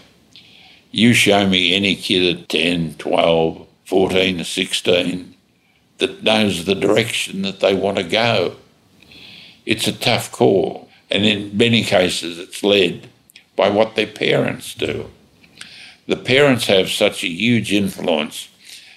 You 0.92 1.14
show 1.14 1.48
me 1.48 1.76
any 1.76 1.96
kid 1.96 2.38
at 2.38 2.50
10, 2.50 2.96
12, 2.96 3.68
14, 3.86 4.44
16 4.44 5.36
that 5.98 6.24
knows 6.24 6.66
the 6.66 6.76
direction 6.76 7.42
that 7.44 7.60
they 7.60 7.74
want 7.74 7.98
to 7.98 8.04
go. 8.04 8.56
It's 9.66 9.88
a 9.88 9.92
tough 9.92 10.32
call, 10.32 10.90
and 11.10 11.26
in 11.26 11.58
many 11.58 11.84
cases, 11.84 12.38
it's 12.38 12.64
led 12.64 13.10
by 13.56 13.70
what 13.70 13.96
their 13.96 14.08
parents 14.08 14.74
do. 14.74 15.10
The 16.08 16.18
parents 16.18 16.68
have 16.68 16.90
such 16.90 17.24
a 17.24 17.28
huge 17.28 17.74
influence. 17.74 18.50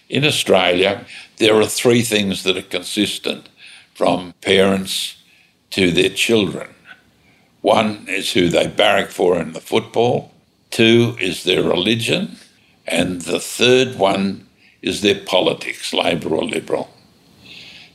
In 0.08 0.24
Australia, 0.24 1.04
there 1.36 1.54
are 1.60 1.66
three 1.66 2.02
things 2.02 2.42
that 2.42 2.56
are 2.56 2.62
consistent 2.62 3.48
from 3.94 4.32
parents 4.40 5.22
to 5.70 5.90
their 5.90 6.08
children. 6.08 6.68
One 7.60 8.06
is 8.08 8.32
who 8.32 8.48
they 8.48 8.68
barrack 8.68 9.10
for 9.10 9.38
in 9.38 9.52
the 9.52 9.60
football, 9.60 10.32
two 10.70 11.16
is 11.20 11.44
their 11.44 11.62
religion, 11.62 12.36
and 12.86 13.22
the 13.22 13.40
third 13.40 13.98
one 13.98 14.46
is 14.80 15.02
their 15.02 15.20
politics, 15.26 15.92
Labor 15.92 16.34
or 16.34 16.44
Liberal. 16.44 16.88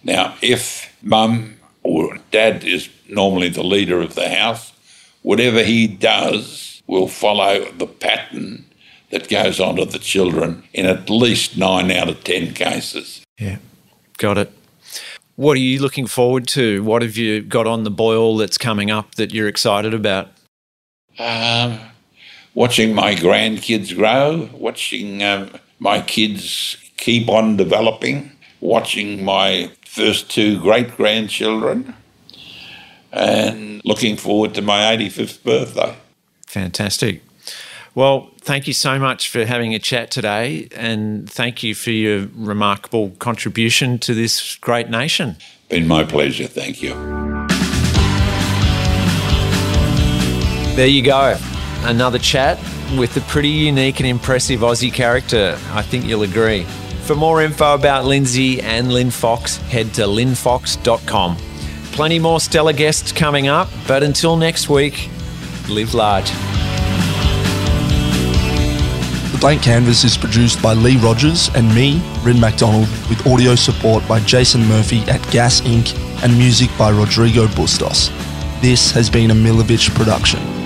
Now, 0.04 0.36
if 0.42 0.96
mum 1.02 1.56
or 1.82 2.20
dad 2.30 2.64
is 2.64 2.90
normally 3.10 3.50
the 3.50 3.64
leader 3.64 4.02
of 4.02 4.16
the 4.16 4.30
house, 4.30 4.74
whatever 5.22 5.64
he 5.64 5.88
does 5.88 6.84
will 6.86 7.08
follow 7.08 7.72
the 7.72 7.88
pattern 7.88 8.66
that 9.14 9.30
goes 9.30 9.60
on 9.60 9.76
to 9.76 9.86
the 9.86 10.00
children 10.00 10.64
in 10.74 10.88
at 10.88 11.08
least 11.08 11.56
nine 11.56 11.92
out 11.92 12.10
of 12.10 12.24
10 12.24 12.56
cases. 12.56 13.24
Yeah, 13.40 13.58
got 14.18 14.40
it. 14.40 14.52
What 15.36 15.54
are 15.54 15.60
you 15.60 15.80
looking 15.80 16.08
forward 16.08 16.48
to? 16.50 16.84
What 16.84 17.04
have 17.04 17.16
you 17.16 17.44
got 17.44 17.68
on 17.68 17.84
the 17.84 17.92
boil 17.92 18.38
that's 18.38 18.58
coming 18.58 18.90
up 18.90 19.14
that 19.16 19.32
you're 19.32 19.48
excited 19.48 19.94
about? 19.94 20.30
Um, 21.20 21.80
watching 22.56 22.96
my 22.96 23.14
grandkids 23.14 23.96
grow, 23.96 24.50
watching 24.52 25.22
um, 25.22 25.52
my 25.78 26.02
kids 26.02 26.78
keep 26.98 27.30
on 27.30 27.56
developing, 27.56 28.32
watching 28.62 29.24
my 29.24 29.72
first 29.86 30.32
two 30.32 30.60
great 30.60 30.98
grandchildren, 30.98 31.94
and 33.12 33.80
looking 33.86 34.18
forward 34.18 34.56
to 34.56 34.64
my 34.64 34.80
85th 34.98 35.44
birthday. 35.44 35.96
Fantastic. 36.48 37.22
Well, 37.96 38.32
thank 38.40 38.68
you 38.68 38.74
so 38.74 38.98
much 38.98 39.30
for 39.30 39.46
having 39.46 39.76
a 39.76 39.80
chat 39.80 40.10
today, 40.10 40.68
and 40.76 41.30
thank 41.30 41.62
you 41.62 41.76
for 41.76 41.92
your 41.92 42.28
remarkable 42.36 43.12
contribution 43.20 44.00
to 44.00 44.16
this 44.16 44.56
great 44.56 44.90
nation. 44.90 45.36
Been 45.70 45.88
my 45.88 46.04
pleasure. 46.04 46.48
Thank 46.48 46.82
you. 46.82 46.94
There 50.76 50.88
you 50.88 51.04
go. 51.04 51.38
Another 51.82 52.18
chat 52.18 52.58
with 52.98 53.16
a 53.16 53.22
pretty 53.22 53.50
unique 53.50 54.00
and 54.00 54.08
impressive 54.08 54.62
Aussie 54.62 54.92
character. 54.92 55.56
I 55.72 55.84
think 55.84 56.06
you'll 56.06 56.24
agree. 56.24 56.64
For 57.04 57.16
more 57.16 57.44
info 57.44 57.76
about 57.76 58.06
Lindsay 58.06 58.60
and 58.62 58.88
Linfox, 58.88 59.58
head 59.68 59.94
to 59.96 60.04
linfox.com. 60.04 61.38
Plenty 61.92 62.18
more 62.18 62.40
stellar 62.40 62.74
guests 62.74 63.12
coming 63.12 63.48
up, 63.48 63.70
but 63.88 64.02
until 64.02 64.36
next 64.36 64.68
week, 64.68 65.10
live 65.70 65.94
large. 65.94 66.32
Blank 69.44 69.62
Canvas 69.62 70.06
is 70.06 70.16
produced 70.16 70.64
by 70.64 70.72
Lee 70.72 70.96
Rogers 70.96 71.50
and 71.54 71.68
me, 71.76 72.02
Rin 72.22 72.40
MacDonald, 72.40 72.88
with 73.10 73.28
audio 73.28 73.56
support 73.56 74.08
by 74.08 74.22
Jason 74.22 74.66
Murphy 74.70 75.00
at 75.10 75.22
Gas 75.32 75.60
Inc. 75.60 75.94
and 76.24 76.38
music 76.38 76.70
by 76.80 76.90
Rodrigo 76.92 77.50
Bustos. 77.50 78.08
This 78.62 78.90
has 78.92 79.10
been 79.10 79.32
a 79.32 79.34
Milovich 79.34 79.94
production. 79.96 80.63